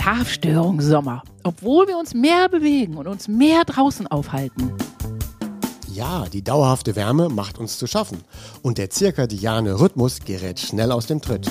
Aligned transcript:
Schlafstörung 0.00 0.80
Sommer, 0.80 1.24
obwohl 1.42 1.88
wir 1.88 1.98
uns 1.98 2.14
mehr 2.14 2.48
bewegen 2.48 2.96
und 2.96 3.08
uns 3.08 3.26
mehr 3.26 3.64
draußen 3.64 4.06
aufhalten. 4.06 4.72
Ja, 5.92 6.26
die 6.32 6.44
dauerhafte 6.44 6.94
Wärme 6.94 7.28
macht 7.28 7.58
uns 7.58 7.78
zu 7.78 7.88
schaffen 7.88 8.22
und 8.62 8.78
der 8.78 8.90
zirkadiane 8.90 9.80
Rhythmus 9.80 10.20
gerät 10.20 10.60
schnell 10.60 10.92
aus 10.92 11.06
dem 11.06 11.20
Tritt. 11.20 11.50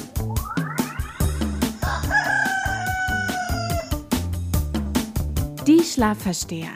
Die 5.68 5.84
Schlafversteher. 5.84 6.70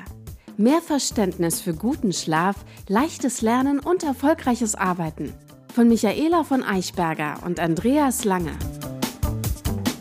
Mehr 0.57 0.81
Verständnis 0.81 1.61
für 1.61 1.73
guten 1.73 2.11
Schlaf, 2.11 2.57
leichtes 2.89 3.41
Lernen 3.41 3.79
und 3.79 4.03
erfolgreiches 4.03 4.75
Arbeiten. 4.75 5.33
Von 5.73 5.87
Michaela 5.87 6.43
von 6.43 6.63
Eichberger 6.63 7.35
und 7.45 7.61
Andreas 7.61 8.25
Lange. 8.25 8.57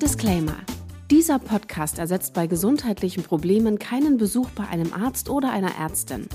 Disclaimer. 0.03 0.57
Dieser 1.11 1.41
Podcast 1.41 1.99
ersetzt 1.99 2.35
bei 2.35 2.47
gesundheitlichen 2.47 3.25
Problemen 3.25 3.81
keinen 3.81 4.17
Besuch 4.17 4.49
bei 4.51 4.69
einem 4.69 4.93
Arzt 4.93 5.29
oder 5.29 5.51
einer 5.51 5.73
Ärztin. 5.77 6.29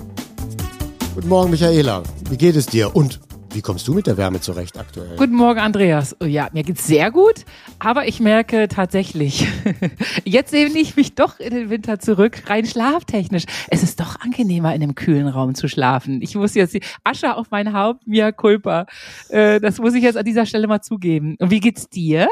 Guten 1.14 1.28
Morgen, 1.28 1.50
Michaela. 1.50 2.02
Wie 2.28 2.36
geht 2.36 2.56
es 2.56 2.66
dir? 2.66 2.94
Und 2.94 3.18
wie 3.54 3.62
kommst 3.62 3.88
du 3.88 3.94
mit 3.94 4.06
der 4.06 4.18
Wärme 4.18 4.42
zurecht 4.42 4.76
aktuell? 4.78 5.16
Guten 5.16 5.34
Morgen, 5.34 5.60
Andreas. 5.60 6.14
Oh 6.20 6.26
ja, 6.26 6.50
mir 6.52 6.62
geht's 6.62 6.86
sehr 6.86 7.10
gut, 7.10 7.46
aber 7.78 8.06
ich 8.06 8.20
merke 8.20 8.68
tatsächlich, 8.68 9.48
jetzt 10.24 10.50
sehne 10.50 10.78
ich 10.78 10.94
mich 10.94 11.14
doch 11.14 11.40
in 11.40 11.54
den 11.54 11.70
Winter 11.70 11.98
zurück, 11.98 12.42
rein 12.50 12.66
schlaftechnisch. 12.66 13.44
Es 13.68 13.82
ist 13.82 13.98
doch 13.98 14.20
angenehmer, 14.20 14.74
in 14.74 14.82
einem 14.82 14.94
kühlen 14.94 15.26
Raum 15.26 15.54
zu 15.54 15.68
schlafen. 15.68 16.20
Ich 16.20 16.34
muss 16.34 16.52
jetzt 16.52 16.74
die 16.74 16.82
Asche 17.02 17.34
auf 17.34 17.46
mein 17.50 17.72
Haupt, 17.72 18.06
mia 18.06 18.30
culpa. 18.30 18.84
Äh, 19.30 19.58
das 19.58 19.78
muss 19.78 19.94
ich 19.94 20.02
jetzt 20.02 20.18
an 20.18 20.26
dieser 20.26 20.44
Stelle 20.44 20.66
mal 20.66 20.82
zugeben. 20.82 21.36
Und 21.38 21.50
wie 21.50 21.60
geht's 21.60 21.88
dir? 21.88 22.28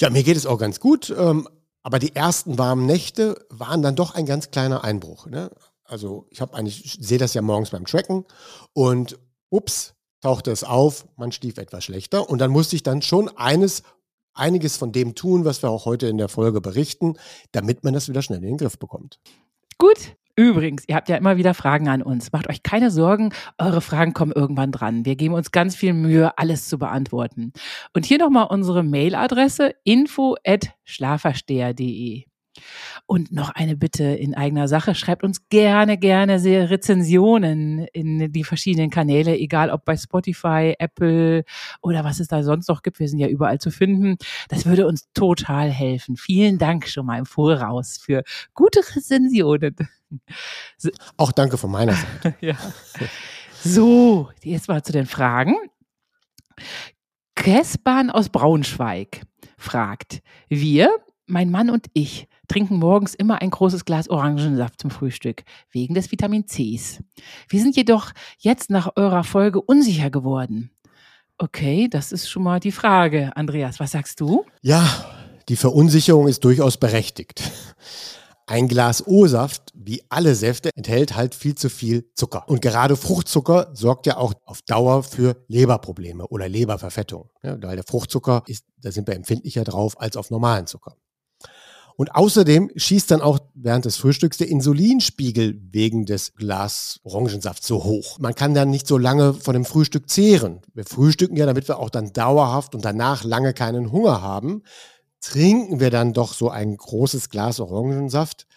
Ja, 0.00 0.10
mir 0.10 0.22
geht 0.22 0.36
es 0.36 0.44
auch 0.44 0.58
ganz 0.58 0.78
gut. 0.78 1.14
Ähm, 1.16 1.48
aber 1.82 1.98
die 1.98 2.14
ersten 2.14 2.58
warmen 2.58 2.86
Nächte 2.86 3.44
waren 3.50 3.82
dann 3.82 3.96
doch 3.96 4.14
ein 4.14 4.26
ganz 4.26 4.50
kleiner 4.50 4.84
Einbruch. 4.84 5.26
Ne? 5.26 5.50
Also 5.84 6.26
ich 6.30 6.40
habe 6.40 6.54
eigentlich, 6.54 6.98
sehe 7.00 7.18
das 7.18 7.34
ja 7.34 7.42
morgens 7.42 7.70
beim 7.70 7.86
Tracken 7.86 8.24
und 8.72 9.18
ups, 9.50 9.94
tauchte 10.20 10.50
es 10.50 10.64
auf, 10.64 11.06
man 11.16 11.32
schlief 11.32 11.58
etwas 11.58 11.84
schlechter 11.84 12.28
und 12.28 12.38
dann 12.38 12.50
musste 12.50 12.76
ich 12.76 12.82
dann 12.82 13.02
schon 13.02 13.28
eines, 13.36 13.82
einiges 14.32 14.76
von 14.76 14.92
dem 14.92 15.14
tun, 15.14 15.44
was 15.44 15.62
wir 15.62 15.70
auch 15.70 15.84
heute 15.84 16.06
in 16.06 16.18
der 16.18 16.28
Folge 16.28 16.60
berichten, 16.60 17.16
damit 17.50 17.84
man 17.84 17.94
das 17.94 18.08
wieder 18.08 18.22
schnell 18.22 18.38
in 18.38 18.44
den 18.44 18.56
Griff 18.58 18.78
bekommt. 18.78 19.18
Gut. 19.78 20.16
Übrigens, 20.34 20.84
ihr 20.88 20.94
habt 20.94 21.10
ja 21.10 21.16
immer 21.16 21.36
wieder 21.36 21.52
Fragen 21.52 21.88
an 21.88 22.02
uns. 22.02 22.32
Macht 22.32 22.48
euch 22.48 22.62
keine 22.62 22.90
Sorgen, 22.90 23.34
eure 23.58 23.82
Fragen 23.82 24.14
kommen 24.14 24.32
irgendwann 24.32 24.72
dran. 24.72 25.04
Wir 25.04 25.14
geben 25.14 25.34
uns 25.34 25.50
ganz 25.50 25.76
viel 25.76 25.92
Mühe, 25.92 26.38
alles 26.38 26.68
zu 26.68 26.78
beantworten. 26.78 27.52
Und 27.92 28.06
hier 28.06 28.18
nochmal 28.18 28.46
unsere 28.48 28.82
Mailadresse 28.82 29.74
info 29.84 30.36
at 30.44 30.70
schlafersteher.de. 30.84 32.31
Und 33.06 33.32
noch 33.32 33.50
eine 33.50 33.76
Bitte 33.76 34.04
in 34.04 34.34
eigener 34.34 34.68
Sache. 34.68 34.94
Schreibt 34.94 35.24
uns 35.24 35.48
gerne, 35.48 35.98
gerne 35.98 36.38
sehr 36.38 36.70
Rezensionen 36.70 37.86
in 37.92 38.32
die 38.32 38.44
verschiedenen 38.44 38.90
Kanäle, 38.90 39.36
egal 39.36 39.70
ob 39.70 39.84
bei 39.84 39.96
Spotify, 39.96 40.74
Apple 40.78 41.44
oder 41.80 42.04
was 42.04 42.20
es 42.20 42.28
da 42.28 42.42
sonst 42.42 42.68
noch 42.68 42.82
gibt. 42.82 43.00
Wir 43.00 43.08
sind 43.08 43.18
ja 43.18 43.28
überall 43.28 43.58
zu 43.58 43.70
finden. 43.70 44.16
Das 44.48 44.66
würde 44.66 44.86
uns 44.86 45.08
total 45.14 45.70
helfen. 45.70 46.16
Vielen 46.16 46.58
Dank 46.58 46.88
schon 46.88 47.06
mal 47.06 47.18
im 47.18 47.26
Voraus 47.26 47.98
für 47.98 48.22
gute 48.54 48.80
Rezensionen. 48.80 49.76
Auch 51.16 51.32
danke 51.32 51.56
von 51.56 51.70
meiner 51.70 51.94
Seite. 51.94 52.34
ja. 52.40 52.56
So, 53.64 54.30
jetzt 54.42 54.68
mal 54.68 54.82
zu 54.82 54.92
den 54.92 55.06
Fragen. 55.06 55.54
Kessbahn 57.34 58.10
aus 58.10 58.28
Braunschweig 58.28 59.22
fragt, 59.56 60.22
wir, 60.48 60.90
mein 61.26 61.50
Mann 61.50 61.70
und 61.70 61.86
ich 61.92 62.28
trinken 62.48 62.76
morgens 62.76 63.14
immer 63.14 63.40
ein 63.40 63.50
großes 63.50 63.84
Glas 63.84 64.08
Orangensaft 64.08 64.80
zum 64.80 64.90
Frühstück, 64.90 65.44
wegen 65.70 65.94
des 65.94 66.10
Vitamin 66.10 66.46
Cs. 66.46 67.02
Wir 67.48 67.60
sind 67.60 67.76
jedoch 67.76 68.12
jetzt 68.38 68.70
nach 68.70 68.90
eurer 68.96 69.24
Folge 69.24 69.60
unsicher 69.60 70.10
geworden. 70.10 70.70
Okay, 71.38 71.88
das 71.88 72.12
ist 72.12 72.28
schon 72.28 72.42
mal 72.42 72.60
die 72.60 72.72
Frage. 72.72 73.32
Andreas, 73.36 73.80
was 73.80 73.92
sagst 73.92 74.20
du? 74.20 74.44
Ja, 74.60 74.86
die 75.48 75.56
Verunsicherung 75.56 76.28
ist 76.28 76.44
durchaus 76.44 76.76
berechtigt. 76.76 77.42
Ein 78.46 78.68
Glas 78.68 79.06
O-Saft, 79.06 79.72
wie 79.74 80.02
alle 80.08 80.34
Säfte, 80.34 80.70
enthält 80.74 81.16
halt 81.16 81.34
viel 81.34 81.54
zu 81.54 81.70
viel 81.70 82.10
Zucker. 82.14 82.48
Und 82.48 82.60
gerade 82.60 82.96
Fruchtzucker 82.96 83.70
sorgt 83.72 84.06
ja 84.06 84.16
auch 84.16 84.34
auf 84.44 84.62
Dauer 84.62 85.02
für 85.02 85.36
Leberprobleme 85.48 86.26
oder 86.26 86.48
Leberverfettung. 86.48 87.30
Ja, 87.42 87.60
weil 87.62 87.76
der 87.76 87.84
Fruchtzucker 87.84 88.42
ist, 88.46 88.64
da 88.78 88.92
sind 88.92 89.06
wir 89.06 89.14
empfindlicher 89.14 89.64
drauf 89.64 90.00
als 90.00 90.16
auf 90.16 90.30
normalen 90.30 90.66
Zucker. 90.66 90.96
Und 92.02 92.16
außerdem 92.16 92.72
schießt 92.74 93.12
dann 93.12 93.20
auch 93.20 93.38
während 93.54 93.84
des 93.84 93.96
Frühstücks 93.96 94.36
der 94.36 94.48
Insulinspiegel 94.48 95.62
wegen 95.70 96.04
des 96.04 96.34
Glas 96.34 96.98
Orangensaft 97.04 97.64
so 97.64 97.84
hoch. 97.84 98.18
Man 98.18 98.34
kann 98.34 98.54
dann 98.54 98.70
nicht 98.70 98.88
so 98.88 98.98
lange 98.98 99.34
von 99.34 99.54
dem 99.54 99.64
Frühstück 99.64 100.10
zehren. 100.10 100.62
Wir 100.74 100.84
frühstücken 100.84 101.36
ja, 101.36 101.46
damit 101.46 101.68
wir 101.68 101.78
auch 101.78 101.90
dann 101.90 102.12
dauerhaft 102.12 102.74
und 102.74 102.84
danach 102.84 103.22
lange 103.22 103.54
keinen 103.54 103.92
Hunger 103.92 104.20
haben. 104.20 104.64
Trinken 105.20 105.78
wir 105.78 105.90
dann 105.90 106.12
doch 106.12 106.34
so 106.34 106.50
ein 106.50 106.76
großes 106.76 107.28
Glas 107.28 107.60
Orangensaft, 107.60 108.48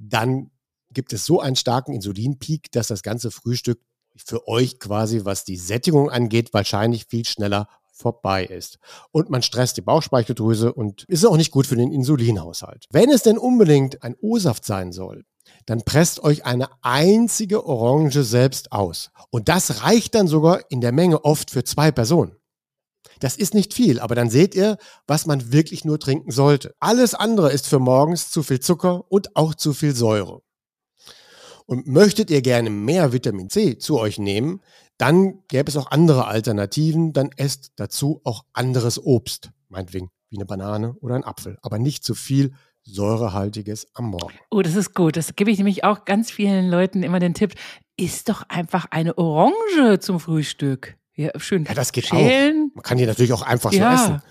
dann 0.00 0.50
gibt 0.92 1.12
es 1.12 1.24
so 1.24 1.38
einen 1.38 1.54
starken 1.54 1.92
Insulinpeak, 1.92 2.72
dass 2.72 2.88
das 2.88 3.04
ganze 3.04 3.30
Frühstück 3.30 3.80
für 4.16 4.48
euch 4.48 4.80
quasi, 4.80 5.24
was 5.24 5.44
die 5.44 5.58
Sättigung 5.58 6.10
angeht, 6.10 6.52
wahrscheinlich 6.52 7.06
viel 7.06 7.24
schneller 7.24 7.68
vorbei 8.00 8.44
ist. 8.44 8.78
Und 9.12 9.30
man 9.30 9.42
stresst 9.42 9.76
die 9.76 9.82
Bauchspeicheldrüse 9.82 10.72
und 10.72 11.04
ist 11.04 11.24
auch 11.24 11.36
nicht 11.36 11.50
gut 11.50 11.66
für 11.66 11.76
den 11.76 11.92
Insulinhaushalt. 11.92 12.86
Wenn 12.90 13.10
es 13.10 13.22
denn 13.22 13.38
unbedingt 13.38 14.02
ein 14.02 14.16
O-Saft 14.20 14.64
sein 14.64 14.92
soll, 14.92 15.24
dann 15.66 15.82
presst 15.82 16.22
euch 16.22 16.44
eine 16.44 16.68
einzige 16.82 17.66
Orange 17.66 18.22
selbst 18.24 18.72
aus. 18.72 19.10
Und 19.30 19.48
das 19.48 19.82
reicht 19.82 20.14
dann 20.14 20.28
sogar 20.28 20.60
in 20.70 20.80
der 20.80 20.92
Menge 20.92 21.24
oft 21.24 21.50
für 21.50 21.64
zwei 21.64 21.90
Personen. 21.90 22.36
Das 23.20 23.36
ist 23.36 23.54
nicht 23.54 23.74
viel, 23.74 24.00
aber 24.00 24.14
dann 24.14 24.30
seht 24.30 24.54
ihr, 24.54 24.78
was 25.06 25.26
man 25.26 25.52
wirklich 25.52 25.84
nur 25.84 25.98
trinken 25.98 26.30
sollte. 26.30 26.74
Alles 26.80 27.14
andere 27.14 27.52
ist 27.52 27.66
für 27.66 27.78
morgens 27.78 28.30
zu 28.30 28.42
viel 28.42 28.60
Zucker 28.60 29.04
und 29.10 29.36
auch 29.36 29.54
zu 29.54 29.74
viel 29.74 29.94
Säure. 29.94 30.42
Und 31.66 31.86
möchtet 31.86 32.30
ihr 32.30 32.42
gerne 32.42 32.70
mehr 32.70 33.12
Vitamin 33.12 33.50
C 33.50 33.78
zu 33.78 33.98
euch 33.98 34.18
nehmen, 34.18 34.60
dann 35.00 35.38
gäbe 35.48 35.70
es 35.70 35.76
auch 35.76 35.90
andere 35.90 36.26
Alternativen. 36.26 37.12
Dann 37.12 37.30
esst 37.36 37.72
dazu 37.76 38.20
auch 38.24 38.44
anderes 38.52 39.02
Obst, 39.02 39.50
meinetwegen 39.68 40.10
wie 40.28 40.36
eine 40.36 40.44
Banane 40.44 40.94
oder 41.00 41.14
ein 41.14 41.24
Apfel, 41.24 41.58
aber 41.62 41.78
nicht 41.78 42.04
zu 42.04 42.14
viel 42.14 42.52
säurehaltiges 42.82 43.88
am 43.94 44.06
Morgen. 44.06 44.34
Oh, 44.50 44.62
das 44.62 44.74
ist 44.74 44.94
gut. 44.94 45.16
Das 45.16 45.34
gebe 45.36 45.50
ich 45.50 45.58
nämlich 45.58 45.84
auch 45.84 46.04
ganz 46.04 46.30
vielen 46.30 46.70
Leuten 46.70 47.02
immer 47.02 47.18
den 47.18 47.34
Tipp. 47.34 47.54
Isst 47.96 48.28
doch 48.28 48.42
einfach 48.48 48.86
eine 48.90 49.18
Orange 49.18 50.00
zum 50.00 50.20
Frühstück. 50.20 50.96
Ja, 51.14 51.30
schön. 51.38 51.64
Ja, 51.64 51.74
das 51.74 51.92
geht 51.92 52.06
schälen. 52.06 52.70
auch. 52.70 52.76
Man 52.76 52.82
kann 52.82 52.98
die 52.98 53.06
natürlich 53.06 53.32
auch 53.32 53.42
einfach 53.42 53.72
ja. 53.72 53.96
so 53.96 54.04
essen. 54.04 54.22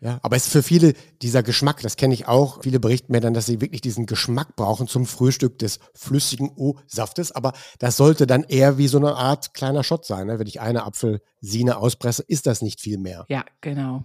Ja, 0.00 0.18
aber 0.22 0.36
es 0.36 0.46
ist 0.46 0.52
für 0.52 0.62
viele 0.62 0.92
dieser 1.22 1.42
Geschmack, 1.42 1.80
das 1.80 1.96
kenne 1.96 2.12
ich 2.12 2.28
auch. 2.28 2.62
Viele 2.62 2.78
berichten 2.78 3.12
mir 3.12 3.20
dann, 3.20 3.32
dass 3.32 3.46
sie 3.46 3.62
wirklich 3.62 3.80
diesen 3.80 4.04
Geschmack 4.04 4.54
brauchen 4.54 4.88
zum 4.88 5.06
Frühstück 5.06 5.58
des 5.58 5.78
flüssigen 5.94 6.50
O-Saftes. 6.54 7.32
Aber 7.32 7.54
das 7.78 7.96
sollte 7.96 8.26
dann 8.26 8.44
eher 8.44 8.76
wie 8.76 8.88
so 8.88 8.98
eine 8.98 9.14
Art 9.16 9.54
kleiner 9.54 9.82
Shot 9.82 10.04
sein. 10.04 10.26
Ne? 10.26 10.38
Wenn 10.38 10.46
ich 10.46 10.60
eine 10.60 10.84
Apfelsine 10.84 11.78
auspresse, 11.78 12.22
ist 12.22 12.46
das 12.46 12.60
nicht 12.60 12.80
viel 12.80 12.98
mehr. 12.98 13.24
Ja, 13.28 13.44
genau. 13.62 14.04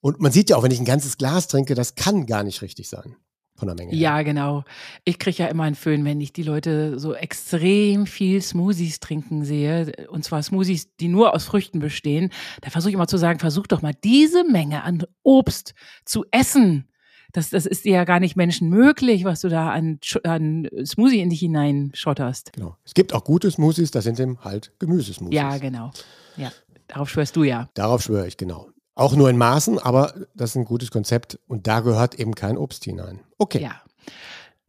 Und 0.00 0.18
man 0.18 0.32
sieht 0.32 0.50
ja 0.50 0.56
auch, 0.56 0.62
wenn 0.62 0.72
ich 0.72 0.80
ein 0.80 0.86
ganzes 0.86 1.18
Glas 1.18 1.46
trinke, 1.46 1.74
das 1.74 1.94
kann 1.94 2.26
gar 2.26 2.42
nicht 2.42 2.62
richtig 2.62 2.88
sein 2.88 3.16
von 3.62 3.68
der 3.68 3.76
Menge. 3.76 3.96
Ja, 3.96 4.22
genau. 4.22 4.64
Ich 5.04 5.20
kriege 5.20 5.44
ja 5.44 5.46
immer 5.46 5.62
einen 5.62 5.76
Föhn, 5.76 6.04
wenn 6.04 6.20
ich 6.20 6.32
die 6.32 6.42
Leute 6.42 6.98
so 6.98 7.14
extrem 7.14 8.06
viel 8.06 8.42
Smoothies 8.42 8.98
trinken 8.98 9.44
sehe. 9.44 9.92
Und 10.08 10.24
zwar 10.24 10.42
Smoothies, 10.42 10.96
die 10.96 11.06
nur 11.06 11.32
aus 11.32 11.44
Früchten 11.44 11.78
bestehen. 11.78 12.30
Da 12.60 12.70
versuche 12.70 12.90
ich 12.90 12.94
immer 12.94 13.06
zu 13.06 13.18
sagen, 13.18 13.38
versuch 13.38 13.68
doch 13.68 13.80
mal 13.80 13.94
diese 14.02 14.42
Menge 14.42 14.82
an 14.82 15.04
Obst 15.22 15.74
zu 16.04 16.24
essen. 16.32 16.88
Das, 17.30 17.50
das 17.50 17.64
ist 17.64 17.84
dir 17.84 17.92
ja 17.92 18.04
gar 18.04 18.18
nicht 18.18 18.34
menschenmöglich, 18.34 19.22
was 19.22 19.42
du 19.42 19.48
da 19.48 19.70
an, 19.70 20.00
an 20.24 20.68
Smoothie 20.84 21.20
in 21.20 21.30
dich 21.30 21.38
hineinschotterst. 21.38 22.54
Genau. 22.54 22.76
Es 22.84 22.94
gibt 22.94 23.14
auch 23.14 23.22
gute 23.22 23.48
Smoothies, 23.48 23.92
das 23.92 24.02
sind 24.02 24.18
eben 24.18 24.40
halt 24.40 24.72
Gemüsesmoothies. 24.80 25.36
Ja, 25.36 25.56
genau. 25.58 25.92
Ja, 26.36 26.50
darauf 26.88 27.08
schwörst 27.08 27.36
du 27.36 27.44
ja. 27.44 27.70
Darauf 27.74 28.02
schwöre 28.02 28.26
ich, 28.26 28.36
genau. 28.36 28.70
Auch 28.94 29.14
nur 29.14 29.30
in 29.30 29.38
Maßen, 29.38 29.78
aber 29.78 30.14
das 30.34 30.50
ist 30.50 30.56
ein 30.56 30.64
gutes 30.64 30.90
Konzept 30.90 31.38
und 31.48 31.66
da 31.66 31.80
gehört 31.80 32.14
eben 32.16 32.34
kein 32.34 32.58
Obst 32.58 32.84
hinein. 32.84 33.20
Okay. 33.38 33.62
Ja. 33.62 33.80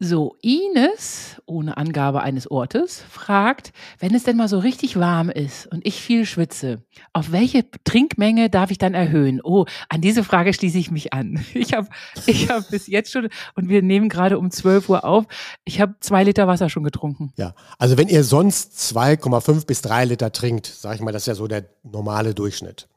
So, 0.00 0.36
Ines, 0.42 1.40
ohne 1.46 1.76
Angabe 1.76 2.20
eines 2.20 2.50
Ortes, 2.50 3.00
fragt, 3.08 3.72
wenn 4.00 4.14
es 4.14 4.24
denn 4.24 4.36
mal 4.36 4.48
so 4.48 4.58
richtig 4.58 4.98
warm 4.98 5.30
ist 5.30 5.68
und 5.68 5.86
ich 5.86 6.00
viel 6.02 6.26
schwitze, 6.26 6.82
auf 7.12 7.30
welche 7.30 7.64
Trinkmenge 7.84 8.50
darf 8.50 8.72
ich 8.72 8.78
dann 8.78 8.92
erhöhen? 8.92 9.40
Oh, 9.42 9.66
an 9.88 10.00
diese 10.00 10.24
Frage 10.24 10.52
schließe 10.52 10.78
ich 10.78 10.90
mich 10.90 11.12
an. 11.12 11.44
Ich 11.54 11.72
habe 11.74 11.88
ich 12.26 12.50
hab 12.50 12.68
bis 12.70 12.88
jetzt 12.88 13.12
schon, 13.12 13.28
und 13.54 13.68
wir 13.68 13.82
nehmen 13.82 14.08
gerade 14.08 14.38
um 14.38 14.50
12 14.50 14.88
Uhr 14.88 15.04
auf, 15.04 15.26
ich 15.64 15.80
habe 15.80 15.94
zwei 16.00 16.24
Liter 16.24 16.48
Wasser 16.48 16.68
schon 16.68 16.82
getrunken. 16.82 17.32
Ja, 17.36 17.54
also 17.78 17.96
wenn 17.96 18.08
ihr 18.08 18.24
sonst 18.24 18.72
2,5 18.96 19.64
bis 19.64 19.80
3 19.82 20.06
Liter 20.06 20.32
trinkt, 20.32 20.66
sage 20.66 20.96
ich 20.96 21.00
mal, 21.02 21.12
das 21.12 21.22
ist 21.22 21.26
ja 21.26 21.34
so 21.36 21.46
der 21.46 21.66
normale 21.84 22.34
Durchschnitt 22.34 22.88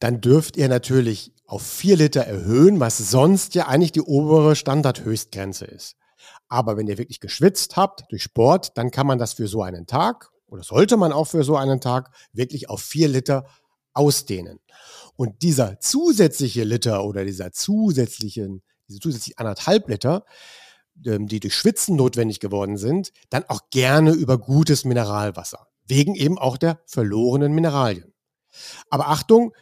dann 0.00 0.20
dürft 0.20 0.56
ihr 0.56 0.68
natürlich 0.68 1.32
auf 1.46 1.62
vier 1.62 1.96
Liter 1.96 2.22
erhöhen, 2.22 2.78
was 2.78 2.98
sonst 2.98 3.54
ja 3.54 3.66
eigentlich 3.66 3.92
die 3.92 4.02
obere 4.02 4.54
Standardhöchstgrenze 4.54 5.64
ist. 5.64 5.96
Aber 6.48 6.76
wenn 6.76 6.86
ihr 6.86 6.98
wirklich 6.98 7.20
geschwitzt 7.20 7.76
habt 7.76 8.04
durch 8.10 8.22
Sport, 8.22 8.76
dann 8.76 8.90
kann 8.90 9.06
man 9.06 9.18
das 9.18 9.34
für 9.34 9.48
so 9.48 9.62
einen 9.62 9.86
Tag 9.86 10.30
oder 10.46 10.62
sollte 10.62 10.96
man 10.96 11.12
auch 11.12 11.26
für 11.26 11.44
so 11.44 11.56
einen 11.56 11.80
Tag 11.80 12.10
wirklich 12.32 12.70
auf 12.70 12.80
vier 12.80 13.08
Liter 13.08 13.46
ausdehnen. 13.92 14.60
Und 15.16 15.42
dieser 15.42 15.80
zusätzliche 15.80 16.64
Liter 16.64 17.04
oder 17.04 17.24
dieser 17.24 17.52
zusätzlichen, 17.52 18.62
diese 18.88 19.00
zusätzlichen 19.00 19.38
anderthalb 19.38 19.88
Liter, 19.88 20.24
ähm, 21.04 21.26
die 21.26 21.40
durch 21.40 21.54
Schwitzen 21.54 21.96
notwendig 21.96 22.40
geworden 22.40 22.76
sind, 22.76 23.12
dann 23.28 23.44
auch 23.48 23.70
gerne 23.70 24.12
über 24.12 24.38
gutes 24.38 24.84
Mineralwasser. 24.84 25.66
Wegen 25.86 26.14
eben 26.14 26.38
auch 26.38 26.56
der 26.56 26.80
verlorenen 26.86 27.52
Mineralien. 27.52 28.12
Aber 28.90 29.08
Achtung, 29.08 29.52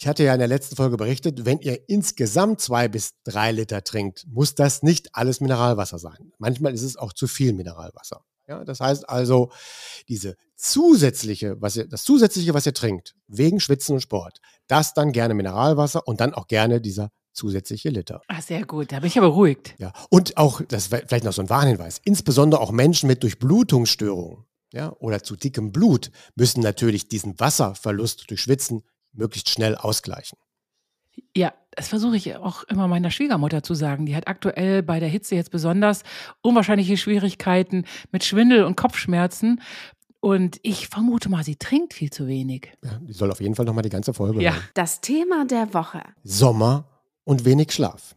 ich 0.00 0.08
hatte 0.08 0.24
ja 0.24 0.32
in 0.32 0.38
der 0.38 0.48
letzten 0.48 0.76
Folge 0.76 0.96
berichtet, 0.96 1.44
wenn 1.44 1.58
ihr 1.58 1.86
insgesamt 1.90 2.62
zwei 2.62 2.88
bis 2.88 3.12
drei 3.22 3.52
Liter 3.52 3.84
trinkt, 3.84 4.26
muss 4.30 4.54
das 4.54 4.82
nicht 4.82 5.14
alles 5.14 5.42
Mineralwasser 5.42 5.98
sein. 5.98 6.32
Manchmal 6.38 6.72
ist 6.72 6.82
es 6.82 6.96
auch 6.96 7.12
zu 7.12 7.26
viel 7.26 7.52
Mineralwasser. 7.52 8.24
Ja, 8.48 8.64
das 8.64 8.80
heißt 8.80 9.06
also, 9.10 9.52
diese 10.08 10.36
zusätzliche, 10.56 11.60
was 11.60 11.76
ihr, 11.76 11.86
das 11.86 12.04
zusätzliche, 12.04 12.54
was 12.54 12.64
ihr 12.64 12.72
trinkt, 12.72 13.14
wegen 13.28 13.60
Schwitzen 13.60 13.96
und 13.96 14.00
Sport, 14.00 14.40
das 14.68 14.94
dann 14.94 15.12
gerne 15.12 15.34
Mineralwasser 15.34 16.08
und 16.08 16.22
dann 16.22 16.32
auch 16.32 16.46
gerne 16.46 16.80
dieser 16.80 17.10
zusätzliche 17.34 17.90
Liter. 17.90 18.22
Ah, 18.26 18.40
sehr 18.40 18.64
gut, 18.64 18.92
da 18.92 19.00
bin 19.00 19.08
ich 19.08 19.18
aber 19.18 19.28
beruhigt. 19.28 19.74
Ja, 19.78 19.92
und 20.08 20.38
auch, 20.38 20.62
das 20.62 20.86
ist 20.86 21.04
vielleicht 21.08 21.24
noch 21.24 21.34
so 21.34 21.42
ein 21.42 21.50
Warnhinweis, 21.50 22.00
insbesondere 22.02 22.62
auch 22.62 22.72
Menschen 22.72 23.06
mit 23.06 23.22
Durchblutungsstörungen 23.22 24.46
ja, 24.72 24.96
oder 24.98 25.22
zu 25.22 25.36
dickem 25.36 25.72
Blut 25.72 26.10
müssen 26.36 26.62
natürlich 26.62 27.08
diesen 27.08 27.38
Wasserverlust 27.38 28.30
durch 28.30 28.40
Schwitzen 28.40 28.82
möglichst 29.12 29.48
schnell 29.50 29.74
ausgleichen. 29.76 30.38
Ja, 31.36 31.52
das 31.72 31.88
versuche 31.88 32.16
ich 32.16 32.36
auch 32.36 32.62
immer 32.64 32.88
meiner 32.88 33.10
Schwiegermutter 33.10 33.62
zu 33.62 33.74
sagen. 33.74 34.06
Die 34.06 34.16
hat 34.16 34.28
aktuell 34.28 34.82
bei 34.82 35.00
der 35.00 35.08
Hitze 35.08 35.34
jetzt 35.34 35.50
besonders 35.50 36.02
unwahrscheinliche 36.42 36.96
Schwierigkeiten 36.96 37.84
mit 38.12 38.24
Schwindel 38.24 38.64
und 38.64 38.76
Kopfschmerzen. 38.76 39.60
Und 40.20 40.58
ich 40.62 40.88
vermute 40.88 41.28
mal, 41.28 41.44
sie 41.44 41.56
trinkt 41.56 41.94
viel 41.94 42.10
zu 42.10 42.26
wenig. 42.26 42.72
Ja, 42.84 42.98
die 43.00 43.12
soll 43.12 43.30
auf 43.30 43.40
jeden 43.40 43.54
Fall 43.54 43.64
nochmal 43.64 43.82
die 43.82 43.88
ganze 43.90 44.12
Folge 44.12 44.42
Ja. 44.42 44.52
hören. 44.52 44.62
Das 44.74 45.00
Thema 45.00 45.46
der 45.46 45.72
Woche. 45.74 46.02
Sommer 46.22 46.84
und 47.24 47.44
wenig 47.44 47.72
Schlaf. 47.72 48.14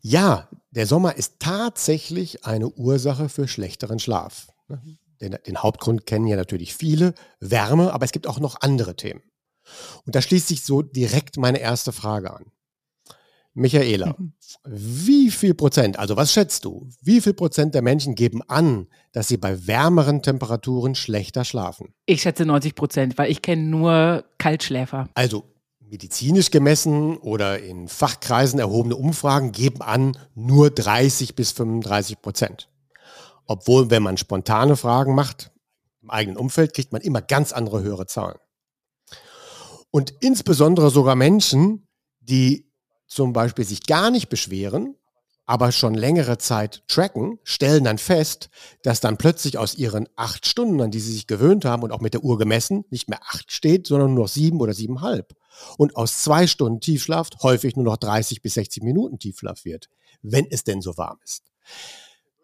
Ja, 0.00 0.48
der 0.70 0.86
Sommer 0.86 1.16
ist 1.16 1.40
tatsächlich 1.40 2.44
eine 2.44 2.68
Ursache 2.68 3.28
für 3.28 3.48
schlechteren 3.48 3.98
Schlaf. 3.98 4.48
Den, 5.20 5.36
den 5.46 5.58
Hauptgrund 5.58 6.06
kennen 6.06 6.26
ja 6.26 6.36
natürlich 6.36 6.74
viele, 6.74 7.14
Wärme, 7.40 7.92
aber 7.92 8.04
es 8.04 8.12
gibt 8.12 8.26
auch 8.26 8.38
noch 8.38 8.60
andere 8.60 8.94
Themen. 8.96 9.22
Und 10.04 10.14
da 10.14 10.22
schließt 10.22 10.48
sich 10.48 10.64
so 10.64 10.82
direkt 10.82 11.36
meine 11.36 11.58
erste 11.58 11.92
Frage 11.92 12.32
an. 12.32 12.46
Michaela, 13.54 14.14
Mhm. 14.18 14.34
wie 14.66 15.30
viel 15.30 15.54
Prozent, 15.54 15.98
also 15.98 16.14
was 16.16 16.30
schätzt 16.32 16.66
du, 16.66 16.90
wie 17.00 17.22
viel 17.22 17.32
Prozent 17.32 17.74
der 17.74 17.80
Menschen 17.80 18.14
geben 18.14 18.42
an, 18.48 18.86
dass 19.12 19.28
sie 19.28 19.38
bei 19.38 19.66
wärmeren 19.66 20.20
Temperaturen 20.22 20.94
schlechter 20.94 21.42
schlafen? 21.44 21.94
Ich 22.04 22.20
schätze 22.20 22.44
90 22.44 22.74
Prozent, 22.74 23.16
weil 23.16 23.30
ich 23.30 23.40
kenne 23.40 23.62
nur 23.62 24.24
Kaltschläfer. 24.36 25.08
Also 25.14 25.44
medizinisch 25.80 26.50
gemessen 26.50 27.16
oder 27.16 27.58
in 27.60 27.88
Fachkreisen 27.88 28.58
erhobene 28.58 28.96
Umfragen 28.96 29.52
geben 29.52 29.80
an 29.80 30.18
nur 30.34 30.68
30 30.68 31.34
bis 31.34 31.52
35 31.52 32.20
Prozent. 32.20 32.68
Obwohl, 33.46 33.88
wenn 33.90 34.02
man 34.02 34.18
spontane 34.18 34.76
Fragen 34.76 35.14
macht, 35.14 35.50
im 36.02 36.10
eigenen 36.10 36.36
Umfeld, 36.36 36.74
kriegt 36.74 36.92
man 36.92 37.00
immer 37.00 37.22
ganz 37.22 37.52
andere 37.52 37.82
höhere 37.82 38.06
Zahlen. 38.06 38.38
Und 39.96 40.12
insbesondere 40.20 40.90
sogar 40.90 41.14
Menschen, 41.14 41.88
die 42.20 42.70
zum 43.06 43.32
Beispiel 43.32 43.64
sich 43.64 43.86
gar 43.86 44.10
nicht 44.10 44.28
beschweren, 44.28 44.94
aber 45.46 45.72
schon 45.72 45.94
längere 45.94 46.36
Zeit 46.36 46.84
tracken, 46.86 47.38
stellen 47.44 47.84
dann 47.84 47.96
fest, 47.96 48.50
dass 48.82 49.00
dann 49.00 49.16
plötzlich 49.16 49.56
aus 49.56 49.74
ihren 49.74 50.06
acht 50.14 50.44
Stunden, 50.46 50.82
an 50.82 50.90
die 50.90 51.00
sie 51.00 51.14
sich 51.14 51.26
gewöhnt 51.26 51.64
haben 51.64 51.82
und 51.82 51.92
auch 51.92 52.02
mit 52.02 52.12
der 52.12 52.22
Uhr 52.22 52.36
gemessen, 52.36 52.84
nicht 52.90 53.08
mehr 53.08 53.22
acht 53.22 53.50
steht, 53.50 53.86
sondern 53.86 54.12
nur 54.12 54.24
noch 54.24 54.28
sieben 54.28 54.60
oder 54.60 54.74
siebenhalb. 54.74 55.34
Und 55.78 55.96
aus 55.96 56.22
zwei 56.22 56.46
Stunden 56.46 56.80
Tiefschlaf 56.80 57.30
häufig 57.42 57.74
nur 57.74 57.86
noch 57.86 57.96
30 57.96 58.42
bis 58.42 58.52
60 58.52 58.82
Minuten 58.82 59.18
Tiefschlaf 59.18 59.64
wird, 59.64 59.88
wenn 60.20 60.46
es 60.50 60.62
denn 60.62 60.82
so 60.82 60.98
warm 60.98 61.20
ist. 61.24 61.44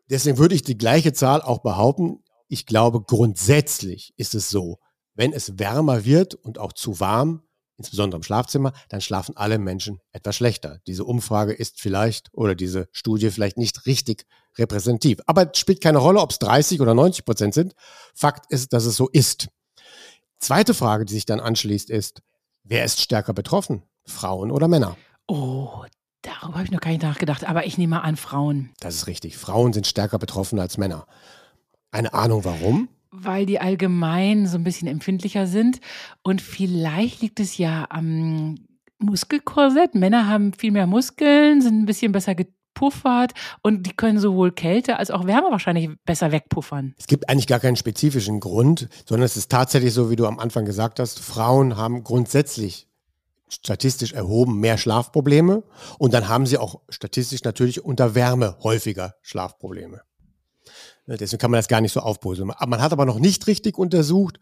Deswegen 0.08 0.38
würde 0.38 0.54
ich 0.54 0.62
die 0.62 0.78
gleiche 0.78 1.12
Zahl 1.12 1.42
auch 1.42 1.58
behaupten. 1.58 2.24
Ich 2.48 2.64
glaube, 2.64 3.02
grundsätzlich 3.02 4.14
ist 4.16 4.34
es 4.34 4.48
so, 4.48 4.78
wenn 5.14 5.32
es 5.32 5.58
wärmer 5.58 6.04
wird 6.04 6.34
und 6.34 6.58
auch 6.58 6.72
zu 6.72 7.00
warm, 7.00 7.42
insbesondere 7.78 8.18
im 8.18 8.22
Schlafzimmer, 8.22 8.72
dann 8.88 9.00
schlafen 9.00 9.36
alle 9.36 9.58
Menschen 9.58 10.00
etwas 10.12 10.36
schlechter. 10.36 10.80
Diese 10.86 11.04
Umfrage 11.04 11.52
ist 11.52 11.80
vielleicht 11.80 12.32
oder 12.32 12.54
diese 12.54 12.88
Studie 12.92 13.30
vielleicht 13.30 13.56
nicht 13.56 13.86
richtig 13.86 14.26
repräsentativ. 14.56 15.20
Aber 15.26 15.50
es 15.50 15.58
spielt 15.58 15.80
keine 15.80 15.98
Rolle, 15.98 16.20
ob 16.20 16.30
es 16.30 16.38
30 16.38 16.80
oder 16.80 16.94
90 16.94 17.24
Prozent 17.24 17.54
sind. 17.54 17.74
Fakt 18.14 18.50
ist, 18.50 18.72
dass 18.72 18.84
es 18.84 18.96
so 18.96 19.08
ist. 19.08 19.48
Zweite 20.38 20.74
Frage, 20.74 21.04
die 21.04 21.14
sich 21.14 21.26
dann 21.26 21.40
anschließt, 21.40 21.90
ist, 21.90 22.22
wer 22.64 22.84
ist 22.84 23.00
stärker 23.00 23.32
betroffen? 23.32 23.82
Frauen 24.04 24.50
oder 24.50 24.68
Männer? 24.68 24.96
Oh, 25.26 25.84
darüber 26.22 26.54
habe 26.54 26.64
ich 26.64 26.70
noch 26.70 26.80
gar 26.80 26.90
nicht 26.90 27.02
nachgedacht. 27.02 27.44
Aber 27.48 27.66
ich 27.66 27.78
nehme 27.78 28.02
an, 28.02 28.16
Frauen. 28.16 28.70
Das 28.80 28.94
ist 28.94 29.06
richtig. 29.06 29.38
Frauen 29.38 29.72
sind 29.72 29.86
stärker 29.86 30.18
betroffen 30.18 30.58
als 30.58 30.78
Männer. 30.78 31.06
Eine 31.90 32.12
Ahnung 32.14 32.44
warum? 32.44 32.88
Weil 33.12 33.46
die 33.46 33.60
allgemein 33.60 34.46
so 34.46 34.56
ein 34.56 34.64
bisschen 34.64 34.88
empfindlicher 34.88 35.46
sind. 35.46 35.80
Und 36.22 36.40
vielleicht 36.40 37.20
liegt 37.20 37.40
es 37.40 37.58
ja 37.58 37.86
am 37.90 38.56
Muskelkorsett. 38.98 39.94
Männer 39.94 40.28
haben 40.28 40.52
viel 40.54 40.70
mehr 40.70 40.86
Muskeln, 40.86 41.60
sind 41.60 41.82
ein 41.82 41.86
bisschen 41.86 42.12
besser 42.12 42.34
gepuffert 42.34 43.32
und 43.62 43.86
die 43.86 43.92
können 43.92 44.18
sowohl 44.18 44.52
Kälte 44.52 44.98
als 44.98 45.10
auch 45.10 45.26
Wärme 45.26 45.50
wahrscheinlich 45.50 45.90
besser 46.04 46.32
wegpuffern. 46.32 46.94
Es 46.98 47.06
gibt 47.06 47.28
eigentlich 47.28 47.46
gar 47.46 47.60
keinen 47.60 47.76
spezifischen 47.76 48.40
Grund, 48.40 48.88
sondern 49.06 49.26
es 49.26 49.36
ist 49.36 49.50
tatsächlich 49.50 49.92
so, 49.92 50.10
wie 50.10 50.16
du 50.16 50.26
am 50.26 50.38
Anfang 50.38 50.64
gesagt 50.64 50.98
hast, 50.98 51.20
Frauen 51.20 51.76
haben 51.76 52.04
grundsätzlich 52.04 52.88
statistisch 53.48 54.12
erhoben 54.12 54.60
mehr 54.60 54.78
Schlafprobleme 54.78 55.62
und 55.98 56.14
dann 56.14 56.28
haben 56.28 56.46
sie 56.46 56.56
auch 56.56 56.80
statistisch 56.88 57.44
natürlich 57.44 57.84
unter 57.84 58.14
Wärme 58.14 58.56
häufiger 58.62 59.14
Schlafprobleme. 59.20 60.00
Ne, 61.12 61.18
Deswegen 61.18 61.38
kann 61.38 61.50
man 61.50 61.58
das 61.58 61.68
gar 61.68 61.82
nicht 61.82 61.92
so 61.92 62.00
aufbröseln. 62.00 62.50
Man 62.66 62.80
hat 62.80 62.92
aber 62.92 63.04
noch 63.04 63.18
nicht 63.18 63.46
richtig 63.46 63.76
untersucht, 63.76 64.40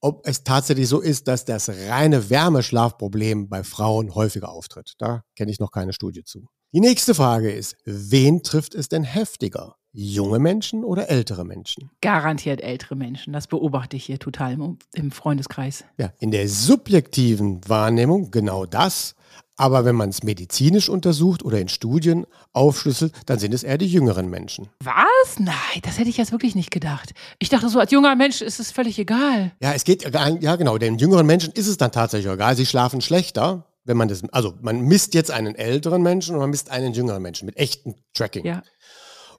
ob 0.00 0.26
es 0.26 0.44
tatsächlich 0.44 0.88
so 0.88 1.00
ist, 1.00 1.28
dass 1.28 1.44
das 1.44 1.68
reine 1.68 2.30
Wärmeschlafproblem 2.30 3.50
bei 3.50 3.62
Frauen 3.62 4.14
häufiger 4.14 4.48
auftritt. 4.48 4.94
Da 4.96 5.24
kenne 5.36 5.50
ich 5.50 5.60
noch 5.60 5.70
keine 5.70 5.92
Studie 5.92 6.24
zu. 6.24 6.48
Die 6.72 6.80
nächste 6.80 7.14
Frage 7.14 7.52
ist, 7.52 7.76
wen 7.84 8.42
trifft 8.42 8.74
es 8.74 8.88
denn 8.88 9.04
heftiger? 9.04 9.76
Junge 9.92 10.38
Menschen 10.38 10.84
oder 10.84 11.10
ältere 11.10 11.44
Menschen? 11.44 11.90
Garantiert 12.00 12.62
ältere 12.62 12.96
Menschen. 12.96 13.34
Das 13.34 13.46
beobachte 13.46 13.96
ich 13.96 14.06
hier 14.06 14.18
total 14.18 14.54
im, 14.54 14.78
im 14.94 15.10
Freundeskreis. 15.10 15.84
Ja, 15.98 16.14
in 16.18 16.30
der 16.30 16.48
subjektiven 16.48 17.60
Wahrnehmung 17.68 18.30
genau 18.30 18.64
das. 18.64 19.14
Aber 19.58 19.86
wenn 19.86 19.94
man 19.94 20.10
es 20.10 20.22
medizinisch 20.22 20.88
untersucht 20.88 21.42
oder 21.42 21.58
in 21.58 21.68
Studien 21.68 22.26
aufschlüsselt, 22.52 23.12
dann 23.24 23.38
sind 23.38 23.54
es 23.54 23.62
eher 23.62 23.78
die 23.78 23.86
jüngeren 23.86 24.28
Menschen. 24.28 24.68
Was? 24.84 25.38
Nein, 25.38 25.54
das 25.82 25.98
hätte 25.98 26.10
ich 26.10 26.18
jetzt 26.18 26.32
wirklich 26.32 26.54
nicht 26.54 26.70
gedacht. 26.70 27.14
Ich 27.38 27.48
dachte 27.48 27.68
so, 27.70 27.78
als 27.80 27.90
junger 27.90 28.14
Mensch 28.16 28.42
ist 28.42 28.60
es 28.60 28.70
völlig 28.70 28.98
egal. 28.98 29.52
Ja, 29.60 29.72
es 29.72 29.84
geht, 29.84 30.02
ja 30.04 30.56
genau, 30.56 30.76
den 30.76 30.98
jüngeren 30.98 31.26
Menschen 31.26 31.52
ist 31.54 31.68
es 31.68 31.78
dann 31.78 31.90
tatsächlich 31.90 32.30
egal. 32.30 32.54
Sie 32.54 32.66
schlafen 32.66 33.00
schlechter, 33.00 33.64
wenn 33.84 33.96
man 33.96 34.08
das, 34.08 34.22
also 34.30 34.54
man 34.60 34.80
misst 34.82 35.14
jetzt 35.14 35.30
einen 35.30 35.54
älteren 35.54 36.02
Menschen 36.02 36.34
und 36.34 36.40
man 36.40 36.50
misst 36.50 36.70
einen 36.70 36.92
jüngeren 36.92 37.22
Menschen 37.22 37.46
mit 37.46 37.56
echtem 37.56 37.94
Tracking. 38.12 38.44
Ja. 38.44 38.62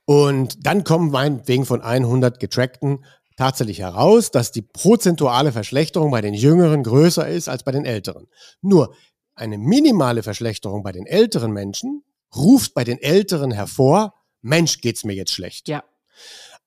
Und 0.05 0.65
dann 0.65 0.83
kommen 0.83 1.11
meinetwegen 1.11 1.65
von 1.65 1.81
100 1.81 2.39
getrackten 2.39 3.05
tatsächlich 3.35 3.79
heraus, 3.79 4.31
dass 4.31 4.51
die 4.51 4.63
prozentuale 4.63 5.51
Verschlechterung 5.51 6.09
bei 6.09 6.21
den 6.21 6.33
Jüngeren 6.33 6.81
größer 6.81 7.27
ist 7.27 7.49
als 7.49 7.63
bei 7.63 7.71
den 7.71 7.85
Älteren. 7.85 8.25
Nur 8.61 8.95
eine 9.37 9.57
minimale 9.57 10.23
Verschlechterung 10.23 10.83
bei 10.83 10.91
den 10.91 11.05
älteren 11.05 11.51
Menschen 11.51 12.03
ruft 12.35 12.73
bei 12.73 12.83
den 12.83 13.01
Älteren 13.01 13.51
hervor, 13.51 14.13
Mensch, 14.41 14.81
geht's 14.81 15.03
mir 15.03 15.13
jetzt 15.13 15.31
schlecht. 15.31 15.67
Ja. 15.67 15.83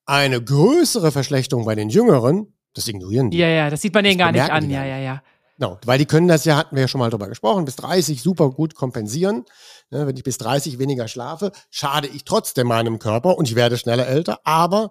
Eine 0.06 0.42
größere 0.42 1.12
Verschlechterung 1.12 1.64
bei 1.64 1.74
den 1.74 1.88
Jüngeren, 1.88 2.54
das 2.74 2.88
ignorieren 2.88 3.30
die. 3.30 3.38
Ja, 3.38 3.48
ja, 3.48 3.70
das 3.70 3.82
sieht 3.82 3.94
man 3.94 4.04
denen 4.04 4.18
gar 4.18 4.32
nicht 4.32 4.50
an. 4.50 4.70
Ja, 4.70 4.84
ja, 4.84 4.98
ja. 4.98 5.22
Genau, 5.58 5.78
weil 5.84 5.98
die 5.98 6.06
können 6.06 6.26
das 6.26 6.46
ja, 6.46 6.56
hatten 6.56 6.74
wir 6.74 6.82
ja 6.82 6.88
schon 6.88 7.00
mal 7.00 7.10
drüber 7.10 7.28
gesprochen, 7.28 7.66
bis 7.66 7.76
30 7.76 8.22
super 8.22 8.50
gut 8.50 8.74
kompensieren. 8.74 9.44
Ne, 9.90 10.06
wenn 10.06 10.16
ich 10.16 10.24
bis 10.24 10.38
30 10.38 10.78
weniger 10.78 11.06
schlafe, 11.06 11.52
schade 11.68 12.08
ich 12.08 12.24
trotzdem 12.24 12.68
meinem 12.68 12.98
Körper 12.98 13.36
und 13.36 13.46
ich 13.46 13.56
werde 13.56 13.76
schneller 13.76 14.06
älter, 14.06 14.40
aber 14.44 14.90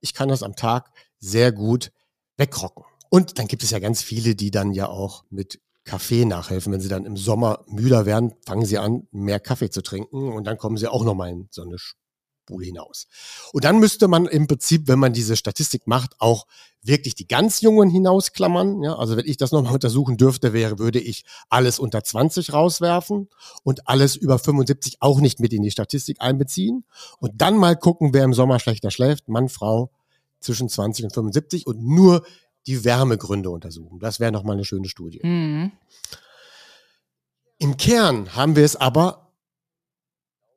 ich 0.00 0.14
kann 0.14 0.28
das 0.28 0.44
am 0.44 0.54
Tag 0.54 0.90
sehr 1.18 1.50
gut 1.50 1.90
wegrocken. 2.36 2.84
Und 3.10 3.38
dann 3.38 3.48
gibt 3.48 3.64
es 3.64 3.70
ja 3.70 3.80
ganz 3.80 4.02
viele, 4.02 4.36
die 4.36 4.52
dann 4.52 4.72
ja 4.72 4.86
auch 4.86 5.24
mit 5.30 5.60
Kaffee 5.88 6.24
nachhelfen. 6.24 6.72
Wenn 6.72 6.80
sie 6.80 6.88
dann 6.88 7.04
im 7.04 7.16
Sommer 7.16 7.64
müder 7.66 8.06
werden, 8.06 8.34
fangen 8.46 8.66
sie 8.66 8.78
an, 8.78 9.06
mehr 9.10 9.40
Kaffee 9.40 9.70
zu 9.70 9.82
trinken 9.82 10.32
und 10.32 10.44
dann 10.44 10.58
kommen 10.58 10.76
sie 10.76 10.88
auch 10.88 11.04
nochmal 11.04 11.30
in 11.30 11.48
so 11.50 11.62
eine 11.62 11.78
Nordpol 12.48 12.64
hinaus. 12.64 13.06
Und 13.52 13.64
dann 13.64 13.78
müsste 13.78 14.08
man 14.08 14.26
im 14.26 14.46
Prinzip, 14.46 14.88
wenn 14.88 14.98
man 14.98 15.12
diese 15.12 15.36
Statistik 15.36 15.86
macht, 15.86 16.14
auch 16.18 16.46
wirklich 16.82 17.14
die 17.14 17.26
ganz 17.26 17.60
Jungen 17.60 17.90
hinausklammern. 17.90 18.82
Ja, 18.82 18.96
also 18.96 19.16
wenn 19.16 19.26
ich 19.26 19.36
das 19.36 19.52
nochmal 19.52 19.74
untersuchen 19.74 20.16
dürfte, 20.16 20.52
wäre, 20.52 20.78
würde 20.78 21.00
ich 21.00 21.24
alles 21.48 21.78
unter 21.78 22.02
20 22.02 22.52
rauswerfen 22.52 23.28
und 23.62 23.88
alles 23.88 24.16
über 24.16 24.38
75 24.38 24.98
auch 25.00 25.20
nicht 25.20 25.40
mit 25.40 25.52
in 25.52 25.62
die 25.62 25.70
Statistik 25.70 26.20
einbeziehen. 26.20 26.84
Und 27.18 27.32
dann 27.36 27.56
mal 27.56 27.76
gucken, 27.76 28.14
wer 28.14 28.24
im 28.24 28.34
Sommer 28.34 28.58
schlechter 28.58 28.90
schläft, 28.90 29.28
Mann, 29.28 29.48
Frau, 29.48 29.90
zwischen 30.40 30.68
20 30.68 31.06
und 31.06 31.12
75 31.12 31.66
und 31.66 31.82
nur 31.82 32.24
die 32.66 32.84
Wärmegründe 32.84 33.50
untersuchen. 33.50 33.98
Das 33.98 34.20
wäre 34.20 34.32
nochmal 34.32 34.56
eine 34.56 34.64
schöne 34.64 34.88
Studie. 34.88 35.20
Mhm. 35.22 35.72
Im 37.58 37.76
Kern 37.76 38.34
haben 38.36 38.56
wir 38.56 38.64
es 38.64 38.76
aber 38.76 39.32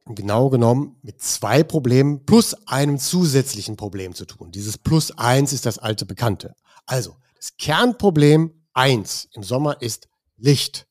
genau 0.06 0.50
genommen 0.50 0.98
mit 1.02 1.22
zwei 1.22 1.64
Problemen 1.64 2.26
plus 2.26 2.68
einem 2.68 2.98
zusätzlichen 3.00 3.78
Problem 3.78 4.14
zu 4.14 4.26
tun. 4.26 4.52
Dieses 4.52 4.78
Plus 4.78 5.18
eins 5.18 5.54
ist 5.54 5.66
das 5.66 5.78
alte 5.80 6.06
Bekannte. 6.06 6.56
Also, 6.86 7.18
das 7.36 7.58
Kernproblem 7.58 8.66
eins 8.74 9.30
im 9.34 9.44
Sommer 9.44 9.82
ist 9.82 10.10
Licht. 10.38 10.88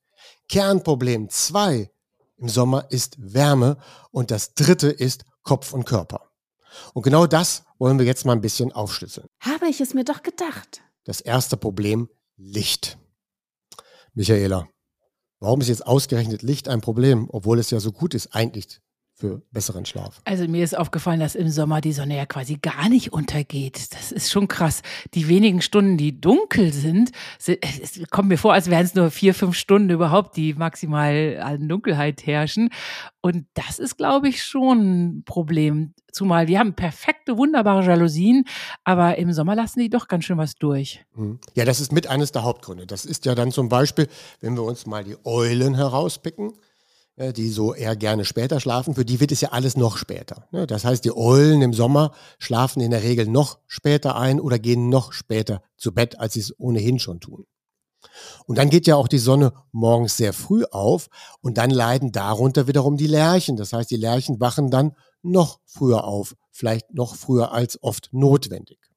Kernproblem 0.49 1.29
zwei 1.29 1.91
im 2.37 2.49
Sommer 2.49 2.91
ist 2.91 3.17
Wärme 3.19 3.77
und 4.11 4.31
das 4.31 4.55
dritte 4.55 4.89
ist 4.89 5.25
Kopf 5.43 5.73
und 5.73 5.85
Körper. 5.85 6.31
Und 6.95 7.03
genau 7.03 7.27
das 7.27 7.65
wollen 7.79 7.99
wir 7.99 8.07
jetzt 8.07 8.25
mal 8.25 8.33
ein 8.33 8.41
bisschen 8.41 8.73
aufschlüsseln. 8.73 9.27
Habe 9.41 9.69
ich 9.69 9.81
es 9.81 9.95
mir 9.95 10.05
doch 10.05 10.23
gedacht. 10.23 10.83
Das 11.05 11.21
erste 11.21 11.57
Problem, 11.57 12.09
Licht. 12.37 12.99
Michaela, 14.15 14.69
warum 15.39 15.61
ist 15.61 15.69
jetzt 15.69 15.87
ausgerechnet 15.87 16.43
Licht 16.43 16.69
ein 16.69 16.81
Problem, 16.81 17.29
obwohl 17.31 17.59
es 17.59 17.71
ja 17.71 17.81
so 17.81 17.93
gut 17.93 18.15
ist 18.15 18.35
eigentlich 18.35 18.81
für 19.21 19.43
besseren 19.53 19.85
Schlaf. 19.85 20.21
Also 20.25 20.49
mir 20.49 20.65
ist 20.65 20.77
aufgefallen, 20.77 21.21
dass 21.21 21.35
im 21.35 21.51
Sommer 21.51 21.81
die 21.81 21.93
Sonne 21.93 22.17
ja 22.17 22.25
quasi 22.25 22.57
gar 22.57 22.89
nicht 22.89 23.13
untergeht. 23.13 23.93
Das 23.93 24.11
ist 24.11 24.31
schon 24.31 24.49
krass. 24.49 24.83
Die 25.15 25.29
wenigen 25.29 25.61
Stunden, 25.61 25.99
die 25.99 26.21
dunkel 26.21 26.73
sind, 26.73 27.13
es 27.39 28.01
kommt 28.11 28.31
mir 28.31 28.39
vor, 28.39 28.55
als 28.55 28.71
wären 28.71 28.85
es 28.85 28.95
nur 28.95 29.11
vier, 29.11 29.35
fünf 29.35 29.57
Stunden 29.57 29.91
überhaupt, 29.91 30.37
die 30.37 30.55
maximal 30.55 31.39
an 31.43 31.69
Dunkelheit 31.69 32.27
herrschen. 32.27 32.71
Und 33.21 33.47
das 33.53 33.79
ist, 33.79 33.99
glaube 33.99 34.29
ich, 34.29 34.43
schon 34.43 35.19
ein 35.19 35.25
Problem. 35.25 35.93
Zumal 36.11 36.49
wir 36.49 36.59
haben 36.59 36.75
perfekte, 36.75 37.37
wunderbare 37.37 37.85
Jalousien, 37.85 38.45
aber 38.85 39.19
im 39.19 39.33
Sommer 39.33 39.55
lassen 39.55 39.81
die 39.81 39.91
doch 39.91 40.09
ganz 40.09 40.25
schön 40.25 40.39
was 40.39 40.55
durch. 40.55 41.05
Mhm. 41.15 41.39
Ja, 41.55 41.65
das 41.67 41.81
ist 41.81 41.93
mit 41.93 42.07
eines 42.07 42.33
der 42.33 42.43
Hauptgründe. 42.43 42.87
Das 42.87 43.05
ist 43.05 43.27
ja 43.27 43.35
dann 43.35 43.53
zum 43.53 43.69
Beispiel, 43.69 44.09
wenn 44.41 44.55
wir 44.55 44.63
uns 44.63 44.87
mal 44.87 45.05
die 45.05 45.17
Eulen 45.25 45.75
herauspicken 45.75 46.53
die 47.21 47.51
so 47.51 47.75
eher 47.75 47.97
gerne 47.97 48.25
später 48.25 48.61
schlafen, 48.61 48.95
für 48.95 49.05
die 49.05 49.21
wird 49.21 49.33
es 49.33 49.41
ja 49.41 49.51
alles 49.51 49.77
noch 49.77 49.97
später. 49.97 50.49
Ne? 50.53 50.67
Das 50.67 50.85
heißt, 50.85 51.05
die 51.05 51.15
Eulen 51.15 51.63
im 51.63 51.75
Sommer 51.75 52.13
schlafen 52.39 52.81
in 52.81 52.91
der 52.91 53.03
Regel 53.03 53.27
noch 53.27 53.59
später 53.67 54.17
ein 54.17 54.41
oder 54.41 54.59
gehen 54.59 54.89
noch 54.89 55.13
später 55.13 55.63
zu 55.77 55.93
Bett, 55.93 56.19
als 56.19 56.35
sie 56.35 56.41
es 56.41 56.59
ohnehin 56.59 56.99
schon 56.99 57.21
tun. 57.21 57.45
Und 58.47 58.57
dann 58.57 58.71
geht 58.71 58.87
ja 58.87 58.97
auch 58.97 59.09
die 59.09 59.19
Sonne 59.19 59.53
morgens 59.73 60.17
sehr 60.17 60.33
früh 60.33 60.65
auf 60.71 61.09
und 61.43 61.59
dann 61.59 61.71
leiden 61.71 62.13
darunter 62.13 62.67
wiederum 62.67 62.97
die 62.97 63.07
Lerchen. 63.07 63.57
Das 63.57 63.73
heißt, 63.73 63.91
die 63.91 63.97
Lerchen 63.97 64.41
wachen 64.41 64.71
dann 64.71 64.97
noch 65.23 65.61
früher 65.67 66.05
auf, 66.05 66.35
vielleicht 66.51 66.95
noch 66.95 67.15
früher 67.15 67.53
als 67.53 67.83
oft 67.83 68.09
notwendig. 68.13 68.90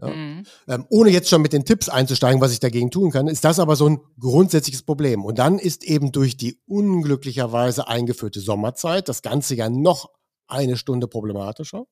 Ja. 0.00 0.08
Mhm. 0.08 0.44
Ähm, 0.68 0.86
ohne 0.90 1.10
jetzt 1.10 1.28
schon 1.28 1.42
mit 1.42 1.52
den 1.52 1.64
Tipps 1.64 1.88
einzusteigen, 1.88 2.40
was 2.40 2.52
ich 2.52 2.60
dagegen 2.60 2.90
tun 2.90 3.10
kann, 3.10 3.28
ist 3.28 3.44
das 3.44 3.58
aber 3.58 3.76
so 3.76 3.88
ein 3.88 4.00
grundsätzliches 4.20 4.82
Problem. 4.82 5.24
Und 5.24 5.38
dann 5.38 5.58
ist 5.58 5.84
eben 5.84 6.12
durch 6.12 6.36
die 6.36 6.60
unglücklicherweise 6.66 7.88
eingeführte 7.88 8.40
Sommerzeit 8.40 9.08
das 9.08 9.22
Ganze 9.22 9.54
ja 9.54 9.70
noch 9.70 10.10
eine 10.46 10.76
Stunde 10.76 11.08
problematischer. 11.08 11.84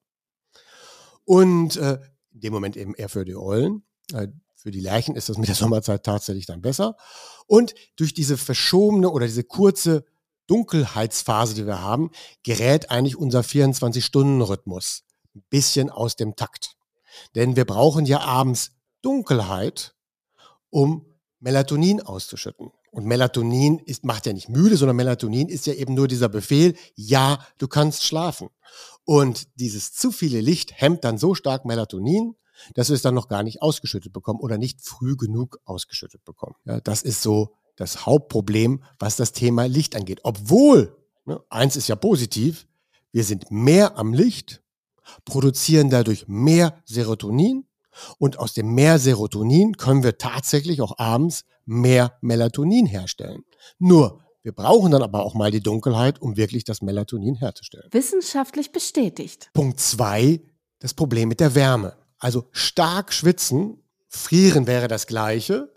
Und 1.25 1.77
äh, 1.77 1.99
in 2.35 2.41
dem 2.41 2.53
Moment 2.53 2.77
eben 2.77 2.95
eher 2.95 3.09
für 3.09 3.25
die 3.25 3.37
Eulen. 3.37 3.85
Äh, 4.13 4.29
für 4.55 4.71
die 4.71 4.81
Lerchen 4.81 5.15
ist 5.15 5.29
das 5.29 5.39
mit 5.39 5.49
der 5.49 5.55
Sommerzeit 5.55 6.05
tatsächlich 6.05 6.47
dann 6.47 6.63
besser. 6.63 6.97
Und 7.47 7.75
durch 7.97 8.15
diese 8.15 8.37
verschobene 8.37 9.11
oder 9.11 9.27
diese 9.27 9.45
kurze 9.45 10.05
Dunkelheitsphase, 10.47 11.55
die 11.55 11.67
wir 11.67 11.81
haben, 11.81 12.11
gerät 12.43 12.91
eigentlich 12.91 13.17
unser 13.17 13.41
24-Stunden-Rhythmus 13.41 15.05
ein 15.35 15.45
bisschen 15.51 15.91
aus 15.91 16.17
dem 16.17 16.37
Takt. 16.37 16.77
Denn 17.35 17.56
wir 17.56 17.64
brauchen 17.64 18.06
ja 18.06 18.21
abends 18.21 18.73
Dunkelheit, 19.02 19.94
um 20.71 21.04
Melatonin 21.40 22.00
auszuschütten. 22.00 22.71
Und 22.90 23.06
Melatonin 23.06 23.80
ist, 23.80 24.04
macht 24.04 24.26
ja 24.26 24.33
nicht 24.33 24.49
müde, 24.49 24.76
sondern 24.76 24.97
Melatonin 24.97 25.49
ist 25.49 25.66
ja 25.66 25.75
eben 25.75 25.94
nur 25.94 26.09
dieser 26.09 26.28
Befehl, 26.28 26.76
ja, 26.94 27.44
du 27.59 27.68
kannst 27.68 28.04
schlafen. 28.04 28.49
Und 29.04 29.49
dieses 29.59 29.92
zu 29.92 30.12
viele 30.12 30.40
Licht 30.40 30.80
hemmt 30.80 31.04
dann 31.04 31.18
so 31.18 31.35
stark 31.35 31.64
Melatonin, 31.64 32.37
dass 32.75 32.88
wir 32.88 32.94
es 32.94 33.02
dann 33.02 33.14
noch 33.14 33.28
gar 33.28 33.42
nicht 33.42 33.62
ausgeschüttet 33.62 34.12
bekommen 34.12 34.40
oder 34.40 34.59
nicht 34.59 34.80
früh 34.80 35.16
genug 35.16 35.59
ausgeschüttet 35.64 36.25
bekommen. 36.25 36.54
Ja, 36.64 36.80
das 36.80 37.02
ist 37.02 37.21
so 37.21 37.56
das 37.76 38.06
Hauptproblem, 38.06 38.83
was 38.99 39.16
das 39.16 39.33
Thema 39.33 39.66
Licht 39.66 39.97
angeht. 39.97 40.21
Obwohl, 40.23 40.97
ne, 41.25 41.42
eins 41.50 41.76
ist 41.76 41.88
ja 41.88 41.97
positiv, 41.97 42.66
wir 43.12 43.25
sind 43.25 43.50
mehr 43.50 43.99
am 43.99 44.12
Licht 44.12 44.62
produzieren 45.25 45.91
dadurch 45.91 46.27
mehr 46.29 46.83
Serotonin 46.85 47.67
und 48.19 48.39
aus 48.39 48.55
dem 48.55 48.75
mehr 48.75 48.99
Serotonin 48.99 49.77
können 49.77 50.03
wir 50.03 50.19
tatsächlich 50.19 50.81
auch 50.81 50.99
abends 50.99 51.45
mehr 51.65 52.19
Melatonin 52.21 52.87
herstellen. 52.87 53.45
Nur, 53.79 54.21
wir 54.43 54.53
brauchen 54.53 54.91
dann 54.93 55.03
aber 55.03 55.25
auch 55.25 55.35
mal 55.35 55.51
die 55.51 55.63
Dunkelheit, 55.63 56.21
um 56.21 56.37
wirklich 56.37 56.65
das 56.65 56.83
Melatonin 56.83 57.37
herzustellen. 57.37 57.89
Wissenschaftlich 57.93 58.73
bestätigt. 58.73 59.51
Punkt 59.55 59.81
zwei, 59.81 60.41
das 60.81 60.93
Problem 60.93 61.29
mit 61.29 61.41
der 61.41 61.55
Wärme. 61.55 61.97
Also 62.19 62.49
stark 62.53 63.13
schwitzen, 63.13 63.83
frieren 64.09 64.67
wäre 64.67 64.89
das 64.89 65.07
gleiche, 65.07 65.73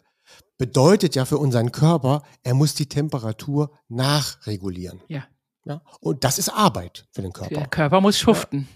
bedeutet 0.58 1.16
ja 1.16 1.26
für 1.26 1.38
unseren 1.38 1.72
Körper, 1.72 2.24
er 2.44 2.54
muss 2.56 2.74
die 2.76 2.88
Temperatur 2.88 3.72
nachregulieren. 3.88 5.02
Ja. 5.08 5.24
ja. 5.66 5.82
Und 6.00 6.24
das 6.24 6.40
ist 6.40 6.50
Arbeit 6.50 7.08
für 7.12 7.22
den 7.22 7.32
Körper. 7.32 7.56
Der 7.56 7.68
Körper 7.68 8.02
muss 8.02 8.20
schuften. 8.20 8.68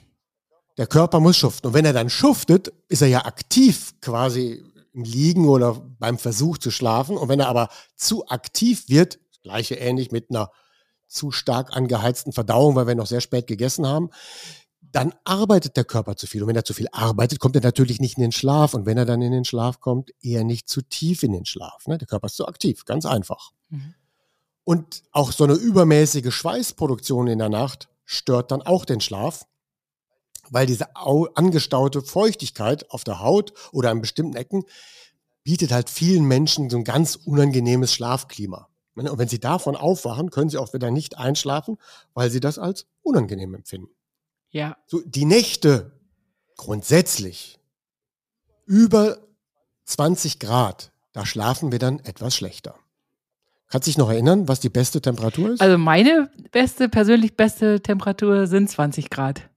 Der 0.77 0.87
Körper 0.87 1.19
muss 1.19 1.37
schuften. 1.37 1.67
Und 1.67 1.73
wenn 1.73 1.85
er 1.85 1.93
dann 1.93 2.09
schuftet, 2.09 2.73
ist 2.87 3.01
er 3.01 3.07
ja 3.07 3.25
aktiv 3.25 3.93
quasi 4.01 4.63
im 4.93 5.03
Liegen 5.03 5.47
oder 5.47 5.81
beim 5.99 6.17
Versuch 6.17 6.57
zu 6.57 6.71
schlafen. 6.71 7.17
Und 7.17 7.29
wenn 7.29 7.39
er 7.39 7.47
aber 7.47 7.69
zu 7.95 8.27
aktiv 8.27 8.87
wird, 8.87 9.19
das 9.29 9.41
gleiche 9.41 9.75
ähnlich 9.75 10.11
mit 10.11 10.29
einer 10.29 10.51
zu 11.07 11.31
stark 11.31 11.75
angeheizten 11.75 12.31
Verdauung, 12.31 12.75
weil 12.75 12.87
wir 12.87 12.95
noch 12.95 13.07
sehr 13.07 13.21
spät 13.21 13.47
gegessen 13.47 13.85
haben, 13.85 14.09
dann 14.81 15.13
arbeitet 15.23 15.77
der 15.77 15.85
Körper 15.85 16.15
zu 16.15 16.27
viel. 16.27 16.41
Und 16.41 16.49
wenn 16.49 16.55
er 16.55 16.65
zu 16.65 16.73
viel 16.73 16.87
arbeitet, 16.91 17.39
kommt 17.39 17.55
er 17.55 17.61
natürlich 17.61 17.99
nicht 17.99 18.17
in 18.17 18.23
den 18.23 18.31
Schlaf. 18.31 18.73
Und 18.73 18.85
wenn 18.85 18.97
er 18.97 19.05
dann 19.05 19.21
in 19.21 19.31
den 19.31 19.45
Schlaf 19.45 19.79
kommt, 19.79 20.11
eher 20.21 20.43
nicht 20.43 20.67
zu 20.67 20.81
tief 20.81 21.23
in 21.23 21.31
den 21.31 21.45
Schlaf. 21.45 21.87
Ne? 21.87 21.97
Der 21.97 22.07
Körper 22.07 22.27
ist 22.27 22.35
zu 22.35 22.47
aktiv, 22.47 22.85
ganz 22.85 23.05
einfach. 23.05 23.51
Mhm. 23.69 23.93
Und 24.63 25.03
auch 25.11 25.31
so 25.31 25.43
eine 25.43 25.53
übermäßige 25.53 26.33
Schweißproduktion 26.33 27.27
in 27.27 27.39
der 27.39 27.49
Nacht 27.49 27.89
stört 28.05 28.51
dann 28.51 28.61
auch 28.61 28.85
den 28.85 29.01
Schlaf 29.01 29.45
weil 30.51 30.67
diese 30.67 30.95
angestaute 30.95 32.01
Feuchtigkeit 32.01 32.91
auf 32.91 33.03
der 33.03 33.19
Haut 33.19 33.53
oder 33.71 33.89
an 33.89 34.01
bestimmten 34.01 34.35
Ecken 34.35 34.65
bietet 35.43 35.71
halt 35.71 35.89
vielen 35.89 36.25
Menschen 36.25 36.69
so 36.69 36.77
ein 36.77 36.83
ganz 36.83 37.15
unangenehmes 37.15 37.93
Schlafklima. 37.93 38.67
Und 38.93 39.17
wenn 39.17 39.29
sie 39.29 39.39
davon 39.39 39.75
aufwachen, 39.75 40.29
können 40.29 40.49
sie 40.49 40.57
auch 40.57 40.73
wieder 40.73 40.91
nicht 40.91 41.17
einschlafen, 41.17 41.77
weil 42.13 42.29
sie 42.29 42.41
das 42.41 42.59
als 42.59 42.85
unangenehm 43.01 43.55
empfinden. 43.55 43.89
Ja. 44.49 44.77
So, 44.85 45.01
die 45.03 45.25
Nächte 45.25 45.93
grundsätzlich 46.57 47.59
über 48.65 49.17
20 49.85 50.39
Grad, 50.39 50.91
da 51.13 51.25
schlafen 51.25 51.71
wir 51.71 51.79
dann 51.79 51.99
etwas 51.99 52.35
schlechter. 52.35 52.75
Kannst 53.69 53.87
du 53.87 53.91
dich 53.91 53.97
noch 53.97 54.09
erinnern, 54.09 54.49
was 54.49 54.59
die 54.59 54.69
beste 54.69 55.01
Temperatur 55.01 55.51
ist? 55.51 55.61
Also 55.61 55.77
meine 55.77 56.29
beste, 56.51 56.89
persönlich 56.89 57.37
beste 57.37 57.81
Temperatur 57.81 58.45
sind 58.45 58.69
20 58.69 59.09
Grad. 59.09 59.49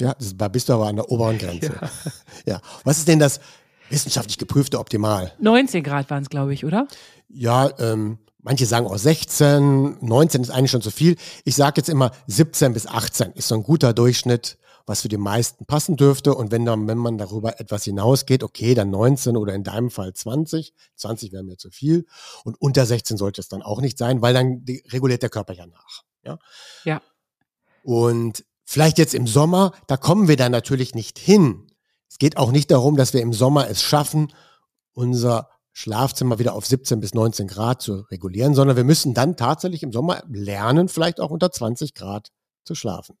Ja, 0.00 0.14
das, 0.14 0.36
da 0.36 0.48
bist 0.48 0.68
du 0.68 0.74
aber 0.74 0.86
an 0.86 0.96
der 0.96 1.10
oberen 1.10 1.38
Grenze. 1.38 1.74
Ja. 2.46 2.54
ja. 2.54 2.60
Was 2.84 2.98
ist 2.98 3.08
denn 3.08 3.18
das 3.18 3.40
wissenschaftlich 3.90 4.38
geprüfte 4.38 4.78
Optimal? 4.78 5.32
19 5.38 5.82
Grad 5.82 6.10
waren 6.10 6.22
es, 6.22 6.30
glaube 6.30 6.52
ich, 6.52 6.64
oder? 6.64 6.88
Ja, 7.28 7.70
ähm, 7.78 8.18
manche 8.42 8.66
sagen 8.66 8.86
auch 8.86 8.98
16, 8.98 9.98
19 10.00 10.42
ist 10.42 10.50
eigentlich 10.50 10.70
schon 10.70 10.82
zu 10.82 10.90
viel. 10.90 11.16
Ich 11.44 11.56
sage 11.56 11.74
jetzt 11.76 11.88
immer 11.88 12.12
17 12.26 12.72
bis 12.72 12.86
18 12.86 13.32
ist 13.32 13.48
so 13.48 13.54
ein 13.54 13.62
guter 13.62 13.92
Durchschnitt, 13.92 14.58
was 14.86 15.02
für 15.02 15.08
die 15.08 15.16
meisten 15.16 15.64
passen 15.64 15.96
dürfte. 15.96 16.34
Und 16.34 16.50
wenn, 16.50 16.64
dann, 16.64 16.86
wenn 16.86 16.98
man 16.98 17.16
darüber 17.16 17.58
etwas 17.60 17.84
hinausgeht, 17.84 18.42
okay, 18.42 18.74
dann 18.74 18.90
19 18.90 19.36
oder 19.36 19.54
in 19.54 19.64
deinem 19.64 19.90
Fall 19.90 20.12
20. 20.12 20.74
20 20.96 21.32
wäre 21.32 21.42
mir 21.42 21.56
zu 21.56 21.70
viel. 21.70 22.06
Und 22.44 22.60
unter 22.60 22.84
16 22.84 23.16
sollte 23.16 23.40
es 23.40 23.48
dann 23.48 23.62
auch 23.62 23.80
nicht 23.80 23.96
sein, 23.96 24.22
weil 24.22 24.34
dann 24.34 24.64
reguliert 24.92 25.22
der 25.22 25.30
Körper 25.30 25.54
ja 25.54 25.66
nach. 25.66 26.02
Ja. 26.24 26.38
ja. 26.84 27.02
Und 27.82 28.44
Vielleicht 28.64 28.98
jetzt 28.98 29.14
im 29.14 29.26
Sommer, 29.26 29.72
da 29.86 29.96
kommen 29.96 30.28
wir 30.28 30.36
dann 30.36 30.52
natürlich 30.52 30.94
nicht 30.94 31.18
hin. 31.18 31.66
Es 32.08 32.18
geht 32.18 32.36
auch 32.36 32.50
nicht 32.50 32.70
darum, 32.70 32.96
dass 32.96 33.12
wir 33.12 33.20
im 33.20 33.32
Sommer 33.32 33.68
es 33.68 33.82
schaffen, 33.82 34.32
unser 34.92 35.50
Schlafzimmer 35.72 36.38
wieder 36.38 36.54
auf 36.54 36.66
17 36.66 37.00
bis 37.00 37.14
19 37.14 37.48
Grad 37.48 37.82
zu 37.82 38.06
regulieren, 38.10 38.54
sondern 38.54 38.76
wir 38.76 38.84
müssen 38.84 39.12
dann 39.12 39.36
tatsächlich 39.36 39.82
im 39.82 39.92
Sommer 39.92 40.22
lernen, 40.28 40.88
vielleicht 40.88 41.20
auch 41.20 41.30
unter 41.30 41.50
20 41.50 41.94
Grad 41.94 42.30
zu 42.64 42.74
schlafen. 42.74 43.18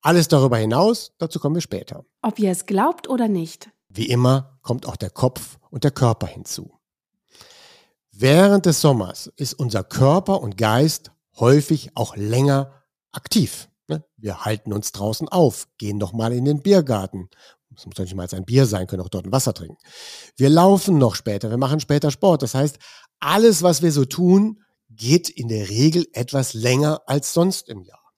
Alles 0.00 0.28
darüber 0.28 0.56
hinaus, 0.56 1.12
dazu 1.18 1.38
kommen 1.38 1.54
wir 1.54 1.62
später. 1.62 2.04
Ob 2.22 2.38
ihr 2.38 2.50
es 2.50 2.64
glaubt 2.64 3.08
oder 3.08 3.28
nicht. 3.28 3.70
Wie 3.90 4.08
immer 4.08 4.58
kommt 4.62 4.86
auch 4.86 4.96
der 4.96 5.10
Kopf 5.10 5.58
und 5.68 5.84
der 5.84 5.90
Körper 5.90 6.26
hinzu. 6.26 6.80
Während 8.10 8.66
des 8.66 8.80
Sommers 8.80 9.30
ist 9.36 9.54
unser 9.54 9.84
Körper 9.84 10.40
und 10.40 10.56
Geist 10.56 11.10
häufig 11.38 11.90
auch 11.94 12.16
länger 12.16 12.72
aktiv. 13.12 13.69
Ne? 13.90 14.04
Wir 14.16 14.44
halten 14.44 14.72
uns 14.72 14.92
draußen 14.92 15.28
auf, 15.28 15.66
gehen 15.76 15.98
doch 15.98 16.12
mal 16.12 16.32
in 16.32 16.44
den 16.44 16.62
Biergarten. 16.62 17.28
Es 17.76 17.86
muss 17.86 17.96
doch 17.96 18.04
nicht 18.04 18.14
mal 18.14 18.28
ein 18.30 18.44
Bier 18.44 18.66
sein, 18.66 18.86
können 18.86 19.02
auch 19.02 19.08
dort 19.08 19.26
ein 19.26 19.32
Wasser 19.32 19.52
trinken. 19.52 19.78
Wir 20.36 20.48
laufen 20.48 20.96
noch 20.96 21.16
später, 21.16 21.50
wir 21.50 21.56
machen 21.56 21.80
später 21.80 22.12
Sport. 22.12 22.42
Das 22.42 22.54
heißt, 22.54 22.78
alles, 23.18 23.64
was 23.64 23.82
wir 23.82 23.90
so 23.90 24.04
tun, 24.04 24.62
geht 24.90 25.28
in 25.28 25.48
der 25.48 25.68
Regel 25.68 26.06
etwas 26.12 26.54
länger 26.54 27.02
als 27.06 27.32
sonst 27.32 27.68
im 27.68 27.82
Jahr. 27.82 28.12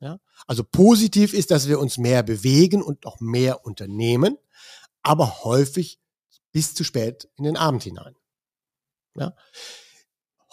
Ja? 0.00 0.18
Also 0.46 0.64
positiv 0.64 1.34
ist, 1.34 1.50
dass 1.50 1.68
wir 1.68 1.78
uns 1.78 1.98
mehr 1.98 2.22
bewegen 2.22 2.82
und 2.82 3.04
auch 3.04 3.20
mehr 3.20 3.66
unternehmen, 3.66 4.38
aber 5.02 5.44
häufig 5.44 6.00
bis 6.52 6.72
zu 6.72 6.84
spät 6.84 7.28
in 7.36 7.44
den 7.44 7.58
Abend 7.58 7.82
hinein. 7.82 8.16
Ja? 9.14 9.36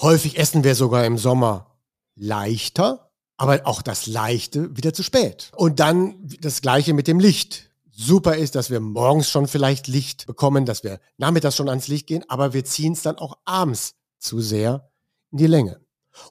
Häufig 0.02 0.38
essen 0.38 0.66
wir 0.66 0.76
sogar 0.76 1.06
im 1.06 1.18
Sommer 1.18 1.80
leichter, 2.16 3.13
aber 3.38 3.62
auch 3.66 3.82
das 3.82 4.08
Leichte 4.08 4.76
wieder 4.76 4.94
zu 4.94 5.04
spät. 5.04 5.52
Und 5.56 5.80
dann 5.80 6.16
das 6.42 6.62
Gleiche 6.62 6.94
mit 6.94 7.08
dem 7.08 7.20
Licht. 7.20 7.70
Super 7.96 8.38
ist, 8.38 8.56
dass 8.56 8.72
wir 8.72 8.80
morgens 8.80 9.30
schon 9.30 9.48
vielleicht 9.48 9.88
Licht 9.88 10.26
bekommen, 10.26 10.66
dass 10.66 10.84
wir 10.84 11.00
nachmittags 11.18 11.56
schon 11.56 11.70
ans 11.70 11.88
Licht 11.88 12.08
gehen, 12.08 12.24
aber 12.28 12.54
wir 12.54 12.66
ziehen 12.66 12.94
es 12.94 13.04
dann 13.04 13.18
auch 13.18 13.38
abends 13.46 13.96
zu 14.18 14.42
sehr 14.42 14.90
in 15.32 15.38
die 15.38 15.48
Länge. 15.48 15.80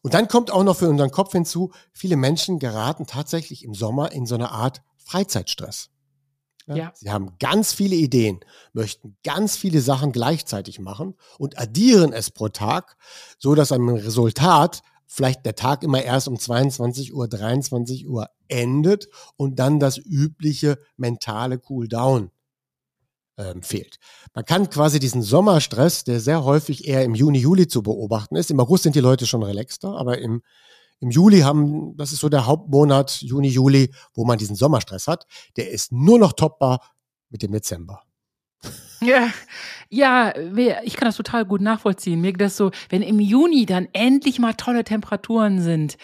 Und 0.02 0.14
dann 0.14 0.28
kommt 0.28 0.50
auch 0.50 0.64
noch 0.64 0.76
für 0.76 0.88
unseren 0.88 1.10
Kopf 1.10 1.32
hinzu, 1.32 1.72
viele 1.92 2.16
Menschen 2.16 2.58
geraten 2.58 3.06
tatsächlich 3.06 3.64
im 3.64 3.74
Sommer 3.74 4.12
in 4.12 4.26
so 4.26 4.34
eine 4.34 4.50
Art 4.50 4.82
Freizeitstress. 4.96 5.90
Ja, 6.66 6.76
ja. 6.76 6.92
Sie 6.94 7.10
haben 7.10 7.36
ganz 7.38 7.72
viele 7.72 7.96
Ideen, 7.96 8.40
möchten 8.72 9.16
ganz 9.24 9.56
viele 9.56 9.80
Sachen 9.80 10.12
gleichzeitig 10.12 10.78
machen 10.78 11.14
und 11.38 11.58
addieren 11.58 12.12
es 12.12 12.30
pro 12.30 12.48
Tag, 12.48 12.96
so 13.38 13.54
dass 13.54 13.72
am 13.72 13.88
Resultat 13.88 14.82
vielleicht 15.12 15.44
der 15.44 15.54
Tag 15.54 15.82
immer 15.82 16.02
erst 16.02 16.26
um 16.26 16.38
22 16.38 17.12
Uhr, 17.12 17.28
23 17.28 18.08
Uhr 18.08 18.30
endet 18.48 19.08
und 19.36 19.58
dann 19.58 19.78
das 19.78 19.98
übliche 19.98 20.78
mentale 20.96 21.58
Cooldown 21.58 22.30
ähm, 23.36 23.62
fehlt. 23.62 23.98
Man 24.34 24.46
kann 24.46 24.70
quasi 24.70 25.00
diesen 25.00 25.22
Sommerstress, 25.22 26.04
der 26.04 26.18
sehr 26.18 26.44
häufig 26.44 26.88
eher 26.88 27.04
im 27.04 27.14
Juni, 27.14 27.38
Juli 27.38 27.68
zu 27.68 27.82
beobachten 27.82 28.36
ist. 28.36 28.50
Im 28.50 28.60
August 28.60 28.84
sind 28.84 28.94
die 28.94 29.00
Leute 29.00 29.26
schon 29.26 29.42
relaxter, 29.42 29.96
aber 29.98 30.16
im, 30.18 30.42
im 31.00 31.10
Juli 31.10 31.40
haben, 31.40 31.94
das 31.98 32.12
ist 32.12 32.20
so 32.20 32.30
der 32.30 32.46
Hauptmonat, 32.46 33.20
Juni, 33.20 33.48
Juli, 33.48 33.92
wo 34.14 34.24
man 34.24 34.38
diesen 34.38 34.56
Sommerstress 34.56 35.08
hat. 35.08 35.26
Der 35.56 35.70
ist 35.70 35.92
nur 35.92 36.18
noch 36.18 36.32
toppbar 36.32 36.80
mit 37.28 37.42
dem 37.42 37.52
Dezember. 37.52 38.02
Ja, 39.00 39.28
ja, 39.88 40.32
ich 40.84 40.94
kann 40.96 41.06
das 41.06 41.16
total 41.16 41.44
gut 41.44 41.60
nachvollziehen. 41.60 42.20
Mir 42.20 42.32
geht 42.32 42.40
das 42.40 42.56
so, 42.56 42.70
wenn 42.88 43.02
im 43.02 43.20
Juni 43.20 43.66
dann 43.66 43.88
endlich 43.92 44.38
mal 44.38 44.54
tolle 44.54 44.84
Temperaturen 44.84 45.60
sind, 45.60 45.98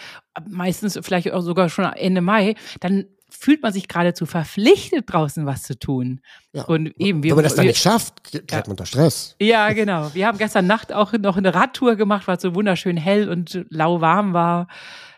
meistens 0.47 0.99
vielleicht 1.03 1.33
auch 1.33 1.41
sogar 1.41 1.69
schon 1.69 1.85
Ende 1.85 2.21
Mai, 2.21 2.55
dann 2.81 3.07
fühlt 3.31 3.63
man 3.63 3.73
sich 3.73 3.89
geradezu 3.89 4.27
verpflichtet, 4.27 5.05
draußen 5.11 5.47
was 5.47 5.63
zu 5.63 5.79
tun. 5.79 6.21
Ja. 6.53 6.65
Und 6.65 6.89
eben, 6.99 7.23
wir, 7.23 7.31
Wenn 7.31 7.37
man 7.37 7.45
das 7.45 7.55
dann 7.55 7.65
wir, 7.65 7.71
nicht 7.71 7.81
schafft, 7.81 8.31
gerät 8.31 8.51
ja. 8.51 8.59
man 8.61 8.71
unter 8.73 8.87
Stress. 8.87 9.37
Ja, 9.41 9.73
genau. 9.73 10.13
Wir 10.13 10.27
haben 10.27 10.39
gestern 10.39 10.67
Nacht 10.67 10.93
auch 10.93 11.13
noch 11.13 11.37
eine 11.37 11.55
Radtour 11.55 11.97
gemacht, 11.97 12.27
weil 12.27 12.37
es 12.37 12.43
so 12.43 12.55
wunderschön 12.55 12.97
hell 12.97 13.29
und 13.29 13.65
lauwarm 13.71 14.33
war. 14.33 14.67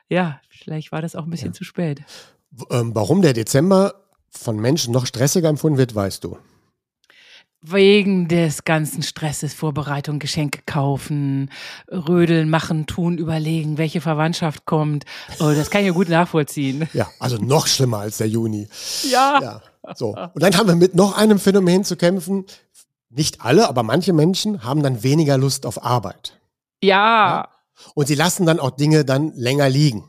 Ja, 0.08 0.40
vielleicht 0.48 0.92
war 0.92 1.02
das 1.02 1.16
auch 1.16 1.24
ein 1.24 1.30
bisschen 1.30 1.48
ja. 1.48 1.54
zu 1.54 1.64
spät. 1.64 2.02
Ähm, 2.70 2.94
warum 2.94 3.22
der 3.22 3.32
Dezember 3.32 3.94
von 4.28 4.58
Menschen 4.60 4.92
noch 4.92 5.06
stressiger 5.06 5.48
empfunden 5.48 5.78
wird, 5.78 5.94
weißt 5.94 6.22
du 6.22 6.36
wegen 7.62 8.28
des 8.28 8.64
ganzen 8.64 9.02
Stresses, 9.02 9.52
Vorbereitung, 9.52 10.18
Geschenke 10.18 10.60
kaufen, 10.64 11.50
rödeln, 11.90 12.48
machen, 12.48 12.86
tun, 12.86 13.18
überlegen, 13.18 13.76
welche 13.76 14.00
Verwandtschaft 14.00 14.64
kommt. 14.64 15.04
Oh, 15.40 15.52
das 15.54 15.70
kann 15.70 15.82
ich 15.82 15.88
ja 15.88 15.92
gut 15.92 16.08
nachvollziehen. 16.08 16.88
Ja, 16.94 17.08
also 17.18 17.36
noch 17.36 17.66
schlimmer 17.66 17.98
als 17.98 18.16
der 18.18 18.28
Juni. 18.28 18.68
Ja. 19.10 19.40
ja. 19.42 19.62
So. 19.94 20.14
Und 20.14 20.42
dann 20.42 20.56
haben 20.56 20.68
wir 20.68 20.76
mit 20.76 20.94
noch 20.94 21.16
einem 21.16 21.38
Phänomen 21.38 21.84
zu 21.84 21.96
kämpfen. 21.96 22.46
Nicht 23.10 23.42
alle, 23.42 23.68
aber 23.68 23.82
manche 23.82 24.12
Menschen 24.12 24.62
haben 24.64 24.82
dann 24.82 25.02
weniger 25.02 25.36
Lust 25.36 25.66
auf 25.66 25.84
Arbeit. 25.84 26.38
Ja. 26.82 27.28
ja. 27.28 27.48
Und 27.94 28.06
sie 28.06 28.14
lassen 28.14 28.46
dann 28.46 28.60
auch 28.60 28.70
Dinge 28.70 29.04
dann 29.04 29.32
länger 29.34 29.68
liegen. 29.68 30.08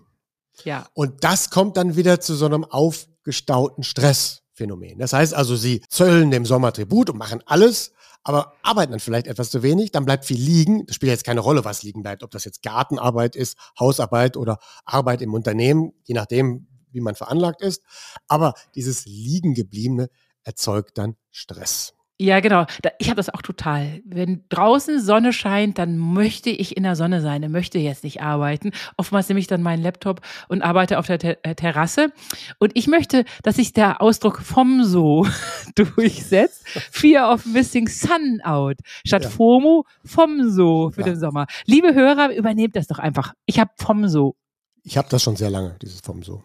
Ja. 0.64 0.86
Und 0.94 1.24
das 1.24 1.50
kommt 1.50 1.78
dann 1.78 1.96
wieder 1.96 2.22
zu 2.22 2.36
so 2.36 2.46
einem 2.46 2.64
aufgestauten 2.64 3.84
Stress. 3.84 4.41
Phänomen. 4.62 5.00
Das 5.00 5.14
heißt 5.14 5.34
also, 5.34 5.56
sie 5.56 5.82
zöllen 5.90 6.30
dem 6.30 6.46
Sommer 6.46 6.72
Tribut 6.72 7.10
und 7.10 7.18
machen 7.18 7.42
alles, 7.48 7.94
aber 8.24 8.54
arbeiten 8.62 8.92
dann 8.92 9.00
vielleicht 9.00 9.26
etwas 9.26 9.50
zu 9.50 9.64
wenig, 9.64 9.92
dann 9.92 10.06
bleibt 10.06 10.26
viel 10.26 10.40
liegen. 10.40 10.86
Das 10.86 10.96
spielt 10.98 11.12
jetzt 11.12 11.24
keine 11.24 11.40
Rolle, 11.40 11.66
was 11.66 11.82
liegen 11.82 12.04
bleibt, 12.04 12.22
ob 12.22 12.30
das 12.30 12.46
jetzt 12.46 12.62
Gartenarbeit 12.62 13.36
ist, 13.36 13.58
Hausarbeit 13.80 14.38
oder 14.38 14.60
Arbeit 14.86 15.24
im 15.24 15.34
Unternehmen, 15.34 15.94
je 16.04 16.14
nachdem, 16.14 16.68
wie 16.92 17.02
man 17.02 17.16
veranlagt 17.16 17.62
ist. 17.62 17.82
Aber 18.28 18.54
dieses 18.76 19.06
Liegengebliebene 19.06 20.10
erzeugt 20.44 21.00
dann 21.00 21.16
Stress. 21.32 21.96
Ja, 22.22 22.40
genau. 22.40 22.68
Ich 23.00 23.08
habe 23.08 23.16
das 23.16 23.34
auch 23.34 23.42
total. 23.42 24.00
Wenn 24.06 24.44
draußen 24.50 25.02
Sonne 25.02 25.34
scheint, 25.34 25.80
dann 25.80 25.98
möchte 25.98 26.52
ich 26.52 26.78
in 26.78 26.84
der 26.84 26.96
Sonne 26.96 27.20
sein. 27.20 27.42
Ich 27.42 27.50
möchte 27.50 27.80
jetzt 27.80 28.04
nicht 28.04 28.22
arbeiten. 28.22 28.74
Oftmals 28.96 29.28
nehme 29.28 29.40
ich 29.40 29.48
dann 29.48 29.64
meinen 29.64 29.82
Laptop 29.82 30.22
und 30.48 30.62
arbeite 30.62 31.00
auf 31.00 31.08
der 31.08 31.18
Ter 31.18 31.38
äh, 31.42 31.56
Terrasse. 31.56 32.14
Und 32.60 32.74
ich 32.76 32.86
möchte, 32.86 33.26
dass 33.42 33.56
sich 33.56 33.74
der 33.74 34.04
Ausdruck 34.04 34.44
vom 34.44 34.84
so 34.84 35.26
durchsetzt. 35.76 36.64
Fear 36.92 37.34
of 37.34 37.48
missing 37.48 37.88
sun 37.88 38.40
out. 38.44 38.78
Statt 39.04 39.24
ja. 39.24 39.30
FOMO, 39.32 39.88
vom 40.06 40.48
so 40.48 40.92
für 40.92 41.02
ja. 41.02 41.08
den 41.08 41.20
Sommer. 41.20 41.48
Liebe 41.66 41.96
Hörer, 41.96 42.36
übernehmt 42.36 42.76
das 42.76 42.86
doch 42.86 43.00
einfach. 43.00 43.34
Ich 43.48 43.60
habe 43.60 43.72
vom 43.78 44.08
so. 44.08 44.36
Ich 44.84 44.96
habe 44.96 45.08
das 45.10 45.24
schon 45.24 45.38
sehr 45.38 45.50
lange, 45.50 45.76
dieses 45.82 46.02
vom 46.02 46.22
so. 46.22 46.44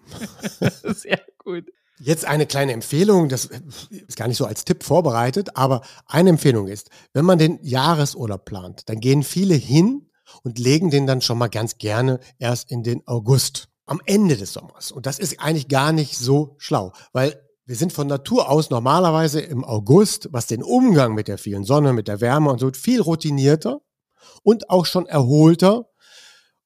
sehr 0.84 1.20
gut. 1.36 1.66
Jetzt 1.98 2.26
eine 2.26 2.46
kleine 2.46 2.72
Empfehlung, 2.72 3.30
das 3.30 3.46
ist 3.90 4.16
gar 4.16 4.28
nicht 4.28 4.36
so 4.36 4.44
als 4.44 4.64
Tipp 4.64 4.84
vorbereitet, 4.84 5.56
aber 5.56 5.80
eine 6.06 6.30
Empfehlung 6.30 6.68
ist, 6.68 6.90
wenn 7.14 7.24
man 7.24 7.38
den 7.38 7.58
Jahresurlaub 7.62 8.44
plant, 8.44 8.88
dann 8.88 9.00
gehen 9.00 9.22
viele 9.22 9.54
hin 9.54 10.10
und 10.42 10.58
legen 10.58 10.90
den 10.90 11.06
dann 11.06 11.22
schon 11.22 11.38
mal 11.38 11.48
ganz 11.48 11.78
gerne 11.78 12.20
erst 12.38 12.70
in 12.70 12.82
den 12.82 13.06
August, 13.06 13.68
am 13.86 14.02
Ende 14.04 14.36
des 14.36 14.52
Sommers. 14.52 14.92
Und 14.92 15.06
das 15.06 15.18
ist 15.18 15.40
eigentlich 15.40 15.68
gar 15.68 15.92
nicht 15.92 16.18
so 16.18 16.54
schlau, 16.58 16.92
weil 17.12 17.40
wir 17.64 17.76
sind 17.76 17.92
von 17.92 18.06
Natur 18.06 18.50
aus 18.50 18.68
normalerweise 18.68 19.40
im 19.40 19.64
August, 19.64 20.28
was 20.32 20.46
den 20.46 20.62
Umgang 20.62 21.14
mit 21.14 21.28
der 21.28 21.38
vielen 21.38 21.64
Sonne, 21.64 21.92
mit 21.92 22.08
der 22.08 22.20
Wärme 22.20 22.50
und 22.50 22.58
so 22.58 22.70
viel 22.72 23.00
routinierter 23.00 23.80
und 24.42 24.68
auch 24.68 24.86
schon 24.86 25.06
erholter 25.06 25.88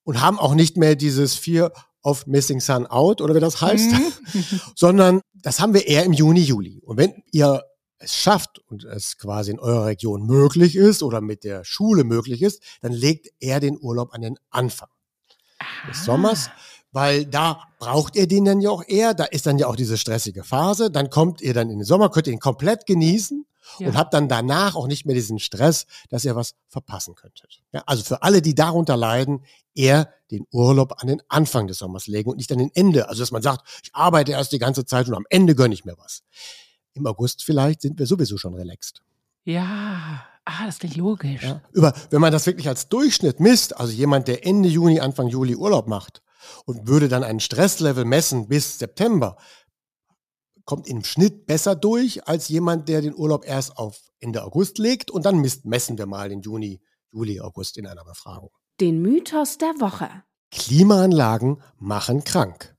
und 0.02 0.20
haben 0.20 0.38
auch 0.38 0.54
nicht 0.54 0.76
mehr 0.76 0.96
dieses 0.96 1.36
vier 1.36 1.72
auf 2.02 2.26
Missing 2.26 2.60
Sun 2.60 2.86
Out 2.86 3.20
oder 3.20 3.34
wie 3.34 3.40
das 3.40 3.60
heißt, 3.60 3.92
mhm. 3.92 4.12
sondern 4.74 5.20
das 5.34 5.60
haben 5.60 5.74
wir 5.74 5.86
eher 5.86 6.04
im 6.04 6.12
Juni, 6.12 6.40
Juli. 6.40 6.80
Und 6.84 6.96
wenn 6.96 7.22
ihr 7.32 7.62
es 7.98 8.14
schafft 8.14 8.58
und 8.66 8.84
es 8.84 9.18
quasi 9.18 9.50
in 9.50 9.60
eurer 9.60 9.86
Region 9.86 10.26
möglich 10.26 10.74
ist 10.74 11.02
oder 11.02 11.20
mit 11.20 11.44
der 11.44 11.64
Schule 11.64 12.04
möglich 12.04 12.42
ist, 12.42 12.62
dann 12.80 12.92
legt 12.92 13.28
er 13.40 13.60
den 13.60 13.78
Urlaub 13.78 14.14
an 14.14 14.22
den 14.22 14.38
Anfang 14.50 14.88
Aha. 15.58 15.88
des 15.88 16.04
Sommers, 16.04 16.50
weil 16.92 17.26
da 17.26 17.62
braucht 17.78 18.16
ihr 18.16 18.26
den 18.26 18.46
dann 18.46 18.60
ja 18.60 18.70
auch 18.70 18.84
eher, 18.86 19.12
da 19.12 19.24
ist 19.24 19.46
dann 19.46 19.58
ja 19.58 19.66
auch 19.66 19.76
diese 19.76 19.98
stressige 19.98 20.44
Phase, 20.44 20.90
dann 20.90 21.10
kommt 21.10 21.42
ihr 21.42 21.52
dann 21.52 21.68
in 21.70 21.78
den 21.78 21.84
Sommer, 21.84 22.08
könnt 22.08 22.26
ihr 22.26 22.32
ihn 22.32 22.40
komplett 22.40 22.86
genießen 22.86 23.44
ja. 23.78 23.88
und 23.88 23.96
habt 23.96 24.14
dann 24.14 24.28
danach 24.28 24.74
auch 24.74 24.86
nicht 24.86 25.06
mehr 25.06 25.14
diesen 25.14 25.38
Stress, 25.38 25.86
dass 26.08 26.24
ihr 26.24 26.36
was 26.36 26.54
verpassen 26.68 27.14
könntet. 27.14 27.62
Ja, 27.72 27.82
also 27.86 28.02
für 28.02 28.22
alle, 28.22 28.42
die 28.42 28.54
darunter 28.54 28.96
leiden, 28.96 29.44
eher 29.74 30.12
den 30.30 30.46
Urlaub 30.52 31.00
an 31.00 31.08
den 31.08 31.22
Anfang 31.28 31.66
des 31.66 31.78
Sommers 31.78 32.06
legen 32.06 32.30
und 32.30 32.36
nicht 32.36 32.52
an 32.52 32.58
den 32.58 32.70
Ende. 32.74 33.08
Also 33.08 33.22
dass 33.22 33.30
man 33.30 33.42
sagt, 33.42 33.68
ich 33.82 33.94
arbeite 33.94 34.32
erst 34.32 34.52
die 34.52 34.58
ganze 34.58 34.84
Zeit 34.84 35.08
und 35.08 35.14
am 35.14 35.26
Ende 35.30 35.54
gönne 35.54 35.74
ich 35.74 35.84
mir 35.84 35.96
was. 35.98 36.22
Im 36.94 37.06
August 37.06 37.44
vielleicht 37.44 37.82
sind 37.82 37.98
wir 37.98 38.06
sowieso 38.06 38.36
schon 38.36 38.54
relaxed. 38.54 39.02
Ja, 39.44 40.24
ah, 40.44 40.66
das 40.66 40.78
klingt 40.78 40.96
logisch. 40.96 41.42
Ja, 41.42 41.62
über, 41.72 41.94
wenn 42.10 42.20
man 42.20 42.32
das 42.32 42.46
wirklich 42.46 42.68
als 42.68 42.88
Durchschnitt 42.88 43.40
misst, 43.40 43.76
also 43.76 43.92
jemand, 43.92 44.28
der 44.28 44.46
Ende 44.46 44.68
Juni, 44.68 45.00
Anfang 45.00 45.28
Juli 45.28 45.56
Urlaub 45.56 45.88
macht 45.88 46.22
und 46.66 46.86
würde 46.86 47.08
dann 47.08 47.24
einen 47.24 47.40
Stresslevel 47.40 48.04
messen 48.04 48.48
bis 48.48 48.78
September, 48.78 49.36
kommt 50.70 50.86
im 50.86 51.02
Schnitt 51.02 51.46
besser 51.46 51.74
durch 51.74 52.28
als 52.28 52.48
jemand, 52.48 52.88
der 52.88 53.02
den 53.02 53.12
Urlaub 53.12 53.44
erst 53.44 53.76
auf 53.76 53.98
Ende 54.20 54.44
August 54.44 54.78
legt 54.78 55.10
und 55.10 55.26
dann 55.26 55.40
misst, 55.40 55.64
messen 55.64 55.98
wir 55.98 56.06
mal 56.06 56.28
den 56.28 56.42
Juni, 56.42 56.80
Juli, 57.10 57.40
August 57.40 57.76
in 57.76 57.88
einer 57.88 58.04
Befragung. 58.04 58.50
Den 58.80 59.02
Mythos 59.02 59.58
der 59.58 59.80
Woche. 59.80 60.08
Klimaanlagen 60.52 61.60
machen 61.80 62.22
krank. 62.22 62.76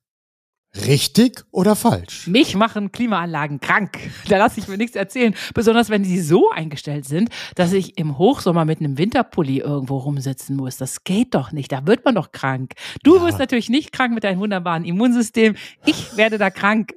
Richtig 0.73 1.43
oder 1.51 1.75
falsch? 1.75 2.27
Mich 2.27 2.55
machen 2.55 2.93
Klimaanlagen 2.93 3.59
krank. 3.59 3.97
Da 4.29 4.37
lasse 4.37 4.61
ich 4.61 4.69
mir 4.69 4.77
nichts 4.77 4.95
erzählen. 4.95 5.35
Besonders 5.53 5.89
wenn 5.89 6.03
die 6.03 6.21
so 6.21 6.49
eingestellt 6.49 7.03
sind, 7.03 7.29
dass 7.55 7.73
ich 7.73 7.97
im 7.97 8.17
Hochsommer 8.17 8.63
mit 8.63 8.79
einem 8.79 8.97
Winterpulli 8.97 9.57
irgendwo 9.57 9.97
rumsitzen 9.97 10.55
muss. 10.55 10.77
Das 10.77 11.03
geht 11.03 11.35
doch 11.35 11.51
nicht. 11.51 11.73
Da 11.73 11.85
wird 11.87 12.05
man 12.05 12.15
doch 12.15 12.31
krank. 12.31 12.75
Du 13.03 13.17
ja. 13.17 13.23
wirst 13.25 13.37
natürlich 13.37 13.67
nicht 13.67 13.91
krank 13.91 14.13
mit 14.13 14.23
deinem 14.23 14.39
wunderbaren 14.39 14.85
Immunsystem. 14.85 15.57
Ich 15.85 16.15
werde 16.15 16.37
da 16.37 16.49
krank. 16.49 16.93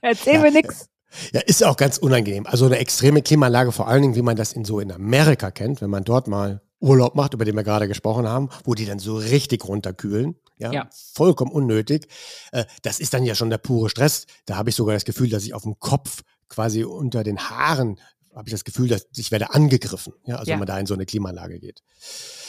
Erzähl 0.00 0.34
ja. 0.34 0.40
mir 0.40 0.52
nichts. 0.52 0.86
Ja, 1.32 1.40
ist 1.40 1.64
auch 1.64 1.76
ganz 1.76 1.98
unangenehm. 1.98 2.46
Also 2.46 2.66
eine 2.66 2.78
extreme 2.78 3.22
Klimaanlage, 3.22 3.72
vor 3.72 3.88
allen 3.88 4.02
Dingen, 4.02 4.14
wie 4.14 4.22
man 4.22 4.36
das 4.36 4.52
in 4.52 4.64
so 4.64 4.78
in 4.78 4.92
Amerika 4.92 5.50
kennt, 5.50 5.80
wenn 5.80 5.90
man 5.90 6.04
dort 6.04 6.28
mal 6.28 6.62
Urlaub 6.78 7.14
macht, 7.14 7.34
über 7.34 7.44
den 7.44 7.56
wir 7.56 7.64
gerade 7.64 7.88
gesprochen 7.88 8.28
haben, 8.28 8.48
wo 8.64 8.74
die 8.74 8.86
dann 8.86 8.98
so 8.98 9.16
richtig 9.16 9.66
runterkühlen. 9.66 10.36
Ja, 10.56 10.72
ja. 10.72 10.90
vollkommen 11.14 11.50
unnötig. 11.52 12.06
Äh, 12.52 12.64
das 12.82 13.00
ist 13.00 13.14
dann 13.14 13.24
ja 13.24 13.34
schon 13.34 13.50
der 13.50 13.58
pure 13.58 13.88
Stress. 13.88 14.26
Da 14.44 14.56
habe 14.56 14.70
ich 14.70 14.76
sogar 14.76 14.94
das 14.94 15.04
Gefühl, 15.04 15.30
dass 15.30 15.44
ich 15.44 15.54
auf 15.54 15.62
dem 15.62 15.78
Kopf 15.78 16.22
quasi 16.48 16.84
unter 16.84 17.24
den 17.24 17.38
Haaren 17.38 17.98
habe 18.34 18.48
ich 18.48 18.52
das 18.52 18.64
Gefühl, 18.64 18.88
dass 18.88 19.06
ich 19.16 19.32
werde 19.32 19.54
angegriffen. 19.54 20.12
Ja, 20.24 20.36
also 20.36 20.50
ja. 20.50 20.54
wenn 20.54 20.60
man 20.60 20.68
da 20.68 20.78
in 20.78 20.86
so 20.86 20.94
eine 20.94 21.06
Klimaanlage 21.06 21.58
geht. 21.58 21.82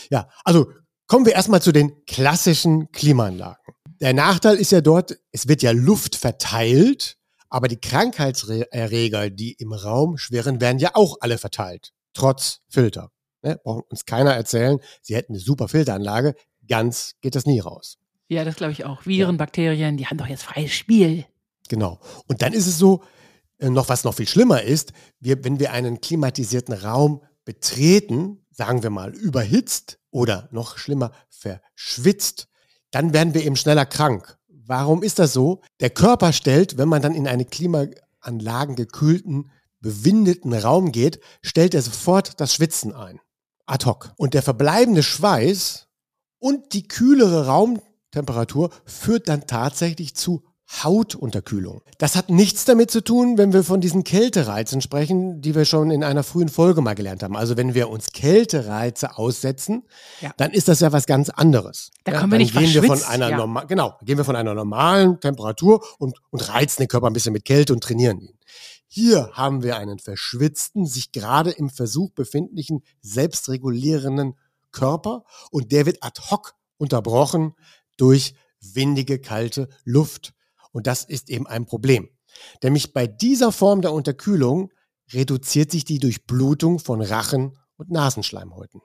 Ja, 0.10 0.30
also 0.44 0.72
kommen 1.08 1.26
wir 1.26 1.34
erstmal 1.34 1.62
zu 1.62 1.72
den 1.72 2.06
klassischen 2.06 2.92
Klimaanlagen. 2.92 3.74
Der 4.00 4.14
Nachteil 4.14 4.56
ist 4.56 4.72
ja 4.72 4.82
dort, 4.82 5.18
es 5.32 5.48
wird 5.48 5.62
ja 5.62 5.72
Luft 5.72 6.16
verteilt, 6.16 7.18
aber 7.52 7.68
die 7.68 7.80
Krankheitserreger, 7.80 9.30
die 9.30 9.52
im 9.54 9.74
Raum 9.74 10.18
schwirren, 10.18 10.62
werden 10.62 10.80
ja 10.80 10.92
auch 10.94 11.18
alle 11.20 11.38
verteilt, 11.38 11.94
trotz 12.14 12.62
Filter. 12.70 13.12
Ne? 13.44 13.60
Braucht 13.64 13.92
uns 13.92 14.06
keiner 14.06 14.34
erzählen, 14.34 14.80
sie 15.02 15.16
hätten 15.16 15.34
eine 15.34 15.40
super 15.40 15.68
Filteranlage. 15.68 16.34
Ganz 16.68 17.16
geht 17.22 17.36
das 17.36 17.46
nie 17.46 17.60
raus. 17.60 17.98
Ja, 18.30 18.46
das 18.46 18.56
glaube 18.56 18.72
ich 18.72 18.86
auch. 18.86 19.06
Viren, 19.06 19.36
ja. 19.36 19.38
Bakterien, 19.38 19.98
die 19.98 20.08
haben 20.08 20.18
doch 20.18 20.28
jetzt 20.28 20.44
freies 20.44 20.72
Spiel. 20.72 21.26
Genau. 21.68 22.00
Und 22.28 22.42
dann 22.42 22.54
ist 22.54 22.68
es 22.68 22.78
so, 22.78 23.04
äh, 23.58 23.70
noch 23.70 23.90
was 23.90 24.06
noch 24.06 24.14
viel 24.14 24.28
schlimmer 24.28 24.64
ist, 24.64 24.94
wir, 25.20 25.44
wenn 25.44 25.60
wir 25.60 25.74
einen 25.74 26.00
klimatisierten 26.00 26.74
Raum 26.74 27.22
betreten, 27.44 28.46
sagen 28.50 28.84
wir 28.84 28.90
mal 28.90 29.14
überhitzt 29.14 30.00
oder 30.10 30.48
noch 30.52 30.78
schlimmer 30.78 31.12
verschwitzt, 31.30 32.48
dann 32.92 33.14
werden 33.14 33.34
wir 33.34 33.44
eben 33.44 33.58
schneller 33.58 33.86
krank. 33.86 34.38
Warum 34.66 35.04
ist 35.04 35.20
das 35.20 35.34
so? 35.34 35.62
Der 35.80 35.90
Körper 35.90 36.34
stellt, 36.34 36.78
wenn 36.78 36.90
man 36.90 37.02
dann 37.02 37.16
in 37.16 37.28
eine 37.28 37.46
Klimaanlagen 37.46 38.76
gekühlten, 38.76 39.52
bewindeten 39.80 40.54
Raum 40.54 40.92
geht, 40.92 41.20
stellt 41.42 41.74
er 41.74 41.82
sofort 41.82 42.40
das 42.40 42.54
Schwitzen 42.54 42.94
ein 42.94 43.20
ad 43.66 43.86
hoc. 43.86 44.14
Und 44.18 44.34
der 44.34 44.44
verbleibende 44.44 45.02
Schweiß 45.02 45.88
und 46.40 46.74
die 46.74 46.88
kühlere 46.88 47.48
Raumtemperatur 47.48 48.70
führt 48.86 49.30
dann 49.30 49.48
tatsächlich 49.48 50.16
zu 50.16 50.44
Hautunterkühlung. 50.84 51.82
Das 51.98 52.16
hat 52.16 52.30
nichts 52.30 52.66
damit 52.66 52.92
zu 52.92 53.04
tun, 53.04 53.38
wenn 53.38 53.52
wir 53.52 53.64
von 53.64 53.82
diesen 53.82 54.04
Kältereizen 54.04 54.82
sprechen, 54.82 55.42
die 55.42 55.54
wir 55.54 55.66
schon 55.66 55.92
in 55.92 56.04
einer 56.04 56.24
frühen 56.24 56.50
Folge 56.50 56.82
mal 56.82 56.96
gelernt 56.96 57.24
haben. 57.24 57.36
Also 57.36 57.58
wenn 57.58 57.74
wir 57.74 57.90
uns 57.90 58.14
Kältereize 58.14 59.18
aussetzen, 59.18 59.84
ja. 60.22 60.32
dann 60.38 60.52
ist 60.52 60.68
das 60.68 60.80
ja 60.80 60.92
was 60.92 61.06
ganz 61.06 61.30
anderes. 61.30 61.92
Da 62.06 62.14
ja, 62.14 62.20
kommen 62.20 62.32
wir 62.32 62.40
nicht 62.40 62.56
gehen 62.56 62.74
wir 62.74 62.84
von 62.84 63.04
einer 63.04 63.30
ja. 63.30 63.38
normal, 63.38 63.68
genau, 63.68 63.98
gehen 64.02 64.18
wir 64.18 64.26
von 64.26 64.36
einer 64.36 64.54
normalen 64.54 65.20
Temperatur 65.20 65.84
und, 66.00 66.18
und 66.30 66.50
reizen 66.50 66.84
den 66.84 66.88
Körper 66.88 67.08
ein 67.08 67.14
bisschen 67.14 67.34
mit 67.34 67.46
Kälte 67.46 67.74
und 67.74 67.84
trainieren 67.84 68.20
ihn. 68.20 68.38
Hier 68.88 69.30
haben 69.34 69.64
wir 69.64 69.78
einen 69.78 70.00
verschwitzten, 70.00 70.86
sich 70.86 71.12
gerade 71.12 71.52
im 71.52 71.70
Versuch 71.70 72.12
befindlichen, 72.12 72.84
selbstregulierenden 73.02 74.36
Körper 74.72 75.24
und 75.52 75.72
der 75.72 75.86
wird 75.86 76.02
ad 76.02 76.22
hoc 76.30 76.56
unterbrochen 76.78 77.54
durch 77.98 78.36
windige, 78.62 79.20
kalte 79.20 79.70
Luft. 79.84 80.34
Und 80.72 80.88
das 80.88 81.04
ist 81.04 81.30
eben 81.30 81.48
ein 81.48 81.66
Problem. 81.66 82.10
Nämlich 82.64 82.94
bei 82.94 83.08
dieser 83.08 83.52
Form 83.52 83.82
der 83.82 83.94
Unterkühlung 83.94 84.72
reduziert 85.14 85.72
sich 85.72 85.86
die 85.86 86.00
Durchblutung 86.00 86.80
von 86.80 87.02
Rachen 87.02 87.58
und 87.78 87.92
Nasenschleimhäuten. 87.92 88.82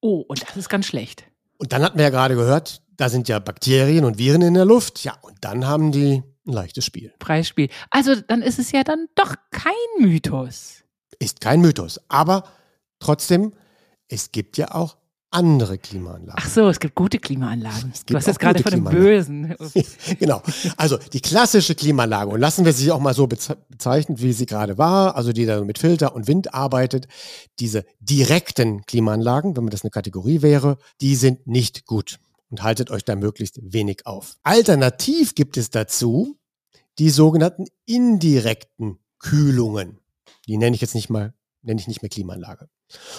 Oh, 0.00 0.20
und 0.28 0.42
das 0.42 0.56
ist 0.56 0.68
ganz 0.68 0.86
schlecht. 0.86 1.24
Und 1.56 1.72
dann 1.72 1.82
hatten 1.82 1.96
wir 1.96 2.04
ja 2.04 2.10
gerade 2.10 2.34
gehört, 2.34 2.82
da 2.96 3.08
sind 3.08 3.28
ja 3.28 3.38
Bakterien 3.38 4.04
und 4.04 4.18
Viren 4.18 4.42
in 4.42 4.54
der 4.54 4.64
Luft. 4.64 5.02
Ja, 5.04 5.16
und 5.22 5.36
dann 5.40 5.66
haben 5.66 5.92
die 5.92 6.22
ein 6.46 6.52
leichtes 6.52 6.84
Spiel. 6.84 7.12
Preisspiel. 7.18 7.68
Also 7.90 8.14
dann 8.16 8.42
ist 8.42 8.58
es 8.58 8.70
ja 8.72 8.84
dann 8.84 9.06
doch 9.14 9.34
kein 9.50 9.72
Mythos. 9.98 10.84
Ist 11.18 11.40
kein 11.40 11.60
Mythos. 11.60 12.00
Aber 12.08 12.44
trotzdem, 12.98 13.54
es 14.08 14.30
gibt 14.30 14.58
ja 14.58 14.74
auch 14.74 14.96
andere 15.34 15.78
Klimaanlagen. 15.78 16.34
Ach 16.36 16.48
so, 16.48 16.68
es 16.68 16.78
gibt 16.78 16.94
gute 16.94 17.18
Klimaanlagen. 17.18 17.92
Du 18.06 18.14
hast 18.14 18.26
jetzt 18.26 18.38
gerade 18.38 18.62
von 18.62 18.70
dem 18.70 18.84
Bösen. 18.84 19.54
genau. 20.18 20.42
Also 20.76 20.96
die 20.96 21.20
klassische 21.20 21.74
Klimaanlage, 21.74 22.30
und 22.30 22.40
lassen 22.40 22.64
wir 22.64 22.72
sie 22.72 22.92
auch 22.92 23.00
mal 23.00 23.14
so 23.14 23.26
bezeichnen, 23.26 24.20
wie 24.20 24.32
sie 24.32 24.46
gerade 24.46 24.78
war, 24.78 25.16
also 25.16 25.32
die 25.32 25.44
da 25.44 25.60
mit 25.62 25.78
Filter 25.78 26.14
und 26.14 26.28
Wind 26.28 26.54
arbeitet, 26.54 27.08
diese 27.58 27.84
direkten 28.00 28.82
Klimaanlagen, 28.86 29.56
wenn 29.56 29.64
man 29.64 29.70
das 29.70 29.82
eine 29.82 29.90
Kategorie 29.90 30.40
wäre, 30.40 30.78
die 31.00 31.16
sind 31.16 31.46
nicht 31.46 31.86
gut 31.86 32.18
und 32.50 32.62
haltet 32.62 32.90
euch 32.90 33.04
da 33.04 33.16
möglichst 33.16 33.58
wenig 33.60 34.06
auf. 34.06 34.36
Alternativ 34.44 35.34
gibt 35.34 35.56
es 35.56 35.70
dazu 35.70 36.38
die 36.98 37.10
sogenannten 37.10 37.66
indirekten 37.86 38.98
Kühlungen. 39.18 39.98
Die 40.46 40.56
nenne 40.56 40.76
ich 40.76 40.80
jetzt 40.80 40.94
nicht 40.94 41.10
mal, 41.10 41.34
nenne 41.62 41.80
ich 41.80 41.88
nicht 41.88 42.02
mehr 42.02 42.08
Klimaanlage. 42.08 42.68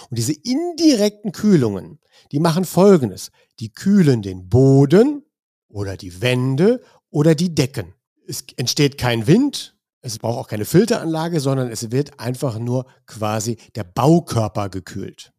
Und 0.09 0.17
diese 0.17 0.33
indirekten 0.33 1.31
Kühlungen, 1.31 1.99
die 2.31 2.39
machen 2.39 2.65
Folgendes. 2.65 3.31
Die 3.59 3.71
kühlen 3.71 4.21
den 4.21 4.49
Boden 4.49 5.23
oder 5.67 5.97
die 5.97 6.21
Wände 6.21 6.81
oder 7.09 7.35
die 7.35 7.53
Decken. 7.53 7.93
Es 8.27 8.43
entsteht 8.57 8.97
kein 8.97 9.27
Wind, 9.27 9.77
es 10.01 10.19
braucht 10.19 10.37
auch 10.37 10.47
keine 10.47 10.65
Filteranlage, 10.65 11.39
sondern 11.39 11.69
es 11.71 11.91
wird 11.91 12.19
einfach 12.19 12.59
nur 12.59 12.85
quasi 13.07 13.57
der 13.75 13.83
Baukörper 13.83 14.69
gekühlt. 14.69 15.33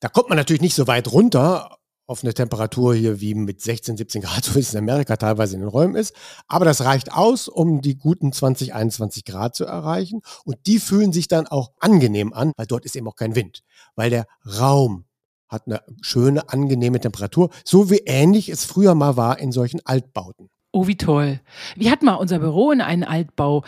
Da 0.00 0.08
kommt 0.08 0.28
man 0.28 0.36
natürlich 0.36 0.62
nicht 0.62 0.74
so 0.74 0.86
weit 0.86 1.10
runter, 1.10 1.78
auf 2.08 2.24
eine 2.24 2.34
Temperatur 2.34 2.94
hier 2.94 3.20
wie 3.20 3.34
mit 3.34 3.60
16, 3.60 3.96
17 3.96 4.22
Grad, 4.22 4.42
so 4.44 4.56
wie 4.56 4.60
es 4.60 4.72
in 4.72 4.78
Amerika 4.78 5.16
teilweise 5.16 5.54
in 5.54 5.60
den 5.60 5.68
Räumen 5.68 5.94
ist. 5.94 6.14
Aber 6.48 6.64
das 6.64 6.84
reicht 6.84 7.12
aus, 7.12 7.46
um 7.46 7.80
die 7.80 7.96
guten 7.96 8.32
20, 8.32 8.74
21 8.74 9.24
Grad 9.24 9.54
zu 9.54 9.64
erreichen. 9.64 10.22
Und 10.44 10.56
die 10.66 10.80
fühlen 10.80 11.12
sich 11.12 11.28
dann 11.28 11.46
auch 11.46 11.70
angenehm 11.78 12.32
an, 12.32 12.52
weil 12.56 12.66
dort 12.66 12.84
ist 12.84 12.96
eben 12.96 13.06
auch 13.06 13.16
kein 13.16 13.36
Wind. 13.36 13.62
Weil 13.94 14.10
der 14.10 14.26
Raum 14.58 15.04
hat 15.48 15.66
eine 15.66 15.82
schöne, 16.02 16.48
angenehme 16.48 17.00
Temperatur, 17.00 17.50
so 17.64 17.90
wie 17.90 18.02
ähnlich 18.06 18.48
es 18.48 18.64
früher 18.64 18.94
mal 18.94 19.16
war 19.16 19.38
in 19.38 19.52
solchen 19.52 19.80
Altbauten. 19.84 20.50
Oh, 20.72 20.86
wie 20.86 20.96
toll. 20.96 21.40
Wir 21.76 21.90
hatten 21.90 22.04
mal 22.04 22.14
unser 22.14 22.38
Büro 22.38 22.70
in 22.70 22.80
einem 22.80 23.08
Altbau. 23.08 23.64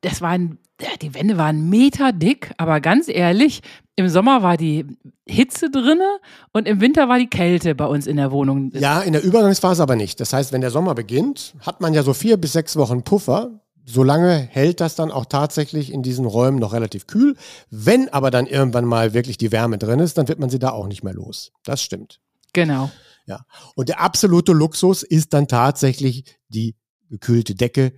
Das 0.00 0.20
waren, 0.20 0.58
die 1.00 1.14
Wände 1.14 1.38
waren 1.38 1.68
Meter 1.68 2.12
dick, 2.12 2.52
aber 2.58 2.80
ganz 2.80 3.08
ehrlich, 3.08 3.62
im 3.96 4.08
Sommer 4.08 4.42
war 4.42 4.56
die 4.56 4.84
Hitze 5.26 5.70
drinne 5.70 6.18
und 6.52 6.68
im 6.68 6.80
Winter 6.80 7.08
war 7.08 7.18
die 7.18 7.28
Kälte 7.28 7.74
bei 7.74 7.86
uns 7.86 8.06
in 8.06 8.16
der 8.16 8.30
Wohnung. 8.30 8.70
Ja, 8.74 9.00
in 9.00 9.14
der 9.14 9.24
Übergangsphase 9.24 9.82
aber 9.82 9.96
nicht. 9.96 10.20
Das 10.20 10.32
heißt, 10.32 10.52
wenn 10.52 10.60
der 10.60 10.70
Sommer 10.70 10.94
beginnt, 10.94 11.54
hat 11.60 11.80
man 11.80 11.94
ja 11.94 12.02
so 12.02 12.12
vier 12.12 12.36
bis 12.36 12.52
sechs 12.52 12.76
Wochen 12.76 13.02
Puffer. 13.02 13.60
Solange 13.88 14.36
hält 14.36 14.80
das 14.80 14.96
dann 14.96 15.12
auch 15.12 15.26
tatsächlich 15.26 15.92
in 15.92 16.02
diesen 16.02 16.26
Räumen 16.26 16.58
noch 16.58 16.72
relativ 16.72 17.06
kühl. 17.06 17.36
Wenn 17.70 18.08
aber 18.08 18.30
dann 18.30 18.46
irgendwann 18.46 18.84
mal 18.84 19.14
wirklich 19.14 19.38
die 19.38 19.52
Wärme 19.52 19.78
drin 19.78 20.00
ist, 20.00 20.18
dann 20.18 20.28
wird 20.28 20.40
man 20.40 20.50
sie 20.50 20.58
da 20.58 20.70
auch 20.70 20.88
nicht 20.88 21.04
mehr 21.04 21.14
los. 21.14 21.52
Das 21.64 21.80
stimmt. 21.80 22.20
Genau. 22.52 22.90
Ja. 23.26 23.46
Und 23.76 23.88
der 23.88 24.00
absolute 24.00 24.52
Luxus 24.52 25.02
ist 25.02 25.32
dann 25.32 25.46
tatsächlich 25.46 26.24
die 26.48 26.74
gekühlte 27.10 27.54
Decke, 27.54 27.92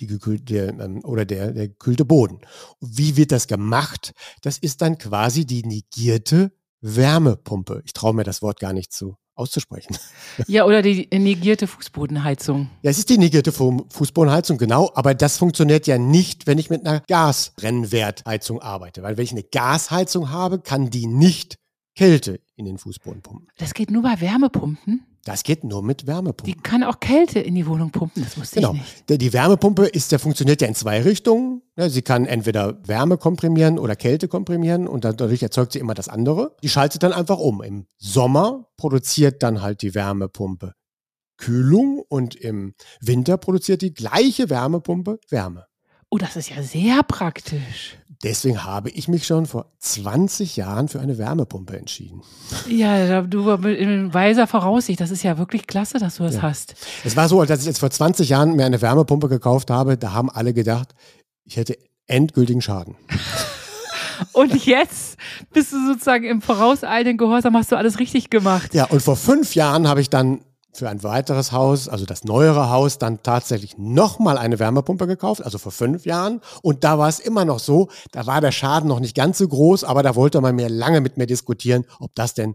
die 0.00 0.06
gekühlte 0.06 0.74
ähm, 0.80 1.04
oder 1.04 1.24
der, 1.24 1.52
der 1.52 1.68
gekühlte 1.68 2.04
Boden. 2.04 2.40
wie 2.80 3.16
wird 3.16 3.32
das 3.32 3.46
gemacht? 3.46 4.12
Das 4.42 4.58
ist 4.58 4.82
dann 4.82 4.98
quasi 4.98 5.46
die 5.46 5.62
negierte 5.62 6.52
Wärmepumpe. 6.80 7.82
Ich 7.84 7.92
traue 7.92 8.14
mir 8.14 8.24
das 8.24 8.42
Wort 8.42 8.60
gar 8.60 8.72
nicht 8.72 8.92
zu 8.92 9.16
auszusprechen. 9.36 9.96
Ja, 10.48 10.64
oder 10.66 10.82
die 10.82 11.08
negierte 11.12 11.66
Fußbodenheizung. 11.66 12.68
Ja, 12.82 12.90
es 12.90 12.98
ist 12.98 13.08
die 13.08 13.18
negierte 13.18 13.52
Fußbodenheizung, 13.52 14.58
genau. 14.58 14.90
Aber 14.94 15.14
das 15.14 15.38
funktioniert 15.38 15.86
ja 15.86 15.98
nicht, 15.98 16.46
wenn 16.46 16.58
ich 16.58 16.68
mit 16.68 16.86
einer 16.86 17.00
Gasbrennwertheizung 17.08 18.60
arbeite. 18.60 19.02
Weil 19.02 19.16
wenn 19.16 19.24
ich 19.24 19.32
eine 19.32 19.42
Gasheizung 19.42 20.30
habe, 20.30 20.60
kann 20.60 20.90
die 20.90 21.06
nicht 21.06 21.56
Kälte 21.96 22.40
in 22.54 22.66
den 22.66 22.78
Fußboden 22.78 23.22
pumpen. 23.22 23.48
Das 23.58 23.74
geht 23.74 23.90
nur 23.90 24.02
bei 24.02 24.20
Wärmepumpen? 24.20 25.04
Das 25.24 25.42
geht 25.42 25.64
nur 25.64 25.82
mit 25.82 26.06
Wärmepumpen. 26.06 26.44
Die 26.44 26.60
kann 26.60 26.84
auch 26.84 27.00
Kälte 27.00 27.40
in 27.40 27.56
die 27.56 27.66
Wohnung 27.66 27.90
pumpen, 27.90 28.22
das 28.22 28.38
wusste 28.38 28.60
genau. 28.60 28.74
ich 28.74 28.80
nicht. 29.08 29.20
Die 29.20 29.32
Wärmepumpe 29.32 29.86
ist, 29.86 30.12
der 30.12 30.20
funktioniert 30.20 30.60
ja 30.62 30.68
in 30.68 30.76
zwei 30.76 31.02
Richtungen. 31.02 31.62
Sie 31.76 32.02
kann 32.02 32.26
entweder 32.26 32.86
Wärme 32.86 33.18
komprimieren 33.18 33.80
oder 33.80 33.96
Kälte 33.96 34.28
komprimieren 34.28 34.86
und 34.86 35.04
dadurch 35.04 35.42
erzeugt 35.42 35.72
sie 35.72 35.80
immer 35.80 35.94
das 35.94 36.08
andere. 36.08 36.54
Die 36.62 36.68
schaltet 36.68 37.02
dann 37.02 37.12
einfach 37.12 37.38
um. 37.38 37.60
Im 37.60 37.86
Sommer 37.96 38.68
produziert 38.76 39.42
dann 39.42 39.62
halt 39.62 39.82
die 39.82 39.96
Wärmepumpe 39.96 40.74
Kühlung 41.38 42.02
und 42.08 42.34
im 42.34 42.74
Winter 43.00 43.36
produziert 43.36 43.82
die 43.82 43.94
gleiche 43.94 44.48
Wärmepumpe 44.50 45.18
Wärme. 45.28 45.66
Oh, 46.10 46.18
das 46.18 46.36
ist 46.36 46.50
ja 46.50 46.62
sehr 46.62 47.02
praktisch. 47.02 47.98
Deswegen 48.22 48.64
habe 48.64 48.90
ich 48.90 49.08
mich 49.08 49.26
schon 49.26 49.46
vor 49.46 49.72
20 49.78 50.56
Jahren 50.56 50.88
für 50.88 51.00
eine 51.00 51.18
Wärmepumpe 51.18 51.76
entschieden. 51.76 52.22
Ja, 52.68 53.22
du 53.22 53.50
in 53.50 54.14
weiser 54.14 54.46
Voraussicht. 54.46 55.00
Das 55.00 55.10
ist 55.10 55.22
ja 55.22 55.36
wirklich 55.36 55.66
klasse, 55.66 55.98
dass 55.98 56.16
du 56.16 56.22
das 56.22 56.36
ja. 56.36 56.42
hast. 56.42 56.74
Es 57.04 57.16
war 57.16 57.28
so, 57.28 57.40
als 57.40 57.60
ich 57.60 57.66
jetzt 57.66 57.80
vor 57.80 57.90
20 57.90 58.28
Jahren 58.28 58.56
mir 58.56 58.64
eine 58.64 58.80
Wärmepumpe 58.80 59.28
gekauft 59.28 59.70
habe, 59.70 59.98
da 59.98 60.12
haben 60.12 60.30
alle 60.30 60.54
gedacht, 60.54 60.94
ich 61.44 61.56
hätte 61.56 61.76
endgültigen 62.06 62.62
Schaden. 62.62 62.96
Und 64.32 64.64
jetzt 64.64 65.18
bist 65.52 65.72
du 65.72 65.86
sozusagen 65.86 66.24
im 66.24 66.40
vorauseilenden 66.40 67.18
Gehorsam, 67.18 67.56
hast 67.56 67.70
du 67.72 67.76
alles 67.76 67.98
richtig 67.98 68.30
gemacht. 68.30 68.74
Ja, 68.74 68.84
und 68.84 69.02
vor 69.02 69.16
fünf 69.16 69.54
Jahren 69.54 69.88
habe 69.88 70.00
ich 70.00 70.08
dann 70.08 70.40
für 70.76 70.88
ein 70.88 71.02
weiteres 71.02 71.52
Haus, 71.52 71.88
also 71.88 72.06
das 72.06 72.24
neuere 72.24 72.70
Haus, 72.70 72.98
dann 72.98 73.22
tatsächlich 73.22 73.78
nochmal 73.78 74.38
eine 74.38 74.58
Wärmepumpe 74.58 75.06
gekauft, 75.06 75.44
also 75.44 75.58
vor 75.58 75.72
fünf 75.72 76.06
Jahren. 76.06 76.40
Und 76.62 76.84
da 76.84 76.98
war 76.98 77.08
es 77.08 77.18
immer 77.18 77.44
noch 77.44 77.58
so, 77.58 77.88
da 78.12 78.26
war 78.26 78.40
der 78.40 78.52
Schaden 78.52 78.88
noch 78.88 79.00
nicht 79.00 79.16
ganz 79.16 79.38
so 79.38 79.48
groß, 79.48 79.84
aber 79.84 80.02
da 80.02 80.14
wollte 80.14 80.40
man 80.40 80.54
mir 80.54 80.68
lange 80.68 81.00
mit 81.00 81.16
mir 81.16 81.26
diskutieren, 81.26 81.84
ob 81.98 82.14
das 82.14 82.34
denn 82.34 82.54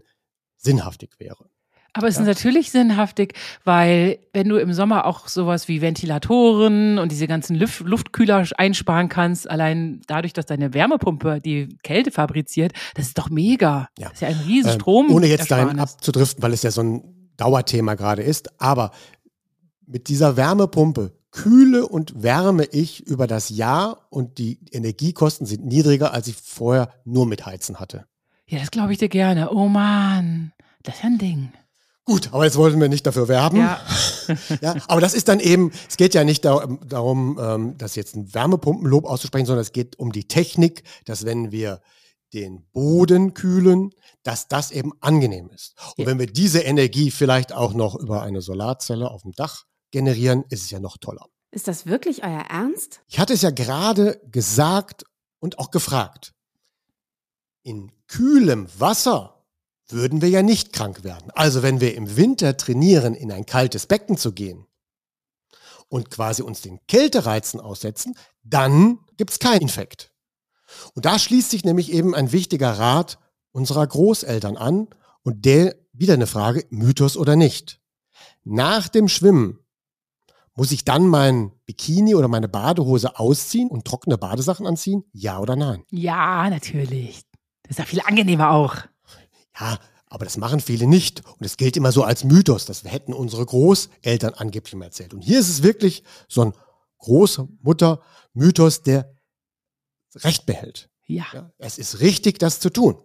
sinnhaftig 0.56 1.10
wäre. 1.18 1.46
Aber 1.94 2.08
es 2.08 2.16
ja. 2.16 2.22
ist 2.22 2.26
natürlich 2.26 2.70
sinnhaftig, 2.70 3.34
weil 3.64 4.18
wenn 4.32 4.48
du 4.48 4.56
im 4.56 4.72
Sommer 4.72 5.04
auch 5.04 5.28
sowas 5.28 5.68
wie 5.68 5.82
Ventilatoren 5.82 6.98
und 6.98 7.12
diese 7.12 7.26
ganzen 7.26 7.56
Luft 7.56 7.80
Luftkühler 7.80 8.46
einsparen 8.56 9.10
kannst, 9.10 9.50
allein 9.50 10.00
dadurch, 10.06 10.32
dass 10.32 10.46
deine 10.46 10.72
Wärmepumpe 10.72 11.40
die 11.42 11.76
Kälte 11.82 12.10
fabriziert, 12.10 12.72
das 12.94 13.08
ist 13.08 13.18
doch 13.18 13.28
mega. 13.28 13.88
Ja. 13.98 14.08
Das 14.08 14.14
ist 14.14 14.20
ja 14.22 14.28
ein 14.28 14.40
riesen 14.46 14.70
ähm, 14.70 14.80
Strom. 14.80 15.10
ohne 15.10 15.26
jetzt 15.26 15.50
dahin 15.50 15.78
abzudriften, 15.78 16.42
weil 16.42 16.54
es 16.54 16.62
ja 16.62 16.70
so 16.70 16.82
ein 16.82 17.21
Dauerthema 17.36 17.94
gerade 17.94 18.22
ist. 18.22 18.60
Aber 18.60 18.92
mit 19.86 20.08
dieser 20.08 20.36
Wärmepumpe 20.36 21.12
kühle 21.30 21.88
und 21.88 22.22
wärme 22.22 22.64
ich 22.64 23.06
über 23.06 23.26
das 23.26 23.48
Jahr 23.48 24.06
und 24.10 24.38
die 24.38 24.60
Energiekosten 24.70 25.46
sind 25.46 25.64
niedriger, 25.64 26.12
als 26.12 26.28
ich 26.28 26.36
vorher 26.36 26.92
nur 27.04 27.26
mit 27.26 27.46
Heizen 27.46 27.80
hatte. 27.80 28.06
Ja, 28.46 28.58
das 28.58 28.70
glaube 28.70 28.92
ich 28.92 28.98
dir 28.98 29.08
gerne. 29.08 29.50
Oh 29.50 29.68
Mann, 29.68 30.52
das 30.82 30.96
ist 30.96 31.04
ein 31.04 31.18
Ding. 31.18 31.52
Gut, 32.04 32.30
aber 32.32 32.44
jetzt 32.44 32.56
wollten 32.56 32.80
wir 32.80 32.88
nicht 32.88 33.06
dafür 33.06 33.28
werben. 33.28 33.58
Ja. 33.58 33.80
ja 34.60 34.74
aber 34.88 35.00
das 35.00 35.14
ist 35.14 35.28
dann 35.28 35.40
eben, 35.40 35.72
es 35.88 35.96
geht 35.96 36.14
ja 36.14 36.24
nicht 36.24 36.44
darum, 36.44 37.38
ähm, 37.40 37.78
das 37.78 37.96
jetzt 37.96 38.14
ein 38.14 38.34
Wärmepumpenlob 38.34 39.06
auszusprechen, 39.06 39.46
sondern 39.46 39.62
es 39.62 39.72
geht 39.72 39.98
um 39.98 40.12
die 40.12 40.28
Technik, 40.28 40.82
dass 41.06 41.24
wenn 41.24 41.50
wir 41.50 41.80
den 42.34 42.64
Boden 42.72 43.34
kühlen, 43.34 43.90
dass 44.22 44.48
das 44.48 44.70
eben 44.70 44.92
angenehm 45.00 45.50
ist. 45.50 45.74
Und 45.96 46.04
ja. 46.04 46.06
wenn 46.06 46.18
wir 46.18 46.26
diese 46.26 46.60
Energie 46.60 47.10
vielleicht 47.10 47.52
auch 47.52 47.74
noch 47.74 47.96
über 47.96 48.22
eine 48.22 48.40
Solarzelle 48.40 49.10
auf 49.10 49.22
dem 49.22 49.32
Dach 49.32 49.64
generieren, 49.90 50.44
ist 50.48 50.62
es 50.62 50.70
ja 50.70 50.80
noch 50.80 50.96
toller. 50.96 51.26
Ist 51.50 51.68
das 51.68 51.86
wirklich 51.86 52.24
euer 52.24 52.44
Ernst? 52.48 53.02
Ich 53.08 53.18
hatte 53.18 53.34
es 53.34 53.42
ja 53.42 53.50
gerade 53.50 54.20
gesagt 54.30 55.04
und 55.38 55.58
auch 55.58 55.70
gefragt. 55.70 56.32
In 57.62 57.92
kühlem 58.06 58.68
Wasser 58.78 59.44
würden 59.88 60.22
wir 60.22 60.30
ja 60.30 60.42
nicht 60.42 60.72
krank 60.72 61.04
werden. 61.04 61.30
Also 61.34 61.62
wenn 61.62 61.80
wir 61.80 61.94
im 61.94 62.16
Winter 62.16 62.56
trainieren, 62.56 63.14
in 63.14 63.30
ein 63.30 63.44
kaltes 63.44 63.86
Becken 63.86 64.16
zu 64.16 64.32
gehen 64.32 64.66
und 65.88 66.10
quasi 66.10 66.42
uns 66.42 66.62
den 66.62 66.80
Kältereizen 66.86 67.60
aussetzen, 67.60 68.16
dann 68.42 69.00
gibt 69.18 69.32
es 69.32 69.38
keinen 69.38 69.62
Infekt. 69.62 70.10
Und 70.94 71.04
da 71.04 71.18
schließt 71.18 71.50
sich 71.50 71.64
nämlich 71.64 71.92
eben 71.92 72.14
ein 72.14 72.32
wichtiger 72.32 72.78
Rat 72.78 73.18
unserer 73.52 73.86
Großeltern 73.86 74.56
an 74.56 74.88
und 75.22 75.44
der 75.44 75.76
wieder 75.92 76.14
eine 76.14 76.26
Frage, 76.26 76.64
Mythos 76.70 77.16
oder 77.16 77.36
nicht. 77.36 77.80
Nach 78.44 78.88
dem 78.88 79.08
Schwimmen 79.08 79.58
muss 80.54 80.72
ich 80.72 80.84
dann 80.84 81.06
mein 81.06 81.52
Bikini 81.64 82.14
oder 82.14 82.28
meine 82.28 82.48
Badehose 82.48 83.18
ausziehen 83.18 83.68
und 83.68 83.84
trockene 83.84 84.18
Badesachen 84.18 84.66
anziehen? 84.66 85.04
Ja 85.12 85.38
oder 85.38 85.56
nein? 85.56 85.84
Ja, 85.90 86.50
natürlich. 86.50 87.22
Das 87.62 87.72
ist 87.72 87.78
ja 87.78 87.84
viel 87.84 88.02
angenehmer 88.02 88.50
auch. 88.50 88.76
Ja, 89.58 89.78
aber 90.06 90.24
das 90.24 90.36
machen 90.36 90.60
viele 90.60 90.86
nicht. 90.86 91.22
Und 91.38 91.46
es 91.46 91.56
gilt 91.56 91.76
immer 91.76 91.92
so 91.92 92.02
als 92.04 92.24
Mythos. 92.24 92.66
Das 92.66 92.84
hätten 92.84 93.14
unsere 93.14 93.46
Großeltern 93.46 94.34
angeblich 94.34 94.74
mal 94.74 94.86
erzählt. 94.86 95.14
Und 95.14 95.22
hier 95.22 95.40
ist 95.40 95.48
es 95.48 95.62
wirklich 95.62 96.04
so 96.28 96.42
ein 96.42 96.52
Großmutter-Mythos, 96.98 98.82
der 98.82 99.14
Recht 100.16 100.44
behält. 100.44 100.90
Ja. 101.06 101.24
ja. 101.32 101.50
Es 101.58 101.78
ist 101.78 102.00
richtig, 102.00 102.38
das 102.38 102.60
zu 102.60 102.70
tun. 102.70 102.98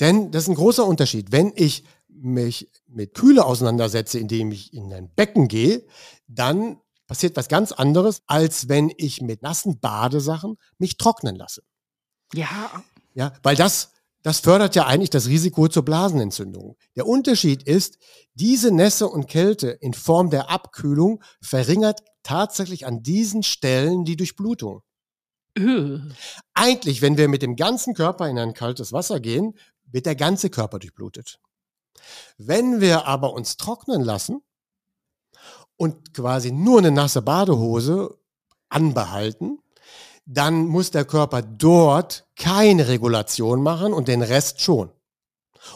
Denn 0.00 0.30
das 0.30 0.44
ist 0.44 0.48
ein 0.48 0.56
großer 0.56 0.84
Unterschied. 0.84 1.32
Wenn 1.32 1.52
ich 1.54 1.84
mich 2.08 2.70
mit 2.86 3.14
Kühle 3.14 3.44
auseinandersetze, 3.44 4.18
indem 4.18 4.52
ich 4.52 4.72
in 4.72 4.92
ein 4.92 5.10
Becken 5.14 5.48
gehe, 5.48 5.84
dann 6.26 6.78
passiert 7.06 7.36
was 7.36 7.48
ganz 7.48 7.72
anderes, 7.72 8.22
als 8.26 8.68
wenn 8.68 8.92
ich 8.96 9.20
mit 9.20 9.42
nassen 9.42 9.78
Badesachen 9.80 10.56
mich 10.78 10.96
trocknen 10.96 11.36
lasse. 11.36 11.62
Ja. 12.32 12.82
Ja, 13.14 13.32
weil 13.42 13.54
das, 13.54 13.92
das 14.22 14.40
fördert 14.40 14.74
ja 14.74 14.86
eigentlich 14.86 15.10
das 15.10 15.28
Risiko 15.28 15.68
zur 15.68 15.84
Blasenentzündung. 15.84 16.76
Der 16.96 17.06
Unterschied 17.06 17.62
ist, 17.62 17.98
diese 18.34 18.72
Nässe 18.72 19.06
und 19.06 19.28
Kälte 19.28 19.68
in 19.68 19.94
Form 19.94 20.30
der 20.30 20.50
Abkühlung 20.50 21.22
verringert 21.40 22.00
tatsächlich 22.22 22.86
an 22.86 23.02
diesen 23.02 23.42
Stellen 23.42 24.04
die 24.04 24.16
Durchblutung. 24.16 24.82
Öh. 25.58 26.00
Eigentlich, 26.54 27.02
wenn 27.02 27.16
wir 27.16 27.28
mit 27.28 27.42
dem 27.42 27.56
ganzen 27.56 27.94
Körper 27.94 28.28
in 28.28 28.38
ein 28.38 28.54
kaltes 28.54 28.92
Wasser 28.92 29.20
gehen, 29.20 29.54
wird 29.86 30.06
der 30.06 30.16
ganze 30.16 30.50
Körper 30.50 30.78
durchblutet. 30.78 31.38
Wenn 32.36 32.80
wir 32.80 33.06
aber 33.06 33.32
uns 33.32 33.56
trocknen 33.56 34.02
lassen 34.02 34.42
und 35.76 36.12
quasi 36.14 36.50
nur 36.50 36.78
eine 36.78 36.90
nasse 36.90 37.22
Badehose 37.22 38.18
anbehalten, 38.68 39.58
dann 40.26 40.66
muss 40.66 40.90
der 40.90 41.04
Körper 41.04 41.42
dort 41.42 42.26
keine 42.36 42.88
Regulation 42.88 43.62
machen 43.62 43.92
und 43.92 44.08
den 44.08 44.22
Rest 44.22 44.60
schon. 44.60 44.90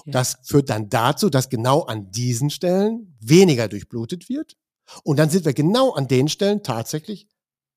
Ja. 0.05 0.13
Das 0.13 0.39
führt 0.43 0.71
dann 0.71 0.89
dazu, 0.89 1.31
dass 1.31 1.49
genau 1.49 1.83
an 1.83 2.11
diesen 2.11 2.51
Stellen 2.51 3.17
weniger 3.21 3.69
durchblutet 3.69 4.29
wird. 4.29 4.57
Und 5.05 5.19
dann 5.19 5.31
sind 5.31 5.45
wir 5.45 5.53
genau 5.53 5.93
an 5.93 6.09
den 6.09 6.29
Stellen 6.29 6.63
tatsächlich 6.63 7.29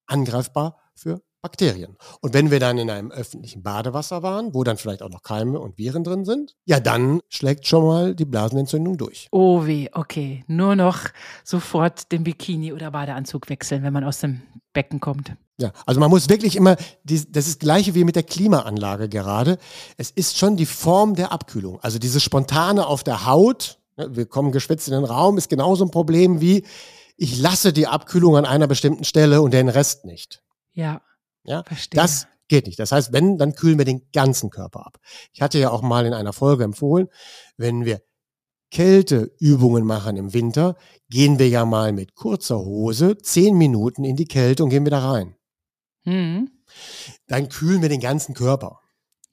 angreifbar 0.06 0.78
für 0.96 1.22
Bakterien. 1.42 1.98
Und 2.22 2.36
wenn 2.36 2.52
wir 2.52 2.60
dann 2.60 2.78
in 2.78 2.92
einem 2.92 3.12
öffentlichen 3.12 3.64
Badewasser 3.64 4.22
waren, 4.22 4.54
wo 4.54 4.64
dann 4.64 4.78
vielleicht 4.78 5.02
auch 5.02 5.10
noch 5.10 5.24
Keime 5.24 5.60
und 5.60 5.78
Viren 5.78 6.04
drin 6.04 6.24
sind, 6.24 6.56
ja, 6.66 6.80
dann 6.80 7.20
schlägt 7.30 7.66
schon 7.66 7.84
mal 7.84 8.14
die 8.14 8.26
Blasenentzündung 8.26 8.98
durch. 8.98 9.28
Oh 9.32 9.66
weh, 9.66 9.90
okay. 9.92 10.44
Nur 10.48 10.76
noch 10.76 11.00
sofort 11.44 12.12
den 12.12 12.24
Bikini 12.24 12.74
oder 12.74 12.92
Badeanzug 12.92 13.50
wechseln, 13.50 13.82
wenn 13.82 13.94
man 13.94 14.04
aus 14.04 14.20
dem 14.20 14.44
Becken 14.74 15.00
kommt. 15.00 15.34
Ja, 15.58 15.72
also 15.86 16.00
man 16.00 16.12
muss 16.12 16.30
wirklich 16.30 16.56
immer, 16.56 16.76
das 17.04 17.22
ist 17.22 17.36
das 17.36 17.60
gleiche 17.60 17.96
wie 17.96 18.04
mit 18.04 18.16
der 18.16 18.24
Klimaanlage 18.24 19.10
gerade. 19.10 19.58
Es 19.98 20.12
ist 20.12 20.38
schon 20.38 20.58
die 20.58 20.66
Form 20.68 21.16
der 21.16 21.32
Abkühlung. 21.32 21.80
Also 21.82 21.98
dieses 21.98 22.22
Spontane 22.22 22.86
auf 22.86 23.04
der 23.04 23.26
Haut, 23.26 23.80
ne, 23.98 24.16
wir 24.16 24.28
kommen 24.28 24.52
geschwitzt 24.52 24.88
in 24.88 24.94
den 24.94 25.06
Raum, 25.06 25.40
ist 25.40 25.50
genauso 25.50 25.86
ein 25.86 25.92
Problem 25.92 26.40
wie, 26.40 26.66
ich 27.18 27.40
lasse 27.40 27.74
die 27.74 27.88
Abkühlung 27.88 28.38
an 28.38 28.46
einer 28.46 28.68
bestimmten 28.68 29.04
Stelle 29.04 29.42
und 29.42 29.54
den 29.54 29.70
Rest 29.70 30.06
nicht. 30.06 30.44
Ja. 30.74 31.02
Ja, 31.44 31.64
Verstehe. 31.64 32.00
das 32.00 32.28
geht 32.48 32.68
nicht. 32.68 32.80
Das 32.80 32.92
heißt, 32.92 33.14
wenn, 33.14 33.38
dann 33.38 33.56
kühlen 33.56 33.78
wir 33.78 33.86
den 33.86 34.08
ganzen 34.12 34.50
Körper 34.50 34.86
ab. 34.86 34.98
Ich 35.34 35.42
hatte 35.42 35.58
ja 35.60 35.70
auch 35.72 35.82
mal 35.82 36.06
in 36.06 36.14
einer 36.14 36.34
Folge 36.34 36.64
empfohlen, 36.64 37.08
wenn 37.58 37.86
wir 37.86 38.02
Kälteübungen 38.72 39.86
machen 39.86 40.18
im 40.18 40.34
Winter, 40.34 40.76
gehen 41.10 41.40
wir 41.40 41.50
ja 41.50 41.66
mal 41.66 41.92
mit 41.92 42.16
kurzer 42.16 42.60
Hose 42.60 43.18
zehn 43.18 43.58
Minuten 43.58 44.04
in 44.06 44.16
die 44.16 44.28
Kälte 44.28 44.64
und 44.64 44.70
gehen 44.70 44.86
wieder 44.86 45.00
rein. 45.00 45.36
Mhm. 46.06 46.50
Dann 47.28 47.50
kühlen 47.50 47.82
wir 47.82 47.90
den 47.90 48.00
ganzen 48.00 48.34
Körper. 48.34 48.80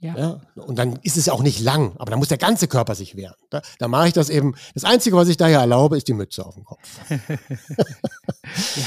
Ja. 0.01 0.17
ja. 0.17 0.41
Und 0.55 0.79
dann 0.79 0.97
ist 1.03 1.17
es 1.17 1.27
ja 1.27 1.33
auch 1.33 1.43
nicht 1.43 1.61
lang, 1.61 1.97
aber 1.99 2.11
dann 2.11 2.19
muss 2.19 2.29
der 2.29 2.39
ganze 2.39 2.69
Körper 2.69 2.95
sich 2.95 3.17
wehren. 3.17 3.35
Da, 3.51 3.63
da 3.79 3.89
mache 3.89 4.09
ich 4.09 4.13
das 4.13 4.31
eben. 4.31 4.55
Das 4.75 4.85
Einzige, 4.85 5.17
was 5.17 5.29
ich 5.29 5.37
daher 5.37 5.61
erlaube, 5.61 5.97
ist 5.97 6.07
die 6.07 6.15
Mütze 6.15 6.45
auf 6.47 6.55
dem 6.55 6.65
Kopf. 6.65 7.01
ja. 7.11 8.85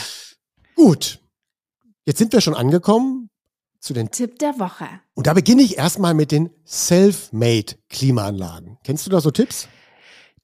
Gut. 0.75 1.19
Jetzt 2.05 2.17
sind 2.17 2.33
wir 2.33 2.41
schon 2.41 2.55
angekommen 2.55 3.29
zu 3.79 3.93
den 3.93 4.09
Tipp 4.09 4.39
der 4.39 4.57
Woche. 4.59 4.87
Und 5.13 5.27
da 5.27 5.33
beginne 5.33 5.61
ich 5.61 5.77
erstmal 5.77 6.15
mit 6.15 6.31
den 6.31 6.49
Self-Made 6.65 7.75
Klimaanlagen. 7.89 8.79
Kennst 8.83 9.05
du 9.05 9.11
da 9.11 9.21
so 9.21 9.29
Tipps? 9.29 9.67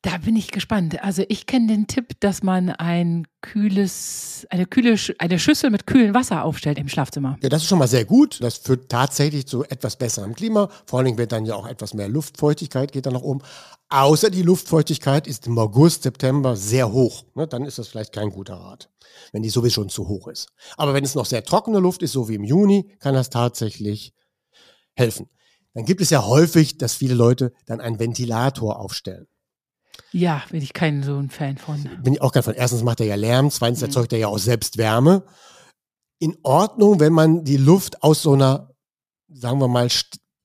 Da 0.04 0.20
bin 0.20 0.36
ich 0.36 0.52
gespannt. 0.52 1.04
Also 1.04 1.24
ich 1.28 1.48
kenne 1.48 1.68
den 1.68 1.88
Tipp, 1.88 2.20
dass 2.20 2.44
man 2.44 2.70
ein 2.70 3.28
kühles, 3.42 4.46
eine 4.52 4.68
kühle, 4.68 4.96
eine 5.18 5.40
Schüssel 5.40 5.72
mit 5.72 5.88
kühlem 5.88 6.14
Wasser 6.14 6.44
aufstellt 6.44 6.78
im 6.78 6.88
Schlafzimmer. 6.88 7.38
Ja, 7.42 7.50
das 7.50 7.64
ist 7.64 7.68
schon 7.68 7.80
mal 7.80 7.88
sehr 7.88 8.06
gut. 8.06 8.42
Das 8.42 8.58
führt 8.58 8.90
tatsächlich 8.90 9.48
zu 9.48 9.64
etwas 9.66 9.96
besserem 9.96 10.36
Klima. 10.36 10.70
Vor 10.86 11.00
allen 11.00 11.08
Dingen 11.08 11.18
wird 11.18 11.32
dann 11.32 11.46
ja 11.46 11.56
auch 11.56 11.68
etwas 11.68 11.96
mehr 11.96 12.10
Luftfeuchtigkeit, 12.10 12.92
geht 12.92 13.08
dann 13.08 13.14
nach 13.14 13.22
oben. 13.22 13.42
Außer 13.90 14.30
die 14.30 14.44
Luftfeuchtigkeit 14.44 15.28
ist 15.28 15.48
im 15.48 15.58
August, 15.58 16.04
September 16.04 16.56
sehr 16.56 16.92
hoch. 16.92 17.24
Ne, 17.34 17.48
dann 17.48 17.66
ist 17.66 17.80
das 17.80 17.88
vielleicht 17.88 18.14
kein 18.14 18.30
guter 18.30 18.56
Rat, 18.56 18.90
wenn 19.32 19.42
die 19.42 19.50
sowieso 19.50 19.82
schon 19.82 19.90
zu 19.90 20.08
hoch 20.08 20.28
ist. 20.28 20.50
Aber 20.78 20.94
wenn 20.94 21.04
es 21.04 21.16
noch 21.16 21.26
sehr 21.26 21.44
trockene 21.44 21.80
Luft 21.80 22.04
ist, 22.04 22.12
so 22.12 22.30
wie 22.30 22.36
im 22.36 22.44
Juni, 22.44 22.96
kann 23.00 23.16
das 23.16 23.30
tatsächlich 23.30 24.14
helfen. 24.96 25.30
Dann 25.74 25.86
gibt 25.86 26.02
es 26.02 26.12
ja 26.12 26.26
häufig, 26.26 26.78
dass 26.78 26.94
viele 26.94 27.16
Leute 27.16 27.54
dann 27.66 27.82
einen 27.82 28.00
Ventilator 28.00 28.80
aufstellen. 28.80 29.28
Ja, 30.12 30.44
bin 30.50 30.62
ich 30.62 30.74
kein 30.74 31.04
so 31.04 31.18
ein 31.18 31.30
Fan 31.30 31.58
von. 31.58 31.90
Bin 32.04 32.14
ich 32.14 32.22
auch 32.22 32.32
kein 32.32 32.44
Fan. 32.44 32.56
Erstens 32.56 32.84
macht 32.84 33.00
er 33.00 33.06
ja 33.06 33.16
Lärm, 33.16 33.52
zweitens 33.52 33.80
mhm. 33.80 33.88
erzeugt 33.88 34.14
er 34.14 34.20
ja 34.20 34.28
auch 34.28 34.40
selbst 34.40 34.78
Wärme. 34.78 35.24
in 36.20 36.38
Ordnung, 36.44 37.00
wenn 37.00 37.14
man 37.14 37.44
die 37.44 37.58
Luft 37.58 38.02
aus 38.02 38.24
so 38.24 38.34
einer, 38.34 38.72
sagen 39.28 39.60
wir 39.60 39.68
mal, 39.68 39.88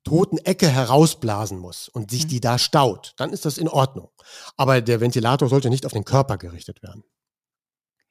toten 0.05 0.39
Ecke 0.39 0.69
herausblasen 0.69 1.59
muss 1.59 1.89
und 1.89 2.11
sich 2.11 2.25
mhm. 2.25 2.29
die 2.29 2.41
da 2.41 2.59
staut, 2.59 3.15
dann 3.17 3.31
ist 3.31 3.45
das 3.45 3.59
in 3.59 3.69
Ordnung. 3.69 4.11
Aber 4.57 4.81
der 4.81 5.01
Ventilator 5.01 5.49
sollte 5.49 5.71
nicht 5.71 5.87
auf 5.87 5.93
den 5.93 6.05
Körper 6.05 6.37
gerichtet 6.39 6.83
werden. 6.83 7.05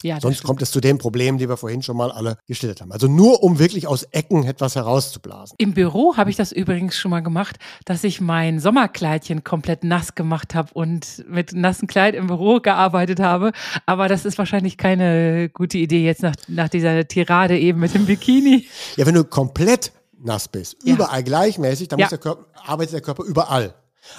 Ja, 0.04 0.20
Sonst 0.20 0.38
stimmt. 0.38 0.48
kommt 0.48 0.62
es 0.62 0.72
zu 0.72 0.82
den 0.82 0.98
Problemen, 0.98 1.38
die 1.38 1.48
wir 1.48 1.58
vorhin 1.58 1.82
schon 1.82 1.98
mal 1.98 2.12
alle 2.12 2.38
geschildert 2.48 2.82
haben. 2.82 2.92
Also 2.92 3.08
nur 3.08 3.44
um 3.44 3.60
wirklich 3.60 3.88
aus 3.88 4.04
Ecken 4.04 4.46
etwas 4.46 4.76
herauszublasen. 4.76 5.56
Im 5.58 5.74
Büro 5.74 6.18
habe 6.18 6.30
ich 6.30 6.36
das 6.36 6.52
übrigens 6.52 6.98
schon 6.98 7.12
mal 7.12 7.22
gemacht, 7.22 7.58
dass 7.86 8.04
ich 8.04 8.22
mein 8.22 8.60
Sommerkleidchen 8.60 9.44
komplett 9.44 9.84
nass 9.84 10.16
gemacht 10.16 10.56
habe 10.56 10.70
und 10.74 11.24
mit 11.28 11.54
nassem 11.54 11.88
Kleid 11.88 12.16
im 12.16 12.28
Büro 12.28 12.60
gearbeitet 12.60 13.20
habe. 13.20 13.52
Aber 13.86 14.08
das 14.08 14.26
ist 14.26 14.38
wahrscheinlich 14.38 14.78
keine 14.78 15.50
gute 15.50 15.78
Idee 15.78 16.04
jetzt 16.04 16.24
nach, 16.24 16.36
nach 16.48 16.70
dieser 16.70 17.08
Tirade 17.08 17.58
eben 17.58 17.80
mit 17.80 17.94
dem 17.94 18.06
Bikini. 18.06 18.68
Ja, 18.96 19.06
wenn 19.06 19.16
du 19.16 19.24
komplett 19.24 19.92
nass 20.24 20.48
bist, 20.48 20.78
ja. 20.84 20.94
überall 20.94 21.24
gleichmäßig, 21.24 21.88
dann 21.88 22.00
ja. 22.00 22.08
der 22.08 22.18
Körper, 22.18 22.46
arbeitet 22.66 22.94
der 22.94 23.02
Körper 23.02 23.24
überall. 23.24 23.74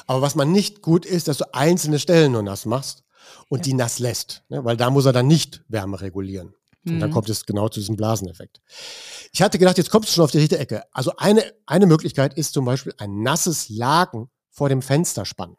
Aber 0.06 0.22
was 0.22 0.34
man 0.34 0.52
nicht 0.52 0.82
gut 0.82 1.04
ist, 1.04 1.28
dass 1.28 1.38
du 1.38 1.54
einzelne 1.54 1.98
Stellen 1.98 2.32
nur 2.32 2.42
nass 2.42 2.66
machst 2.66 3.01
und 3.52 3.58
ja. 3.58 3.64
die 3.64 3.74
nass 3.74 3.98
lässt, 3.98 4.44
ne? 4.48 4.64
weil 4.64 4.78
da 4.78 4.88
muss 4.88 5.04
er 5.04 5.12
dann 5.12 5.26
nicht 5.26 5.62
Wärme 5.68 6.00
regulieren. 6.00 6.54
Und 6.86 7.00
dann 7.00 7.10
mhm. 7.10 7.14
kommt 7.14 7.28
es 7.28 7.44
genau 7.44 7.68
zu 7.68 7.80
diesem 7.80 7.96
Blaseneffekt. 7.96 8.62
Ich 9.30 9.42
hatte 9.42 9.58
gedacht, 9.58 9.76
jetzt 9.76 9.90
kommst 9.90 10.08
du 10.08 10.14
schon 10.14 10.24
auf 10.24 10.30
die 10.30 10.38
richtige 10.38 10.58
Ecke. 10.58 10.84
Also 10.90 11.12
eine, 11.18 11.44
eine 11.66 11.84
Möglichkeit 11.84 12.32
ist 12.32 12.54
zum 12.54 12.64
Beispiel 12.64 12.94
ein 12.96 13.22
nasses 13.22 13.68
Laken 13.68 14.30
vor 14.48 14.70
dem 14.70 14.80
Fenster 14.80 15.26
spannen. 15.26 15.58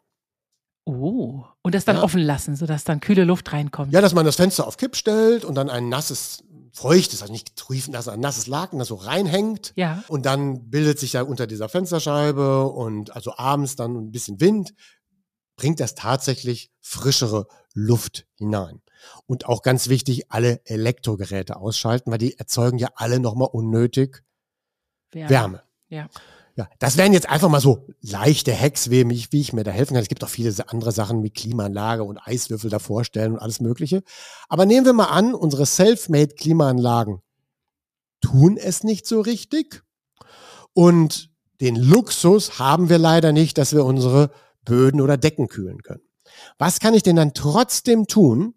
Oh, 0.84 1.44
und 1.62 1.74
das 1.74 1.84
dann 1.84 1.96
ja. 1.96 2.02
offen 2.02 2.20
lassen, 2.20 2.56
sodass 2.56 2.82
dann 2.82 2.98
kühle 2.98 3.22
Luft 3.22 3.52
reinkommt. 3.52 3.92
Ja, 3.92 4.00
dass 4.00 4.12
man 4.12 4.26
das 4.26 4.34
Fenster 4.34 4.66
auf 4.66 4.76
Kipp 4.76 4.96
stellt 4.96 5.44
und 5.44 5.54
dann 5.54 5.70
ein 5.70 5.88
nasses, 5.88 6.42
feuchtes, 6.72 7.22
also 7.22 7.32
nicht 7.32 7.54
triefend, 7.54 7.96
ein 7.96 8.20
nasses 8.20 8.48
Laken, 8.48 8.80
das 8.80 8.88
so 8.88 8.96
reinhängt. 8.96 9.72
Ja. 9.76 10.02
Und 10.08 10.26
dann 10.26 10.68
bildet 10.68 10.98
sich 10.98 11.12
ja 11.12 11.22
unter 11.22 11.46
dieser 11.46 11.68
Fensterscheibe 11.68 12.64
und 12.64 13.14
also 13.14 13.36
abends 13.36 13.76
dann 13.76 13.96
ein 13.96 14.10
bisschen 14.10 14.40
Wind, 14.40 14.74
bringt 15.56 15.80
das 15.80 15.94
tatsächlich 15.94 16.70
frischere 16.80 17.46
Luft 17.72 18.26
hinein. 18.36 18.82
Und 19.26 19.46
auch 19.46 19.62
ganz 19.62 19.88
wichtig, 19.88 20.30
alle 20.32 20.60
Elektrogeräte 20.64 21.56
ausschalten, 21.56 22.10
weil 22.10 22.18
die 22.18 22.38
erzeugen 22.38 22.78
ja 22.78 22.88
alle 22.94 23.20
nochmal 23.20 23.48
unnötig 23.52 24.22
Wärme. 25.12 25.30
Wärme. 25.30 25.62
Ja. 25.88 26.08
Ja, 26.56 26.68
das 26.78 26.96
wären 26.96 27.12
jetzt 27.12 27.28
einfach 27.28 27.48
mal 27.48 27.60
so 27.60 27.88
leichte 28.00 28.56
Hacks, 28.56 28.88
wie, 28.88 29.02
mich, 29.02 29.32
wie 29.32 29.40
ich 29.40 29.52
mir 29.52 29.64
da 29.64 29.72
helfen 29.72 29.94
kann. 29.94 30.02
Es 30.02 30.08
gibt 30.08 30.22
auch 30.22 30.28
viele 30.28 30.54
andere 30.68 30.92
Sachen 30.92 31.24
wie 31.24 31.30
Klimaanlage 31.30 32.04
und 32.04 32.18
Eiswürfel 32.18 32.70
davor 32.70 33.04
stellen 33.04 33.32
und 33.32 33.38
alles 33.40 33.60
Mögliche. 33.60 34.04
Aber 34.48 34.64
nehmen 34.64 34.86
wir 34.86 34.92
mal 34.92 35.06
an, 35.06 35.34
unsere 35.34 35.66
Selfmade 35.66 36.36
Klimaanlagen 36.36 37.22
tun 38.20 38.56
es 38.56 38.84
nicht 38.84 39.04
so 39.06 39.20
richtig. 39.20 39.82
Und 40.74 41.30
den 41.60 41.74
Luxus 41.74 42.60
haben 42.60 42.88
wir 42.88 42.98
leider 42.98 43.32
nicht, 43.32 43.58
dass 43.58 43.74
wir 43.74 43.84
unsere 43.84 44.30
Böden 44.64 45.00
oder 45.00 45.16
Decken 45.16 45.48
kühlen 45.48 45.82
können. 45.82 46.02
Was 46.58 46.80
kann 46.80 46.94
ich 46.94 47.02
denn 47.02 47.16
dann 47.16 47.34
trotzdem 47.34 48.06
tun, 48.06 48.54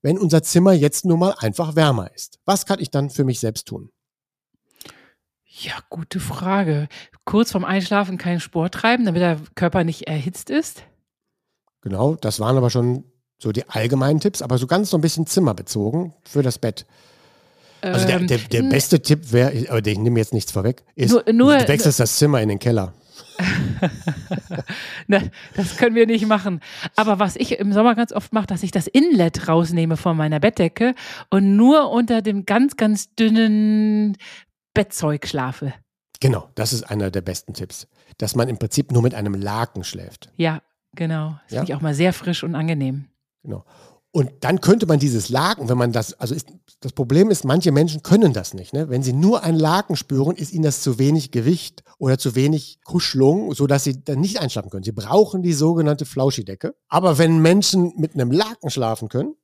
wenn 0.00 0.18
unser 0.18 0.42
Zimmer 0.42 0.72
jetzt 0.72 1.04
nun 1.04 1.18
mal 1.18 1.34
einfach 1.38 1.76
wärmer 1.76 2.10
ist? 2.14 2.40
Was 2.44 2.66
kann 2.66 2.80
ich 2.80 2.90
dann 2.90 3.10
für 3.10 3.24
mich 3.24 3.40
selbst 3.40 3.68
tun? 3.68 3.90
Ja, 5.44 5.74
gute 5.90 6.18
Frage. 6.18 6.88
Kurz 7.24 7.52
vorm 7.52 7.64
Einschlafen 7.64 8.18
keinen 8.18 8.40
Sport 8.40 8.74
treiben, 8.74 9.04
damit 9.04 9.20
der 9.20 9.38
Körper 9.54 9.84
nicht 9.84 10.08
erhitzt 10.08 10.50
ist? 10.50 10.82
Genau, 11.82 12.14
das 12.14 12.40
waren 12.40 12.56
aber 12.56 12.70
schon 12.70 13.04
so 13.38 13.52
die 13.52 13.68
allgemeinen 13.68 14.20
Tipps, 14.20 14.40
aber 14.40 14.56
so 14.56 14.66
ganz 14.66 14.90
so 14.90 14.96
ein 14.96 15.00
bisschen 15.00 15.26
zimmerbezogen 15.26 16.14
für 16.24 16.42
das 16.42 16.58
Bett. 16.58 16.86
Also 17.82 18.06
der, 18.06 18.20
der, 18.20 18.38
der 18.38 18.60
ähm, 18.60 18.68
beste 18.68 19.02
Tipp 19.02 19.32
wäre, 19.32 19.68
aber 19.68 19.84
ich 19.84 19.98
nehme 19.98 20.20
jetzt 20.20 20.32
nichts 20.32 20.52
vorweg, 20.52 20.84
ist, 20.94 21.10
nur, 21.10 21.24
nur, 21.32 21.58
du 21.58 21.68
wechselst 21.68 21.98
das 21.98 22.16
Zimmer 22.16 22.40
in 22.40 22.48
den 22.48 22.60
Keller. 22.60 22.94
ne, 25.06 25.30
das 25.54 25.76
können 25.76 25.94
wir 25.94 26.06
nicht 26.06 26.26
machen. 26.26 26.60
Aber 26.96 27.18
was 27.18 27.36
ich 27.36 27.58
im 27.58 27.72
Sommer 27.72 27.94
ganz 27.94 28.12
oft 28.12 28.32
mache, 28.32 28.46
dass 28.46 28.62
ich 28.62 28.70
das 28.70 28.86
Inlet 28.86 29.48
rausnehme 29.48 29.96
von 29.96 30.16
meiner 30.16 30.40
Bettdecke 30.40 30.94
und 31.30 31.56
nur 31.56 31.90
unter 31.90 32.22
dem 32.22 32.44
ganz, 32.46 32.76
ganz 32.76 33.14
dünnen 33.14 34.16
Bettzeug 34.74 35.26
schlafe. 35.26 35.74
Genau, 36.20 36.48
das 36.54 36.72
ist 36.72 36.84
einer 36.84 37.10
der 37.10 37.20
besten 37.20 37.54
Tipps. 37.54 37.88
Dass 38.18 38.36
man 38.36 38.48
im 38.48 38.58
Prinzip 38.58 38.92
nur 38.92 39.02
mit 39.02 39.14
einem 39.14 39.34
Laken 39.34 39.84
schläft. 39.84 40.30
Ja, 40.36 40.62
genau. 40.94 41.38
Das 41.44 41.52
ja? 41.52 41.58
finde 41.60 41.72
ich 41.72 41.76
auch 41.76 41.82
mal 41.82 41.94
sehr 41.94 42.12
frisch 42.12 42.44
und 42.44 42.54
angenehm. 42.54 43.06
Genau. 43.42 43.64
Und 44.14 44.30
dann 44.40 44.60
könnte 44.60 44.84
man 44.84 44.98
dieses 44.98 45.30
Laken, 45.30 45.70
wenn 45.70 45.78
man 45.78 45.90
das, 45.90 46.12
also 46.14 46.34
ist, 46.34 46.46
das 46.80 46.92
Problem 46.92 47.30
ist, 47.30 47.46
manche 47.46 47.72
Menschen 47.72 48.02
können 48.02 48.34
das 48.34 48.52
nicht. 48.52 48.74
Ne? 48.74 48.90
Wenn 48.90 49.02
sie 49.02 49.14
nur 49.14 49.42
ein 49.42 49.54
Laken 49.54 49.96
spüren, 49.96 50.36
ist 50.36 50.52
ihnen 50.52 50.64
das 50.64 50.82
zu 50.82 50.98
wenig 50.98 51.30
Gewicht 51.30 51.82
oder 51.98 52.18
zu 52.18 52.34
wenig 52.34 52.80
Kuschelung, 52.84 53.54
sodass 53.54 53.84
sie 53.84 54.04
dann 54.04 54.20
nicht 54.20 54.38
einschlafen 54.38 54.68
können. 54.68 54.84
Sie 54.84 54.92
brauchen 54.92 55.42
die 55.42 55.54
sogenannte 55.54 56.04
Flauschidecke. 56.04 56.74
Aber 56.88 57.16
wenn 57.16 57.40
Menschen 57.40 57.94
mit 57.96 58.12
einem 58.12 58.30
Laken 58.30 58.68
schlafen 58.68 59.08
können, 59.08 59.34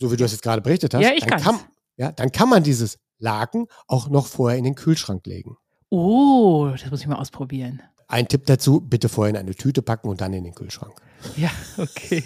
so 0.00 0.12
wie 0.12 0.16
du 0.16 0.22
das 0.22 0.30
jetzt 0.30 0.42
gerade 0.42 0.62
berichtet 0.62 0.94
hast, 0.94 1.02
ja, 1.02 1.14
dann, 1.26 1.40
kann, 1.40 1.58
ja, 1.96 2.12
dann 2.12 2.30
kann 2.30 2.48
man 2.48 2.62
dieses 2.62 2.98
Laken 3.18 3.66
auch 3.88 4.08
noch 4.08 4.26
vorher 4.26 4.56
in 4.56 4.64
den 4.64 4.76
Kühlschrank 4.76 5.26
legen. 5.26 5.56
Oh, 5.90 6.68
das 6.70 6.88
muss 6.90 7.00
ich 7.00 7.08
mal 7.08 7.16
ausprobieren. 7.16 7.82
Ein 8.12 8.28
Tipp 8.28 8.44
dazu, 8.44 8.82
bitte 8.82 9.08
vorher 9.08 9.30
in 9.30 9.40
eine 9.40 9.54
Tüte 9.54 9.80
packen 9.80 10.08
und 10.08 10.20
dann 10.20 10.34
in 10.34 10.44
den 10.44 10.54
Kühlschrank. 10.54 10.92
Ja, 11.34 11.48
okay. 11.78 12.22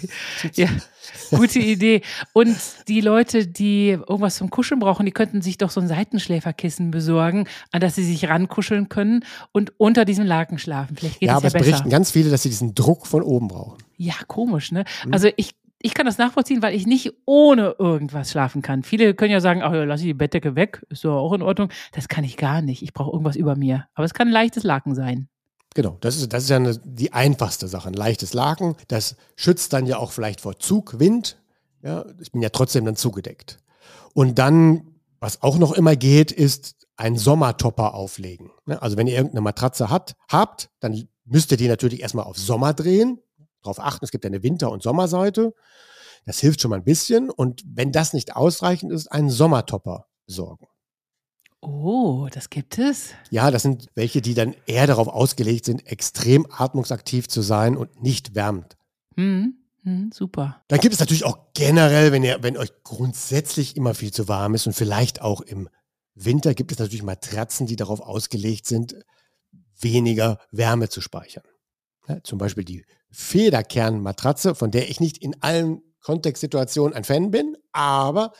Ja, 0.53 0.67
gute 1.29 1.59
Idee. 1.59 2.01
Und 2.33 2.57
die 2.89 2.99
Leute, 2.99 3.47
die 3.47 3.91
irgendwas 3.91 4.35
zum 4.35 4.49
Kuscheln 4.49 4.81
brauchen, 4.81 5.05
die 5.05 5.13
könnten 5.13 5.41
sich 5.41 5.57
doch 5.57 5.69
so 5.69 5.79
ein 5.79 5.87
Seitenschläferkissen 5.87 6.91
besorgen, 6.91 7.47
an 7.71 7.79
das 7.79 7.95
sie 7.95 8.03
sich 8.03 8.27
rankuscheln 8.27 8.89
können 8.89 9.23
und 9.53 9.71
unter 9.77 10.03
diesem 10.03 10.25
Laken 10.25 10.59
schlafen. 10.59 10.97
Vielleicht 10.97 11.21
geht 11.21 11.27
ja, 11.27 11.35
aber 11.35 11.43
ja 11.43 11.47
es 11.47 11.53
besser. 11.53 11.65
berichten 11.65 11.89
ganz 11.89 12.11
viele, 12.11 12.31
dass 12.31 12.43
sie 12.43 12.49
diesen 12.49 12.75
Druck 12.75 13.07
von 13.07 13.21
oben 13.21 13.47
brauchen. 13.47 13.77
Ja, 13.95 14.15
komisch, 14.27 14.73
ne? 14.73 14.83
Mhm. 15.05 15.13
Also 15.13 15.29
ich 15.37 15.55
ich 15.79 15.93
kann 15.93 16.07
das 16.07 16.17
nachvollziehen, 16.17 16.61
weil 16.63 16.75
ich 16.75 16.87
nicht 16.87 17.13
ohne 17.25 17.75
irgendwas 17.77 18.31
schlafen 18.31 18.61
kann. 18.63 18.83
Viele 18.83 19.13
können 19.13 19.31
ja 19.31 19.39
sagen, 19.39 19.61
ach 19.61 19.71
ja, 19.73 19.83
lass 19.83 20.01
ich 20.01 20.07
die 20.07 20.13
Bettdecke 20.15 20.55
weg, 20.55 20.83
ist 20.89 21.05
doch 21.05 21.15
auch 21.15 21.33
in 21.33 21.43
Ordnung. 21.43 21.69
Das 21.91 22.07
kann 22.07 22.23
ich 22.23 22.35
gar 22.35 22.63
nicht. 22.63 22.81
Ich 22.81 22.93
brauche 22.93 23.11
irgendwas 23.11 23.35
über 23.35 23.55
mir. 23.55 23.85
Aber 23.93 24.03
es 24.03 24.15
kann 24.15 24.27
ein 24.27 24.33
leichtes 24.33 24.63
Laken 24.63 24.95
sein. 24.95 25.29
Genau, 25.77 25.95
das 26.01 26.17
ist, 26.17 26.33
das 26.33 26.45
ist 26.45 26.49
ja 26.49 26.55
eine, 26.55 26.75
die 26.75 27.13
einfachste 27.13 27.67
Sache. 27.67 27.87
Ein 27.87 27.93
leichtes 27.93 28.33
Laken, 28.33 28.75
das 28.87 29.15
schützt 29.35 29.73
dann 29.73 29.85
ja 29.85 29.99
auch 29.99 30.11
vielleicht 30.11 30.41
vor 30.41 30.57
Zug, 30.57 30.97
Wind. 30.97 31.37
Ja, 31.83 32.03
ich 32.19 32.31
bin 32.31 32.41
ja 32.41 32.49
trotzdem 32.49 32.83
dann 32.83 32.95
zugedeckt. 32.95 33.59
Und 34.15 34.39
dann, 34.39 34.95
was 35.19 35.43
auch 35.43 35.59
noch 35.59 35.73
immer 35.73 35.95
geht, 35.95 36.31
ist 36.31 36.87
ein 36.95 37.15
Sommertopper 37.15 37.93
auflegen. 37.93 38.49
Also 38.65 38.97
wenn 38.97 39.05
ihr 39.05 39.13
irgendeine 39.13 39.41
Matratze 39.41 39.91
hat, 39.91 40.15
habt, 40.31 40.71
dann 40.79 41.07
müsst 41.25 41.51
ihr 41.51 41.57
die 41.57 41.67
natürlich 41.67 42.01
erstmal 42.01 42.25
auf 42.25 42.39
Sommer 42.39 42.73
drehen. 42.73 43.21
Darauf 43.61 43.79
achten, 43.79 44.03
es 44.03 44.09
gibt 44.09 44.25
eine 44.25 44.41
Winter- 44.41 44.71
und 44.71 44.81
Sommerseite. 44.81 45.53
Das 46.25 46.39
hilft 46.39 46.59
schon 46.59 46.71
mal 46.71 46.77
ein 46.77 46.85
bisschen. 46.85 47.29
Und 47.29 47.63
wenn 47.67 47.91
das 47.91 48.13
nicht 48.13 48.35
ausreichend 48.35 48.91
ist, 48.91 49.11
einen 49.11 49.29
Sommertopper 49.29 50.07
besorgen. 50.25 50.65
Oh, 51.61 52.27
das 52.31 52.49
gibt 52.49 52.77
es? 52.77 53.09
Ja, 53.29 53.49
das 53.51 53.63
sind 53.63 53.87
welche, 53.95 54.21
die 54.21 54.33
dann 54.33 54.55
eher 54.67 54.87
darauf 54.87 55.07
ausgelegt 55.07 55.65
sind, 55.65 55.87
extrem 55.87 56.45
atmungsaktiv 56.49 57.27
zu 57.27 57.41
sein 57.41 57.75
und 57.75 58.01
nicht 58.01 58.35
wärmend. 58.35 58.77
Hm, 59.15 59.57
hm, 59.83 60.11
super. 60.13 60.63
Dann 60.67 60.79
gibt 60.79 60.93
es 60.93 60.99
natürlich 60.99 61.25
auch 61.25 61.39
generell, 61.53 62.11
wenn 62.11 62.23
ihr, 62.23 62.43
wenn 62.43 62.57
euch 62.57 62.71
grundsätzlich 62.83 63.75
immer 63.75 63.95
viel 63.95 64.11
zu 64.11 64.27
warm 64.27 64.53
ist 64.53 64.67
und 64.67 64.73
vielleicht 64.73 65.21
auch 65.21 65.41
im 65.41 65.69
Winter 66.13 66.53
gibt 66.53 66.71
es 66.71 66.79
natürlich 66.79 67.03
Matratzen, 67.03 67.67
die 67.67 67.75
darauf 67.75 68.01
ausgelegt 68.01 68.65
sind, 68.65 68.95
weniger 69.79 70.39
Wärme 70.51 70.89
zu 70.89 71.01
speichern. 71.01 71.43
Ja, 72.07 72.23
zum 72.23 72.37
Beispiel 72.37 72.63
die 72.63 72.85
Federkernmatratze, 73.11 74.55
von 74.55 74.71
der 74.71 74.89
ich 74.89 74.99
nicht 74.99 75.17
in 75.17 75.41
allen 75.41 75.81
Kontextsituationen 76.01 76.95
ein 76.95 77.03
Fan 77.03 77.31
bin, 77.31 77.57
aber 77.71 78.31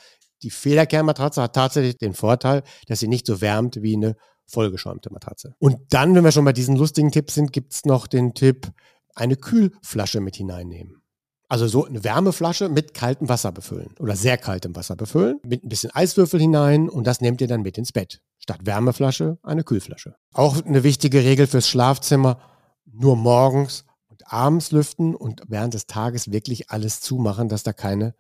die 0.44 0.50
Federkernmatratze 0.50 1.42
hat 1.42 1.54
tatsächlich 1.54 1.98
den 1.98 2.14
Vorteil, 2.14 2.64
dass 2.88 3.00
sie 3.00 3.08
nicht 3.08 3.26
so 3.26 3.42
wärmt 3.42 3.82
wie 3.82 3.96
eine 3.96 4.16
vollgeschäumte 4.46 5.12
Matratze. 5.12 5.54
Und 5.60 5.78
dann, 5.90 6.16
wenn 6.16 6.24
wir 6.24 6.32
schon 6.32 6.46
bei 6.46 6.54
diesen 6.54 6.76
lustigen 6.76 7.12
Tipps 7.12 7.36
sind, 7.36 7.52
gibt 7.52 7.74
es 7.74 7.86
noch 7.86 8.08
den 8.08 8.34
Tipp, 8.34 8.72
eine 9.14 9.36
Kühlflasche 9.36 10.22
mit 10.22 10.36
hineinnehmen. 10.36 11.02
Also 11.50 11.68
so 11.68 11.86
eine 11.86 12.04
Wärmeflasche 12.04 12.68
mit 12.68 12.94
kaltem 12.94 13.30
Wasser 13.30 13.54
befüllen 13.54 13.96
oder 14.00 14.16
sehr 14.18 14.38
kaltem 14.38 14.76
Wasser 14.76 14.98
befüllen, 14.98 15.40
mit 15.46 15.64
ein 15.64 15.70
bisschen 15.70 15.92
Eiswürfel 15.92 16.42
hinein 16.42 16.90
und 16.90 17.08
das 17.08 17.22
nehmt 17.22 17.40
ihr 17.40 17.48
dann 17.48 17.62
mit 17.62 17.78
ins 17.78 17.94
Bett. 17.94 18.22
Statt 18.38 18.66
Wärmeflasche 18.66 19.38
eine 19.44 19.64
Kühlflasche. 19.64 20.16
Auch 20.34 20.62
eine 20.66 20.84
wichtige 20.84 21.24
Regel 21.24 21.48
fürs 21.48 21.70
Schlafzimmer, 21.70 22.42
nur 22.86 23.16
morgens 23.16 23.86
und 24.10 24.32
abends 24.32 24.72
lüften 24.72 25.16
und 25.16 25.42
während 25.48 25.74
des 25.74 25.88
Tages 25.88 26.32
wirklich 26.32 26.70
alles 26.70 27.00
zumachen, 27.00 27.48
dass 27.48 27.64
da 27.64 27.72
keine 27.72 28.14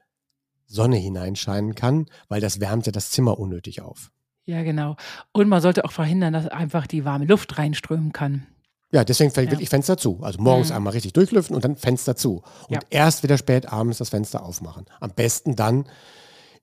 Sonne 0.67 0.97
hineinscheinen 0.97 1.75
kann, 1.75 2.05
weil 2.27 2.41
das 2.41 2.59
wärmt 2.59 2.85
ja 2.85 2.91
das 2.91 3.11
Zimmer 3.11 3.39
unnötig 3.39 3.81
auf. 3.81 4.11
Ja, 4.45 4.63
genau. 4.63 4.95
Und 5.33 5.49
man 5.49 5.61
sollte 5.61 5.83
auch 5.83 5.91
verhindern, 5.91 6.33
dass 6.33 6.47
einfach 6.47 6.87
die 6.87 7.03
warme 7.03 7.25
Luft 7.25 7.57
reinströmen 7.57 8.11
kann. 8.13 8.47
Ja, 8.91 9.03
deswegen 9.03 9.31
ja. 9.31 9.51
wirklich 9.51 9.69
Fenster 9.69 9.97
zu. 9.97 10.19
Also 10.21 10.41
morgens 10.41 10.69
mhm. 10.69 10.77
einmal 10.77 10.93
richtig 10.93 11.13
durchlüften 11.13 11.55
und 11.55 11.65
dann 11.65 11.75
Fenster 11.75 12.15
zu. 12.15 12.43
Und 12.69 12.75
ja. 12.75 12.79
erst 12.89 13.23
wieder 13.23 13.37
spät 13.37 13.71
abends 13.71 13.97
das 13.97 14.09
Fenster 14.09 14.43
aufmachen. 14.43 14.85
Am 15.01 15.11
besten 15.11 15.55
dann 15.55 15.89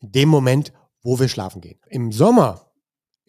in 0.00 0.12
dem 0.12 0.28
Moment, 0.30 0.72
wo 1.02 1.18
wir 1.18 1.28
schlafen 1.28 1.60
gehen. 1.60 1.78
Im 1.88 2.12
Sommer 2.12 2.64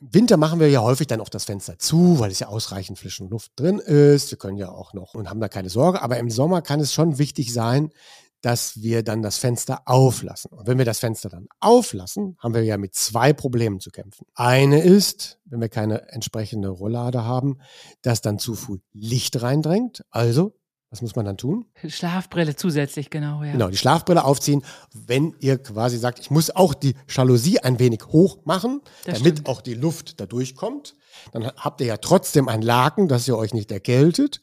Winter 0.02 0.36
machen 0.36 0.60
wir 0.60 0.70
ja 0.70 0.82
häufig 0.82 1.08
dann 1.08 1.22
auch 1.22 1.30
das 1.30 1.45
Fenster 1.45 1.80
zu, 1.80 2.20
weil 2.20 2.30
es 2.30 2.39
ja 2.39 2.47
ausreichend 2.47 3.00
frische 3.00 3.24
Luft 3.26 3.54
drin 3.56 3.80
ist. 3.80 4.30
Wir 4.30 4.38
können 4.38 4.58
ja 4.58 4.70
auch 4.70 4.93
noch 4.93 5.14
und 5.14 5.30
haben 5.30 5.39
da 5.39 5.47
keine 5.47 5.70
Sorge. 5.70 6.02
Aber 6.02 6.18
im 6.18 6.30
Sommer 6.30 6.62
kann 6.62 6.80
es 6.80 6.93
schon 6.93 7.18
wichtig 7.18 7.54
sein, 7.54 7.91
dass 8.46 8.84
wir 8.84 9.02
dann 9.02 9.24
das 9.24 9.39
Fenster 9.39 9.82
auflassen. 9.86 10.52
Und 10.52 10.68
wenn 10.68 10.78
wir 10.78 10.86
das 10.86 11.00
Fenster 11.00 11.30
dann 11.30 11.48
auflassen, 11.60 12.38
haben 12.38 12.54
wir 12.54 12.62
ja 12.62 12.78
mit 12.78 12.93
zwei 12.93 13.34
Problemen 13.34 13.80
zu 13.80 13.89
kämpfen. 13.89 14.28
Eine 14.36 14.84
ist, 14.84 15.39
wenn 15.46 15.62
wir 15.62 15.70
keine 15.70 16.12
entsprechende 16.12 16.70
Rolllade 16.70 17.24
haben, 17.24 17.58
dass 18.04 18.22
dann 18.22 18.38
zu 18.38 18.54
früh 18.54 18.78
Licht 18.93 19.41
reindrängt. 19.41 20.06
Also 20.12 20.54
was 20.91 21.02
muss 21.02 21.16
man 21.16 21.26
dann 21.26 21.38
tun? 21.38 21.66
Schlafbrille 21.88 22.56
zusätzlich, 22.56 23.10
genau, 23.10 23.43
ja. 23.43 23.54
Genau, 23.54 23.70
die 23.70 23.78
Schlafbrille 23.78 24.24
aufziehen, 24.24 24.64
wenn 24.93 25.36
ihr 25.39 25.58
quasi 25.58 25.98
sagt, 25.98 26.20
ich 26.20 26.30
muss 26.30 26.52
auch 26.52 26.76
die 26.76 26.93
Jalousie 27.10 27.60
ein 27.60 27.80
wenig 27.80 28.06
hoch 28.10 28.46
machen, 28.46 28.82
das 29.06 29.18
damit 29.18 29.34
stimmt. 29.34 29.50
auch 29.50 29.62
die 29.62 29.74
Luft 29.74 30.22
da 30.22 30.28
durchkommt. 30.28 30.96
Dann 31.34 31.48
habt 31.48 31.82
ihr 31.82 31.88
ja 31.88 31.98
trotzdem 31.98 32.48
ein 32.48 32.62
Laken, 32.62 33.08
dass 33.08 33.28
ihr 33.28 33.38
euch 33.38 33.54
nicht 33.54 33.72
erkältet. 33.72 34.41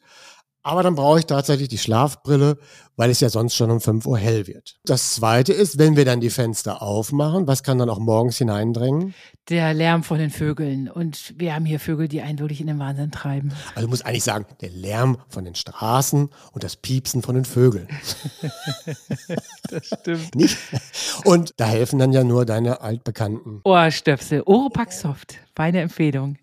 Aber 0.63 0.81
dann 0.81 0.95
brauche 0.95 1.19
ich 1.19 1.25
tatsächlich 1.25 1.67
die 1.67 1.77
Schlafbrille, 1.77 2.57
weil 2.95 3.09
es 3.09 3.19
ja 3.19 3.29
sonst 3.29 3.55
schon 3.55 3.69
um 3.69 3.81
5 3.81 4.05
Uhr 4.05 4.17
hell 4.17 4.47
wird. 4.47 4.77
Das 4.85 5.15
zweite 5.15 5.51
ist, 5.51 5.77
wenn 5.77 5.97
wir 5.97 6.05
dann 6.05 6.21
die 6.21 6.29
Fenster 6.29 6.81
aufmachen, 6.81 7.47
was 7.47 7.63
kann 7.63 7.79
dann 7.79 7.89
auch 7.89 7.99
morgens 7.99 8.37
hineindrängen? 8.37 9.13
Der 9.49 9.73
Lärm 9.73 10.03
von 10.03 10.19
den 10.19 10.29
Vögeln. 10.29 10.89
Und 10.89 11.33
wir 11.37 11.53
haben 11.53 11.65
hier 11.65 11.81
Vögel, 11.81 12.07
die 12.07 12.21
einen 12.21 12.39
wirklich 12.39 12.61
in 12.61 12.67
den 12.67 12.79
Wahnsinn 12.79 13.11
treiben. 13.11 13.51
Also 13.75 13.89
muss 13.89 14.03
eigentlich 14.03 14.23
sagen, 14.23 14.45
der 14.61 14.69
Lärm 14.69 15.17
von 15.27 15.43
den 15.43 15.55
Straßen 15.55 16.29
und 16.53 16.63
das 16.63 16.77
Piepsen 16.77 17.21
von 17.21 17.35
den 17.35 17.45
Vögeln. 17.45 17.89
das 19.69 19.87
stimmt. 19.99 20.33
Nicht? 20.35 20.57
Und 21.25 21.53
da 21.57 21.65
helfen 21.65 21.99
dann 21.99 22.13
ja 22.13 22.23
nur 22.23 22.45
deine 22.45 22.79
altbekannten 22.79 23.59
Ohrstöpsel. 23.65 24.43
Oropax 24.45 25.01
Soft. 25.01 25.35
Meine 25.57 25.81
Empfehlung. 25.81 26.37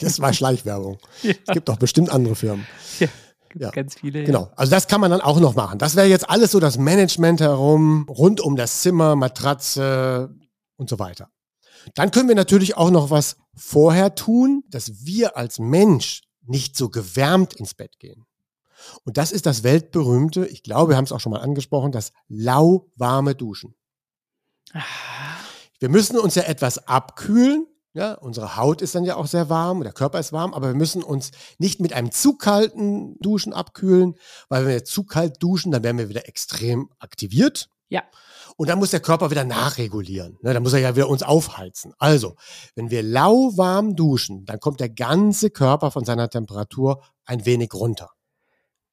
Das 0.00 0.18
war 0.18 0.32
Schleichwerbung. 0.32 0.98
Ja. 1.22 1.34
Es 1.46 1.52
gibt 1.52 1.68
doch 1.68 1.76
bestimmt 1.76 2.10
andere 2.10 2.34
Firmen. 2.34 2.66
Ja. 3.00 3.08
Gibt 3.50 3.64
ja. 3.64 3.70
ganz 3.70 3.96
viele. 3.96 4.24
Genau. 4.24 4.50
Also 4.56 4.70
das 4.70 4.86
kann 4.86 5.00
man 5.00 5.10
dann 5.10 5.20
auch 5.20 5.40
noch 5.40 5.56
machen. 5.56 5.78
Das 5.78 5.96
wäre 5.96 6.06
jetzt 6.06 6.30
alles 6.30 6.52
so 6.52 6.60
das 6.60 6.78
Management 6.78 7.40
herum, 7.40 8.06
rund 8.08 8.40
um 8.40 8.56
das 8.56 8.80
Zimmer, 8.80 9.16
Matratze 9.16 10.34
und 10.76 10.88
so 10.88 10.98
weiter. 10.98 11.28
Dann 11.94 12.12
können 12.12 12.28
wir 12.28 12.36
natürlich 12.36 12.76
auch 12.76 12.90
noch 12.90 13.10
was 13.10 13.36
vorher 13.54 14.14
tun, 14.14 14.62
dass 14.68 15.04
wir 15.04 15.36
als 15.36 15.58
Mensch 15.58 16.22
nicht 16.42 16.76
so 16.76 16.90
gewärmt 16.90 17.54
ins 17.54 17.74
Bett 17.74 17.98
gehen. 17.98 18.24
Und 19.04 19.16
das 19.16 19.32
ist 19.32 19.46
das 19.46 19.62
weltberühmte, 19.62 20.46
ich 20.46 20.62
glaube, 20.62 20.92
wir 20.92 20.96
haben 20.96 21.04
es 21.04 21.12
auch 21.12 21.20
schon 21.20 21.32
mal 21.32 21.40
angesprochen, 21.40 21.92
das 21.92 22.12
lauwarme 22.28 23.34
Duschen. 23.34 23.74
Ah. 24.72 24.80
Wir 25.80 25.88
müssen 25.88 26.18
uns 26.18 26.34
ja 26.34 26.42
etwas 26.42 26.86
abkühlen, 26.86 27.66
ja, 27.92 28.14
unsere 28.14 28.56
Haut 28.56 28.82
ist 28.82 28.94
dann 28.94 29.04
ja 29.04 29.16
auch 29.16 29.26
sehr 29.26 29.48
warm, 29.48 29.82
der 29.82 29.92
Körper 29.92 30.20
ist 30.20 30.32
warm, 30.32 30.54
aber 30.54 30.68
wir 30.68 30.74
müssen 30.74 31.02
uns 31.02 31.32
nicht 31.58 31.80
mit 31.80 31.92
einem 31.92 32.12
zu 32.12 32.36
kalten 32.36 33.18
Duschen 33.18 33.52
abkühlen, 33.52 34.14
weil 34.48 34.64
wenn 34.64 34.72
wir 34.72 34.84
zu 34.84 35.04
kalt 35.04 35.42
duschen, 35.42 35.72
dann 35.72 35.82
werden 35.82 35.98
wir 35.98 36.08
wieder 36.08 36.28
extrem 36.28 36.90
aktiviert. 37.00 37.68
Ja. 37.88 38.04
Und 38.56 38.68
dann 38.68 38.78
muss 38.78 38.90
der 38.90 39.00
Körper 39.00 39.30
wieder 39.30 39.44
nachregulieren. 39.44 40.38
Ne? 40.42 40.54
Dann 40.54 40.62
muss 40.62 40.72
er 40.72 40.80
ja 40.80 40.94
wieder 40.94 41.08
uns 41.08 41.24
aufheizen. 41.24 41.92
Also, 41.98 42.36
wenn 42.76 42.90
wir 42.90 43.02
lauwarm 43.02 43.96
duschen, 43.96 44.44
dann 44.44 44.60
kommt 44.60 44.78
der 44.78 44.90
ganze 44.90 45.50
Körper 45.50 45.90
von 45.90 46.04
seiner 46.04 46.28
Temperatur 46.28 47.02
ein 47.24 47.44
wenig 47.46 47.74
runter. 47.74 48.10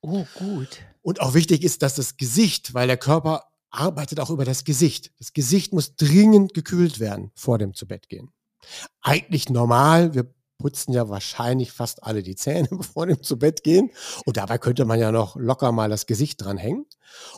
Oh, 0.01 0.25
gut. 0.39 0.79
Und 1.01 1.21
auch 1.21 1.35
wichtig 1.35 1.63
ist, 1.63 1.83
dass 1.83 1.95
das 1.95 2.17
Gesicht, 2.17 2.73
weil 2.73 2.87
der 2.87 2.97
Körper 2.97 3.43
arbeitet 3.69 4.19
auch 4.19 4.29
über 4.29 4.45
das 4.45 4.63
Gesicht. 4.63 5.11
Das 5.19 5.33
Gesicht 5.33 5.73
muss 5.73 5.95
dringend 5.95 6.53
gekühlt 6.53 6.99
werden 6.99 7.31
vor 7.35 7.57
dem 7.57 7.73
Zubettgehen 7.73 8.31
eigentlich 9.01 9.49
normal. 9.49 10.13
Wir 10.13 10.33
putzen 10.57 10.91
ja 10.91 11.07
wahrscheinlich 11.09 11.71
fast 11.71 12.03
alle 12.03 12.23
die 12.23 12.35
Zähne, 12.35 12.67
bevor 12.71 13.07
wir 13.07 13.21
zu 13.21 13.37
Bett 13.37 13.63
gehen. 13.63 13.91
Und 14.25 14.37
dabei 14.37 14.57
könnte 14.57 14.85
man 14.85 14.99
ja 14.99 15.11
noch 15.11 15.35
locker 15.35 15.71
mal 15.71 15.89
das 15.89 16.05
Gesicht 16.05 16.43
dranhängen. 16.43 16.85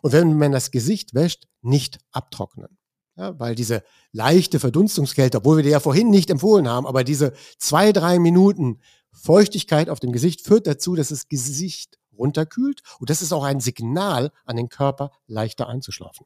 Und 0.02 0.12
wenn 0.12 0.38
man 0.38 0.52
das 0.52 0.72
Gesicht 0.72 1.14
wäscht, 1.14 1.48
nicht 1.62 2.00
abtrocknen. 2.12 2.78
Ja, 3.16 3.38
weil 3.38 3.54
diese 3.54 3.84
leichte 4.14 4.62
Verdunstungskälte, 4.62 5.40
obwohl 5.40 5.58
wir 5.58 5.64
die 5.64 5.72
ja 5.72 5.82
vorhin 5.82 6.10
nicht 6.10 6.30
empfohlen 6.30 6.70
haben, 6.70 6.88
aber 6.88 7.04
diese 7.04 7.34
zwei, 7.58 7.92
drei 7.92 8.18
Minuten 8.18 8.80
Feuchtigkeit 9.12 9.90
auf 9.90 10.00
dem 10.00 10.14
Gesicht 10.14 10.42
führt 10.42 10.68
dazu, 10.68 10.96
dass 10.96 11.10
das 11.10 11.28
Gesicht 11.28 12.00
runterkühlt. 12.18 12.82
Und 13.00 13.10
das 13.10 13.22
ist 13.22 13.34
auch 13.34 13.44
ein 13.44 13.60
Signal 13.60 14.32
an 14.46 14.56
den 14.56 14.70
Körper, 14.70 15.12
leichter 15.28 15.68
einzuschlafen. 15.68 16.26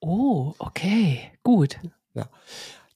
Oh, 0.00 0.54
okay, 0.58 1.32
gut. 1.42 1.78
Ja. 2.14 2.28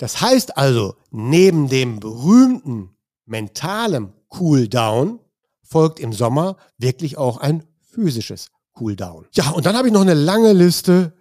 Das 0.00 0.22
heißt 0.22 0.56
also, 0.56 0.96
neben 1.10 1.68
dem 1.68 2.00
berühmten 2.00 2.96
mentalen 3.26 4.14
Cooldown 4.28 5.20
folgt 5.62 6.00
im 6.00 6.14
Sommer 6.14 6.56
wirklich 6.78 7.18
auch 7.18 7.36
ein 7.36 7.64
physisches 7.82 8.50
Cooldown. 8.72 9.26
Ja, 9.32 9.50
und 9.50 9.66
dann 9.66 9.76
habe 9.76 9.88
ich 9.88 9.92
noch 9.92 10.00
eine 10.00 10.14
lange 10.14 10.54
Liste 10.54 11.12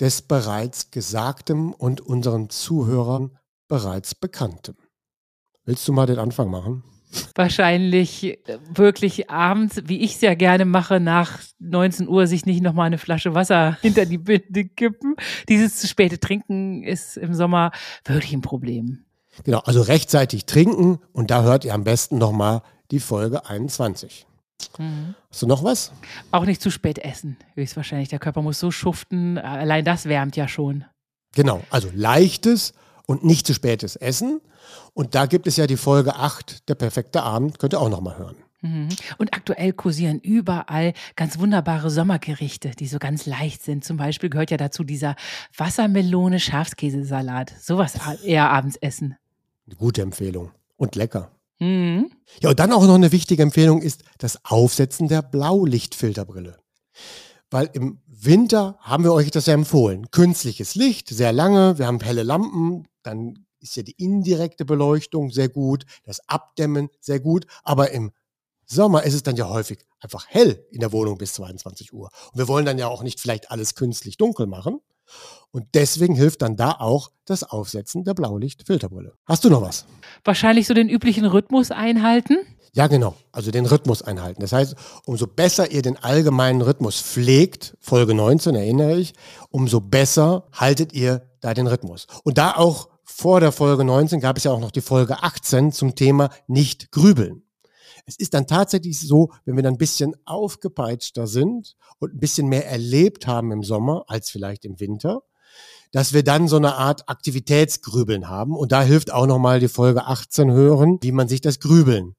des 0.00 0.20
bereits 0.20 0.90
Gesagtem 0.90 1.72
und 1.72 2.02
unseren 2.02 2.50
Zuhörern 2.50 3.38
bereits 3.68 4.14
Bekanntem. 4.14 4.76
Willst 5.64 5.88
du 5.88 5.94
mal 5.94 6.04
den 6.04 6.18
Anfang 6.18 6.50
machen? 6.50 6.84
Wahrscheinlich 7.34 8.38
wirklich 8.72 9.30
abends, 9.30 9.82
wie 9.86 10.00
ich 10.00 10.14
es 10.14 10.20
ja 10.20 10.34
gerne 10.34 10.64
mache, 10.64 11.00
nach 11.00 11.40
19 11.58 12.08
Uhr 12.08 12.26
sich 12.26 12.46
nicht 12.46 12.62
nochmal 12.62 12.86
eine 12.86 12.98
Flasche 12.98 13.34
Wasser 13.34 13.78
hinter 13.82 14.06
die 14.06 14.18
Binde 14.18 14.64
kippen. 14.64 15.16
Dieses 15.48 15.76
zu 15.76 15.86
späte 15.86 16.18
Trinken 16.18 16.82
ist 16.82 17.16
im 17.16 17.34
Sommer 17.34 17.72
wirklich 18.04 18.32
ein 18.32 18.42
Problem. 18.42 19.04
Genau, 19.44 19.58
also 19.60 19.82
rechtzeitig 19.82 20.46
trinken 20.46 20.98
und 21.12 21.30
da 21.30 21.42
hört 21.42 21.64
ihr 21.64 21.74
am 21.74 21.84
besten 21.84 22.18
nochmal 22.18 22.62
die 22.90 23.00
Folge 23.00 23.46
21. 23.46 24.26
Mhm. 24.78 25.14
Hast 25.30 25.42
du 25.42 25.46
noch 25.46 25.62
was? 25.62 25.92
Auch 26.30 26.46
nicht 26.46 26.62
zu 26.62 26.70
spät 26.70 26.98
essen, 26.98 27.36
höchstwahrscheinlich. 27.54 28.08
Der 28.08 28.18
Körper 28.18 28.42
muss 28.42 28.58
so 28.58 28.70
schuften, 28.70 29.38
allein 29.38 29.84
das 29.84 30.06
wärmt 30.06 30.36
ja 30.36 30.48
schon. 30.48 30.84
Genau, 31.34 31.62
also 31.70 31.90
leichtes 31.94 32.72
und 33.06 33.24
nicht 33.24 33.46
zu 33.46 33.54
spätes 33.54 33.96
Essen. 33.96 34.40
Und 34.92 35.14
da 35.14 35.26
gibt 35.26 35.46
es 35.46 35.56
ja 35.56 35.66
die 35.66 35.76
Folge 35.76 36.16
8, 36.16 36.68
der 36.68 36.74
perfekte 36.74 37.22
Abend, 37.22 37.58
könnt 37.58 37.74
ihr 37.74 37.80
auch 37.80 37.88
nochmal 37.88 38.18
hören. 38.18 38.36
Mhm. 38.62 38.88
Und 39.18 39.34
aktuell 39.34 39.72
kursieren 39.72 40.18
überall 40.18 40.92
ganz 41.14 41.38
wunderbare 41.38 41.90
Sommergerichte, 41.90 42.70
die 42.70 42.86
so 42.86 42.98
ganz 42.98 43.26
leicht 43.26 43.62
sind. 43.62 43.84
Zum 43.84 43.96
Beispiel 43.96 44.30
gehört 44.30 44.50
ja 44.50 44.56
dazu 44.56 44.82
dieser 44.82 45.14
Wassermelone 45.56 46.40
Schafskäsesalat. 46.40 47.54
Sowas 47.60 47.94
eher 48.24 48.50
abends 48.50 48.76
essen. 48.76 49.16
Eine 49.66 49.76
gute 49.76 50.02
Empfehlung. 50.02 50.50
Und 50.76 50.94
lecker. 50.94 51.30
Mhm. 51.58 52.10
Ja, 52.40 52.50
und 52.50 52.58
dann 52.58 52.72
auch 52.72 52.86
noch 52.86 52.94
eine 52.94 53.12
wichtige 53.12 53.42
Empfehlung 53.42 53.80
ist 53.80 54.04
das 54.18 54.44
Aufsetzen 54.44 55.08
der 55.08 55.22
Blaulichtfilterbrille. 55.22 56.58
Weil 57.50 57.70
im 57.74 58.00
Winter 58.06 58.76
haben 58.80 59.04
wir 59.04 59.12
euch 59.12 59.30
das 59.30 59.46
ja 59.46 59.54
empfohlen. 59.54 60.10
Künstliches 60.10 60.74
Licht, 60.74 61.08
sehr 61.08 61.32
lange, 61.32 61.78
wir 61.78 61.86
haben 61.86 62.00
helle 62.00 62.22
Lampen, 62.24 62.88
dann 63.02 63.46
ist 63.60 63.76
ja 63.76 63.82
die 63.82 63.94
indirekte 63.98 64.64
Beleuchtung 64.64 65.30
sehr 65.30 65.48
gut, 65.48 65.84
das 66.04 66.20
Abdämmen 66.28 66.88
sehr 67.00 67.20
gut, 67.20 67.46
aber 67.62 67.90
im 67.92 68.12
Sommer 68.66 69.04
ist 69.04 69.14
es 69.14 69.22
dann 69.22 69.36
ja 69.36 69.48
häufig 69.48 69.78
einfach 70.00 70.26
hell 70.28 70.66
in 70.70 70.80
der 70.80 70.92
Wohnung 70.92 71.18
bis 71.18 71.34
22 71.34 71.92
Uhr. 71.92 72.10
Und 72.32 72.38
wir 72.38 72.48
wollen 72.48 72.66
dann 72.66 72.78
ja 72.78 72.88
auch 72.88 73.02
nicht 73.02 73.20
vielleicht 73.20 73.50
alles 73.50 73.76
künstlich 73.76 74.16
dunkel 74.16 74.46
machen. 74.46 74.80
Und 75.52 75.66
deswegen 75.74 76.16
hilft 76.16 76.42
dann 76.42 76.56
da 76.56 76.72
auch 76.72 77.10
das 77.24 77.44
Aufsetzen 77.44 78.02
der 78.04 78.14
Blaulichtfilterbrille. 78.14 79.14
Hast 79.24 79.44
du 79.44 79.50
noch 79.50 79.62
was? 79.62 79.86
Wahrscheinlich 80.24 80.66
so 80.66 80.74
den 80.74 80.88
üblichen 80.88 81.24
Rhythmus 81.24 81.70
einhalten. 81.70 82.38
Ja, 82.76 82.88
genau. 82.88 83.14
Also 83.32 83.50
den 83.50 83.64
Rhythmus 83.64 84.02
einhalten. 84.02 84.42
Das 84.42 84.52
heißt, 84.52 84.74
umso 85.06 85.26
besser 85.26 85.70
ihr 85.70 85.80
den 85.80 85.96
allgemeinen 85.96 86.60
Rhythmus 86.60 87.00
pflegt, 87.00 87.74
Folge 87.80 88.12
19 88.12 88.54
erinnere 88.54 88.98
ich, 88.98 89.14
umso 89.48 89.80
besser 89.80 90.46
haltet 90.52 90.92
ihr 90.92 91.26
da 91.40 91.54
den 91.54 91.68
Rhythmus. 91.68 92.06
Und 92.22 92.36
da 92.36 92.54
auch 92.54 92.90
vor 93.02 93.40
der 93.40 93.52
Folge 93.52 93.82
19 93.82 94.20
gab 94.20 94.36
es 94.36 94.44
ja 94.44 94.50
auch 94.50 94.60
noch 94.60 94.72
die 94.72 94.82
Folge 94.82 95.22
18 95.22 95.72
zum 95.72 95.94
Thema 95.94 96.28
nicht 96.48 96.92
grübeln. 96.92 97.44
Es 98.04 98.16
ist 98.16 98.34
dann 98.34 98.46
tatsächlich 98.46 99.00
so, 99.00 99.32
wenn 99.46 99.56
wir 99.56 99.62
dann 99.62 99.76
ein 99.76 99.78
bisschen 99.78 100.14
aufgepeitschter 100.26 101.26
sind 101.26 101.76
und 101.98 102.12
ein 102.12 102.20
bisschen 102.20 102.46
mehr 102.46 102.68
erlebt 102.68 103.26
haben 103.26 103.52
im 103.52 103.62
Sommer 103.62 104.04
als 104.06 104.28
vielleicht 104.28 104.66
im 104.66 104.80
Winter, 104.80 105.22
dass 105.92 106.12
wir 106.12 106.24
dann 106.24 106.46
so 106.46 106.56
eine 106.56 106.74
Art 106.74 107.08
Aktivitätsgrübeln 107.08 108.28
haben. 108.28 108.54
Und 108.54 108.70
da 108.70 108.82
hilft 108.82 109.14
auch 109.14 109.26
nochmal 109.26 109.60
die 109.60 109.68
Folge 109.68 110.04
18 110.04 110.50
hören, 110.50 110.98
wie 111.00 111.12
man 111.12 111.26
sich 111.26 111.40
das 111.40 111.58
Grübeln 111.58 112.16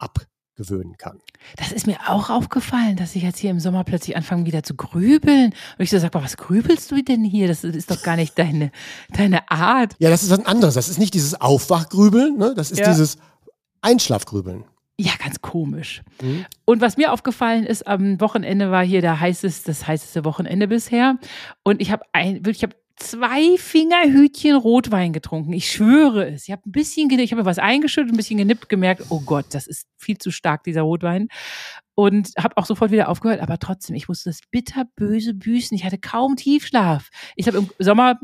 ab 0.00 0.26
gewöhnen 0.60 0.98
kann. 0.98 1.18
Das 1.56 1.72
ist 1.72 1.86
mir 1.86 1.96
auch 2.06 2.28
aufgefallen, 2.28 2.96
dass 2.96 3.16
ich 3.16 3.22
jetzt 3.22 3.38
hier 3.38 3.50
im 3.50 3.60
Sommer 3.60 3.82
plötzlich 3.84 4.16
anfange 4.16 4.44
wieder 4.44 4.62
zu 4.62 4.74
grübeln. 4.74 5.54
Und 5.78 5.82
ich 5.82 5.90
so 5.90 5.98
sage, 5.98 6.22
was 6.22 6.36
grübelst 6.36 6.90
du 6.90 7.02
denn 7.02 7.24
hier? 7.24 7.48
Das 7.48 7.64
ist 7.64 7.90
doch 7.90 8.02
gar 8.02 8.16
nicht 8.16 8.38
deine, 8.38 8.70
deine 9.10 9.50
Art. 9.50 9.94
Ja, 9.98 10.10
das 10.10 10.22
ist 10.22 10.30
was 10.30 10.44
anderes. 10.44 10.74
Das 10.74 10.88
ist 10.88 10.98
nicht 10.98 11.14
dieses 11.14 11.40
Aufwachgrübeln, 11.40 12.36
ne? 12.36 12.52
das 12.54 12.70
ist 12.70 12.80
ja. 12.80 12.88
dieses 12.88 13.16
Einschlafgrübeln. 13.80 14.64
Ja, 14.98 15.12
ganz 15.18 15.40
komisch. 15.40 16.02
Mhm. 16.20 16.44
Und 16.66 16.82
was 16.82 16.98
mir 16.98 17.14
aufgefallen 17.14 17.64
ist, 17.64 17.86
am 17.86 18.20
Wochenende 18.20 18.70
war 18.70 18.84
hier 18.84 19.00
der 19.00 19.18
heißes, 19.18 19.62
das 19.62 19.86
heißeste 19.86 20.26
Wochenende 20.26 20.68
bisher. 20.68 21.16
Und 21.62 21.80
ich 21.80 21.90
habe 21.90 22.02
ein, 22.12 22.42
ich 22.46 22.62
habe 22.62 22.76
zwei 23.00 23.56
Fingerhütchen 23.56 24.56
Rotwein 24.56 25.12
getrunken. 25.12 25.52
Ich 25.52 25.70
schwöre 25.70 26.30
es. 26.30 26.44
Ich 26.44 26.52
habe 26.52 26.62
ein 26.66 26.72
bisschen, 26.72 27.10
ich 27.10 27.32
habe 27.32 27.44
was 27.44 27.58
eingeschüttet, 27.58 28.12
ein 28.12 28.16
bisschen 28.16 28.38
genippt, 28.38 28.68
gemerkt, 28.68 29.06
oh 29.08 29.20
Gott, 29.20 29.46
das 29.50 29.66
ist 29.66 29.86
viel 29.96 30.18
zu 30.18 30.30
stark, 30.30 30.62
dieser 30.64 30.82
Rotwein. 30.82 31.28
Und 31.94 32.30
habe 32.38 32.56
auch 32.56 32.66
sofort 32.66 32.92
wieder 32.92 33.08
aufgehört, 33.08 33.40
aber 33.40 33.58
trotzdem, 33.58 33.96
ich 33.96 34.08
musste 34.08 34.30
das 34.30 34.40
bitterböse 34.50 35.34
büßen. 35.34 35.76
Ich 35.76 35.84
hatte 35.84 35.98
kaum 35.98 36.36
Tiefschlaf. 36.36 37.08
Ich 37.36 37.46
glaube, 37.46 37.58
im 37.58 37.70
Sommer 37.84 38.18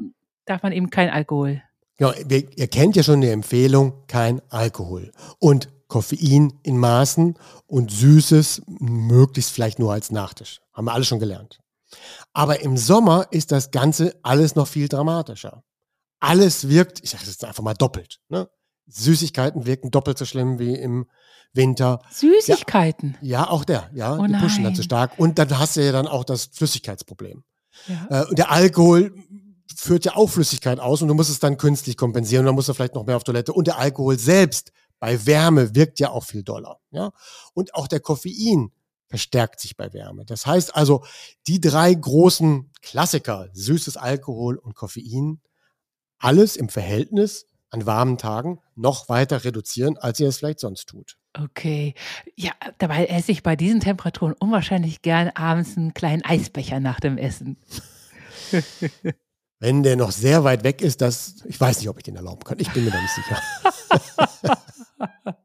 darf 0.44 0.62
man 0.62 0.72
eben 0.72 0.90
kein 0.90 1.10
Alkohol. 1.10 1.62
Ja, 1.98 2.12
ihr 2.14 2.68
kennt 2.68 2.94
ja 2.94 3.02
schon 3.02 3.22
die 3.22 3.28
Empfehlung, 3.28 4.04
kein 4.06 4.40
Alkohol. 4.50 5.12
Und 5.38 5.70
Koffein 5.88 6.52
in 6.62 6.78
Maßen 6.78 7.36
und 7.66 7.90
Süßes 7.90 8.62
möglichst 8.66 9.52
vielleicht 9.52 9.78
nur 9.78 9.92
als 9.92 10.10
Nachtisch. 10.10 10.60
Haben 10.72 10.86
wir 10.86 10.92
alle 10.92 11.04
schon 11.04 11.20
gelernt. 11.20 11.60
Aber 12.32 12.60
im 12.60 12.76
Sommer 12.76 13.26
ist 13.30 13.52
das 13.52 13.70
Ganze 13.70 14.14
alles 14.22 14.54
noch 14.54 14.68
viel 14.68 14.88
dramatischer. 14.88 15.62
Alles 16.20 16.68
wirkt, 16.68 17.02
ich 17.02 17.10
sage 17.10 17.24
jetzt 17.26 17.44
einfach 17.44 17.62
mal 17.62 17.74
doppelt. 17.74 18.18
Ne? 18.28 18.48
Süßigkeiten 18.86 19.66
wirken 19.66 19.90
doppelt 19.90 20.18
so 20.18 20.24
schlimm 20.24 20.58
wie 20.58 20.74
im 20.74 21.06
Winter. 21.52 22.00
Süßigkeiten? 22.10 23.16
Ja, 23.20 23.40
ja 23.40 23.50
auch 23.50 23.64
der. 23.64 23.90
Ja, 23.94 24.18
oh 24.18 24.26
die 24.26 24.34
pushen 24.34 24.64
dann 24.64 24.74
zu 24.74 24.82
stark. 24.82 25.18
Und 25.18 25.38
dann 25.38 25.58
hast 25.58 25.76
du 25.76 25.84
ja 25.84 25.92
dann 25.92 26.06
auch 26.06 26.24
das 26.24 26.46
Flüssigkeitsproblem. 26.52 27.44
Ja. 27.88 28.22
Äh, 28.22 28.26
und 28.26 28.38
der 28.38 28.50
Alkohol 28.50 29.14
führt 29.74 30.04
ja 30.04 30.16
auch 30.16 30.28
Flüssigkeit 30.28 30.80
aus 30.80 31.02
und 31.02 31.08
du 31.08 31.14
musst 31.14 31.30
es 31.30 31.40
dann 31.40 31.56
künstlich 31.56 31.96
kompensieren 31.96 32.42
und 32.42 32.46
dann 32.46 32.54
musst 32.54 32.68
du 32.68 32.74
vielleicht 32.74 32.94
noch 32.94 33.04
mehr 33.04 33.16
auf 33.16 33.24
Toilette. 33.24 33.52
Und 33.52 33.66
der 33.66 33.78
Alkohol 33.78 34.18
selbst 34.18 34.72
bei 34.98 35.26
Wärme 35.26 35.74
wirkt 35.74 36.00
ja 36.00 36.10
auch 36.10 36.24
viel 36.24 36.42
doller. 36.42 36.78
Ja? 36.90 37.10
Und 37.52 37.74
auch 37.74 37.88
der 37.88 38.00
Koffein 38.00 38.70
verstärkt 39.08 39.60
sich 39.60 39.76
bei 39.76 39.92
Wärme. 39.92 40.24
Das 40.24 40.46
heißt 40.46 40.74
also, 40.74 41.04
die 41.46 41.60
drei 41.60 41.94
großen 41.94 42.70
Klassiker, 42.82 43.48
süßes 43.52 43.96
Alkohol 43.96 44.56
und 44.56 44.74
Koffein, 44.74 45.40
alles 46.18 46.56
im 46.56 46.68
Verhältnis 46.68 47.46
an 47.70 47.86
warmen 47.86 48.18
Tagen 48.18 48.60
noch 48.74 49.08
weiter 49.08 49.44
reduzieren, 49.44 49.96
als 49.98 50.20
ihr 50.20 50.28
es 50.28 50.38
vielleicht 50.38 50.60
sonst 50.60 50.88
tut. 50.88 51.16
Okay. 51.38 51.94
Ja, 52.34 52.52
dabei 52.78 53.06
esse 53.06 53.32
ich 53.32 53.42
bei 53.42 53.56
diesen 53.56 53.80
Temperaturen 53.80 54.34
unwahrscheinlich 54.38 55.02
gern 55.02 55.30
abends 55.30 55.76
einen 55.76 55.92
kleinen 55.92 56.24
Eisbecher 56.24 56.80
nach 56.80 57.00
dem 57.00 57.18
Essen. 57.18 57.58
Wenn 59.58 59.82
der 59.82 59.96
noch 59.96 60.12
sehr 60.12 60.44
weit 60.44 60.64
weg 60.64 60.82
ist, 60.82 61.00
das, 61.00 61.36
ich 61.46 61.60
weiß 61.60 61.78
nicht, 61.78 61.88
ob 61.88 61.96
ich 61.96 62.04
den 62.04 62.16
erlauben 62.16 62.44
kann. 62.44 62.58
Ich 62.58 62.70
bin 62.72 62.84
mir 62.84 62.90
da 62.90 63.00
nicht 63.00 63.14
sicher. 63.14 63.42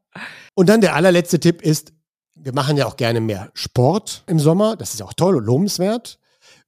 und 0.54 0.68
dann 0.68 0.82
der 0.82 0.94
allerletzte 0.94 1.40
Tipp 1.40 1.62
ist, 1.62 1.94
wir 2.42 2.54
machen 2.54 2.76
ja 2.76 2.86
auch 2.86 2.96
gerne 2.96 3.20
mehr 3.20 3.50
Sport 3.54 4.24
im 4.26 4.38
Sommer. 4.38 4.76
Das 4.76 4.94
ist 4.94 5.02
auch 5.02 5.12
toll 5.12 5.36
und 5.36 5.44
lobenswert. 5.44 6.18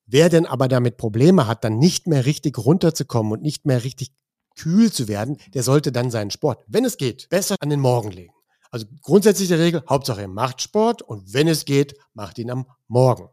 Wer 0.06 0.28
denn 0.28 0.46
aber 0.46 0.68
damit 0.68 0.96
Probleme 0.96 1.46
hat, 1.46 1.64
dann 1.64 1.78
nicht 1.78 2.06
mehr 2.06 2.26
richtig 2.26 2.58
runterzukommen 2.58 3.32
und 3.32 3.42
nicht 3.42 3.66
mehr 3.66 3.84
richtig 3.84 4.12
kühl 4.56 4.92
zu 4.92 5.08
werden, 5.08 5.38
der 5.52 5.62
sollte 5.62 5.90
dann 5.90 6.10
seinen 6.10 6.30
Sport, 6.30 6.62
wenn 6.68 6.84
es 6.84 6.96
geht, 6.96 7.28
besser 7.28 7.56
an 7.60 7.70
den 7.70 7.80
Morgen 7.80 8.12
legen. 8.12 8.32
Also 8.70 8.86
grundsätzliche 9.02 9.58
Regel, 9.58 9.82
Hauptsache 9.88 10.22
er 10.22 10.28
macht 10.28 10.62
Sport 10.62 11.02
und 11.02 11.32
wenn 11.32 11.48
es 11.48 11.64
geht, 11.64 11.96
macht 12.12 12.38
ihn 12.38 12.50
am 12.50 12.66
Morgen. 12.86 13.28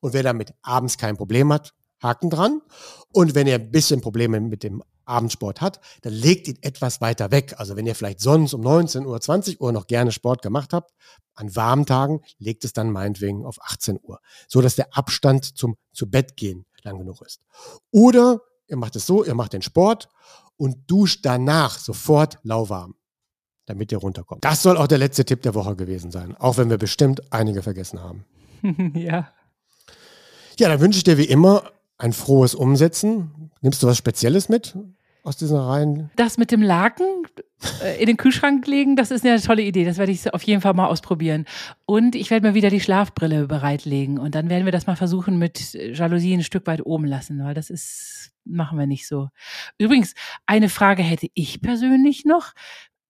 Und 0.00 0.14
wer 0.14 0.22
damit 0.22 0.54
abends 0.62 0.98
kein 0.98 1.16
Problem 1.16 1.52
hat, 1.52 1.74
Haken 2.04 2.30
dran. 2.30 2.62
Und 3.10 3.34
wenn 3.34 3.48
ihr 3.48 3.56
ein 3.56 3.72
bisschen 3.72 4.00
Probleme 4.00 4.40
mit 4.40 4.62
dem 4.62 4.82
Abendsport 5.04 5.60
hat, 5.60 5.80
dann 6.02 6.12
legt 6.12 6.46
ihn 6.46 6.58
etwas 6.62 7.00
weiter 7.00 7.30
weg. 7.30 7.54
Also 7.58 7.76
wenn 7.76 7.86
ihr 7.86 7.94
vielleicht 7.94 8.20
sonst 8.20 8.54
um 8.54 8.60
19 8.60 9.06
Uhr, 9.06 9.20
20 9.20 9.60
Uhr 9.60 9.72
noch 9.72 9.86
gerne 9.86 10.12
Sport 10.12 10.42
gemacht 10.42 10.72
habt, 10.72 10.92
an 11.34 11.54
warmen 11.56 11.86
Tagen 11.86 12.20
legt 12.38 12.64
es 12.64 12.72
dann 12.72 12.90
meinetwegen 12.90 13.44
auf 13.44 13.60
18 13.60 13.98
Uhr, 14.02 14.20
so 14.46 14.60
dass 14.60 14.76
der 14.76 14.96
Abstand 14.96 15.58
zum 15.58 15.76
zu 15.92 16.08
Bett 16.08 16.36
gehen 16.36 16.64
lang 16.84 16.98
genug 16.98 17.20
ist. 17.22 17.40
Oder 17.90 18.40
ihr 18.68 18.76
macht 18.76 18.96
es 18.96 19.06
so, 19.06 19.24
ihr 19.24 19.34
macht 19.34 19.52
den 19.52 19.62
Sport 19.62 20.08
und 20.56 20.90
duscht 20.90 21.20
danach 21.24 21.78
sofort 21.78 22.38
lauwarm, 22.42 22.94
damit 23.66 23.90
ihr 23.92 23.98
runterkommt. 23.98 24.44
Das 24.44 24.62
soll 24.62 24.76
auch 24.76 24.86
der 24.86 24.98
letzte 24.98 25.24
Tipp 25.24 25.42
der 25.42 25.54
Woche 25.54 25.76
gewesen 25.76 26.10
sein, 26.10 26.36
auch 26.36 26.56
wenn 26.56 26.70
wir 26.70 26.78
bestimmt 26.78 27.32
einige 27.32 27.62
vergessen 27.62 28.00
haben. 28.02 28.24
ja. 28.94 29.32
Ja, 30.58 30.68
dann 30.68 30.80
wünsche 30.80 30.98
ich 30.98 31.04
dir 31.04 31.18
wie 31.18 31.24
immer 31.24 31.72
ein 31.98 32.12
frohes 32.12 32.54
Umsetzen. 32.54 33.50
Nimmst 33.60 33.82
du 33.82 33.86
was 33.86 33.96
Spezielles 33.96 34.48
mit 34.48 34.76
aus 35.22 35.36
diesen 35.36 35.56
Reihen? 35.56 36.10
Das 36.16 36.36
mit 36.36 36.50
dem 36.50 36.62
Laken 36.62 37.06
äh, 37.82 38.00
in 38.00 38.06
den 38.06 38.16
Kühlschrank 38.16 38.66
legen, 38.66 38.94
das 38.94 39.10
ist 39.10 39.24
eine 39.24 39.40
tolle 39.40 39.62
Idee. 39.62 39.84
Das 39.84 39.96
werde 39.96 40.12
ich 40.12 40.32
auf 40.32 40.42
jeden 40.42 40.60
Fall 40.60 40.74
mal 40.74 40.86
ausprobieren. 40.86 41.46
Und 41.86 42.14
ich 42.14 42.30
werde 42.30 42.46
mir 42.46 42.54
wieder 42.54 42.70
die 42.70 42.80
Schlafbrille 42.80 43.46
bereitlegen. 43.46 44.18
Und 44.18 44.34
dann 44.34 44.50
werden 44.50 44.64
wir 44.64 44.72
das 44.72 44.86
mal 44.86 44.96
versuchen 44.96 45.38
mit 45.38 45.72
Jalousien 45.72 46.40
ein 46.40 46.44
Stück 46.44 46.66
weit 46.66 46.84
oben 46.84 47.06
lassen, 47.06 47.42
weil 47.42 47.54
das 47.54 47.70
ist, 47.70 48.32
machen 48.44 48.78
wir 48.78 48.86
nicht 48.86 49.08
so. 49.08 49.28
Übrigens, 49.78 50.14
eine 50.46 50.68
Frage 50.68 51.02
hätte 51.02 51.28
ich 51.34 51.60
persönlich 51.62 52.24
noch. 52.24 52.52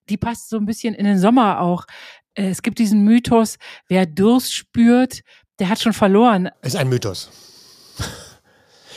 Die 0.08 0.16
passt 0.16 0.50
so 0.50 0.58
ein 0.58 0.66
bisschen 0.66 0.94
in 0.94 1.04
den 1.04 1.18
Sommer 1.18 1.60
auch. 1.60 1.86
Äh, 2.34 2.48
es 2.48 2.62
gibt 2.62 2.78
diesen 2.78 3.04
Mythos, 3.04 3.58
wer 3.88 4.06
Durst 4.06 4.54
spürt, 4.54 5.20
der 5.58 5.68
hat 5.68 5.80
schon 5.80 5.92
verloren. 5.92 6.50
Ist 6.62 6.76
ein 6.76 6.88
Mythos. 6.88 7.30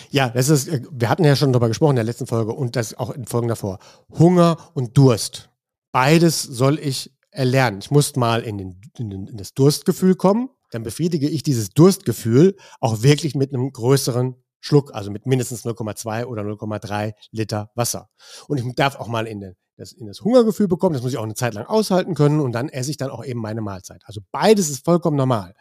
Ja, 0.09 0.29
das 0.29 0.49
ist, 0.49 0.67
äh, 0.67 0.81
wir 0.89 1.09
hatten 1.09 1.23
ja 1.23 1.35
schon 1.35 1.51
darüber 1.51 1.67
gesprochen 1.67 1.91
in 1.91 1.97
der 1.97 2.05
letzten 2.05 2.27
Folge 2.27 2.53
und 2.53 2.75
das 2.75 2.93
auch 2.97 3.11
in 3.11 3.25
Folgen 3.25 3.47
davor. 3.47 3.79
Hunger 4.09 4.57
und 4.73 4.97
Durst. 4.97 5.49
Beides 5.91 6.43
soll 6.43 6.79
ich 6.79 7.11
erlernen. 7.31 7.79
Ich 7.79 7.91
muss 7.91 8.15
mal 8.15 8.41
in, 8.41 8.57
den, 8.57 8.81
in, 8.97 9.09
den, 9.09 9.27
in 9.27 9.37
das 9.37 9.53
Durstgefühl 9.53 10.15
kommen. 10.15 10.49
Dann 10.71 10.83
befriedige 10.83 11.29
ich 11.29 11.43
dieses 11.43 11.69
Durstgefühl 11.69 12.55
auch 12.79 13.01
wirklich 13.01 13.35
mit 13.35 13.53
einem 13.53 13.71
größeren 13.71 14.35
Schluck, 14.59 14.93
also 14.93 15.11
mit 15.11 15.25
mindestens 15.25 15.63
0,2 15.63 16.25
oder 16.25 16.41
0,3 16.41 17.13
Liter 17.31 17.71
Wasser. 17.75 18.09
Und 18.47 18.59
ich 18.59 18.75
darf 18.75 18.95
auch 18.97 19.07
mal 19.07 19.27
in, 19.27 19.39
den, 19.39 19.55
das, 19.77 19.93
in 19.93 20.07
das 20.07 20.21
Hungergefühl 20.21 20.67
bekommen. 20.67 20.93
Das 20.93 21.03
muss 21.03 21.11
ich 21.11 21.17
auch 21.17 21.23
eine 21.23 21.35
Zeit 21.35 21.53
lang 21.53 21.65
aushalten 21.65 22.15
können 22.15 22.41
und 22.41 22.51
dann 22.51 22.69
esse 22.69 22.89
ich 22.89 22.97
dann 22.97 23.11
auch 23.11 23.23
eben 23.23 23.39
meine 23.39 23.61
Mahlzeit. 23.61 24.01
Also 24.05 24.21
beides 24.31 24.69
ist 24.69 24.83
vollkommen 24.83 25.15
normal. 25.15 25.53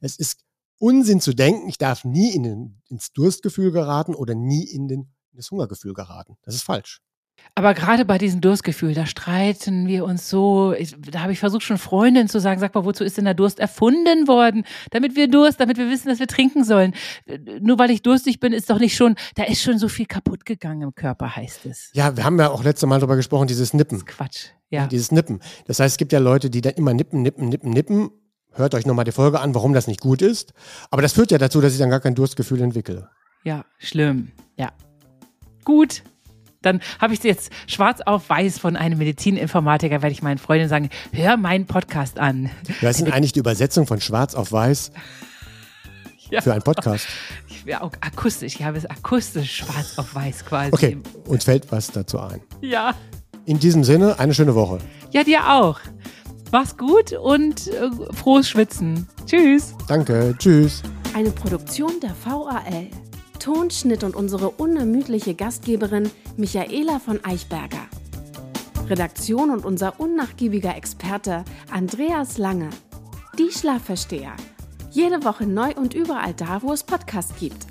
Es 0.00 0.16
ist 0.16 0.40
Unsinn 0.84 1.22
zu 1.22 1.32
denken, 1.32 1.66
ich 1.66 1.78
darf 1.78 2.04
nie 2.04 2.34
in 2.34 2.42
den, 2.42 2.82
ins 2.90 3.10
Durstgefühl 3.14 3.72
geraten 3.72 4.14
oder 4.14 4.34
nie 4.34 4.64
in, 4.64 4.86
den, 4.86 5.00
in 5.30 5.36
das 5.38 5.50
Hungergefühl 5.50 5.94
geraten. 5.94 6.36
Das 6.42 6.54
ist 6.54 6.62
falsch. 6.62 7.00
Aber 7.54 7.72
gerade 7.72 8.04
bei 8.04 8.18
diesem 8.18 8.42
Durstgefühl, 8.42 8.92
da 8.92 9.06
streiten 9.06 9.86
wir 9.86 10.04
uns 10.04 10.28
so. 10.28 10.74
Ich, 10.74 10.94
da 11.10 11.20
habe 11.20 11.32
ich 11.32 11.38
versucht, 11.38 11.62
schon 11.62 11.78
Freundinnen 11.78 12.28
zu 12.28 12.38
sagen, 12.38 12.60
sag 12.60 12.74
mal, 12.74 12.84
wozu 12.84 13.02
ist 13.02 13.16
denn 13.16 13.24
der 13.24 13.32
Durst 13.32 13.60
erfunden 13.60 14.28
worden? 14.28 14.64
Damit 14.90 15.16
wir 15.16 15.26
Durst, 15.26 15.58
damit 15.58 15.78
wir 15.78 15.88
wissen, 15.88 16.08
dass 16.08 16.18
wir 16.18 16.26
trinken 16.26 16.64
sollen. 16.64 16.92
Nur 17.60 17.78
weil 17.78 17.90
ich 17.90 18.02
durstig 18.02 18.38
bin, 18.38 18.52
ist 18.52 18.68
doch 18.68 18.78
nicht 18.78 18.94
schon, 18.94 19.14
da 19.36 19.44
ist 19.44 19.62
schon 19.62 19.78
so 19.78 19.88
viel 19.88 20.04
kaputt 20.04 20.44
gegangen 20.44 20.82
im 20.82 20.94
Körper, 20.94 21.34
heißt 21.34 21.64
es. 21.64 21.92
Ja, 21.94 22.14
wir 22.14 22.24
haben 22.24 22.38
ja 22.38 22.50
auch 22.50 22.62
letzte 22.62 22.86
Mal 22.86 22.98
darüber 22.98 23.16
gesprochen, 23.16 23.46
dieses 23.46 23.72
Nippen. 23.72 24.00
Das 24.00 24.06
Quatsch, 24.06 24.48
ja. 24.68 24.86
Dieses 24.86 25.12
Nippen. 25.12 25.40
Das 25.64 25.80
heißt, 25.80 25.94
es 25.94 25.96
gibt 25.96 26.12
ja 26.12 26.18
Leute, 26.18 26.50
die 26.50 26.60
dann 26.60 26.74
immer 26.74 26.92
nippen, 26.92 27.22
nippen, 27.22 27.48
nippen, 27.48 27.70
nippen 27.70 28.10
Hört 28.56 28.74
euch 28.74 28.86
nochmal 28.86 29.04
die 29.04 29.12
Folge 29.12 29.40
an, 29.40 29.54
warum 29.54 29.72
das 29.72 29.86
nicht 29.86 30.00
gut 30.00 30.22
ist. 30.22 30.54
Aber 30.90 31.02
das 31.02 31.12
führt 31.12 31.30
ja 31.30 31.38
dazu, 31.38 31.60
dass 31.60 31.72
ich 31.72 31.78
dann 31.78 31.90
gar 31.90 32.00
kein 32.00 32.14
Durstgefühl 32.14 32.60
entwickle. 32.60 33.08
Ja, 33.42 33.64
schlimm. 33.78 34.30
Ja. 34.56 34.70
Gut. 35.64 36.02
Dann 36.62 36.80
habe 36.98 37.12
ich 37.12 37.22
jetzt 37.22 37.52
schwarz 37.66 38.00
auf 38.00 38.30
weiß 38.30 38.58
von 38.58 38.76
einem 38.76 38.98
Medizininformatiker, 38.98 40.00
werde 40.00 40.12
ich 40.12 40.22
meinen 40.22 40.38
Freundinnen 40.38 40.70
sagen, 40.70 40.88
hör 41.12 41.36
meinen 41.36 41.66
Podcast 41.66 42.18
an. 42.18 42.50
Was 42.80 42.96
ist 42.96 43.06
denn 43.06 43.12
eigentlich 43.12 43.32
die 43.32 43.40
Übersetzung 43.40 43.86
von 43.86 44.00
schwarz 44.00 44.34
auf 44.34 44.50
weiß 44.50 44.92
ja. 46.30 46.40
für 46.40 46.52
einen 46.52 46.62
Podcast? 46.62 47.06
Ja, 47.66 47.82
auch 47.82 47.92
akustisch. 48.00 48.54
Ich 48.54 48.64
habe 48.64 48.78
es 48.78 48.86
akustisch 48.86 49.56
schwarz 49.56 49.98
auf 49.98 50.14
weiß 50.14 50.46
quasi. 50.46 50.72
Okay, 50.72 50.98
uns 51.26 51.44
fällt 51.44 51.70
was 51.70 51.88
dazu 51.88 52.18
ein. 52.18 52.40
Ja. 52.62 52.94
In 53.44 53.58
diesem 53.58 53.84
Sinne, 53.84 54.18
eine 54.18 54.32
schöne 54.32 54.54
Woche. 54.54 54.78
Ja, 55.10 55.22
dir 55.22 55.52
auch. 55.52 55.80
Mach's 56.54 56.76
gut 56.76 57.12
und 57.12 57.66
äh, 57.66 57.90
frohes 58.12 58.48
Schwitzen. 58.48 59.08
Tschüss. 59.26 59.74
Danke. 59.88 60.36
Tschüss. 60.38 60.84
Eine 61.12 61.32
Produktion 61.32 61.98
der 62.00 62.14
VAL. 62.24 62.90
Tonschnitt 63.40 64.04
und 64.04 64.14
unsere 64.14 64.50
unermüdliche 64.50 65.34
Gastgeberin 65.34 66.08
Michaela 66.36 67.00
von 67.00 67.18
Eichberger. 67.24 67.88
Redaktion 68.88 69.50
und 69.50 69.64
unser 69.64 69.98
unnachgiebiger 69.98 70.76
Experte 70.76 71.44
Andreas 71.72 72.38
Lange. 72.38 72.70
Die 73.36 73.50
Schlafversteher. 73.50 74.34
Jede 74.92 75.24
Woche 75.24 75.46
neu 75.46 75.72
und 75.74 75.92
überall 75.92 76.34
da, 76.34 76.62
wo 76.62 76.72
es 76.72 76.84
Podcasts 76.84 77.34
gibt. 77.40 77.66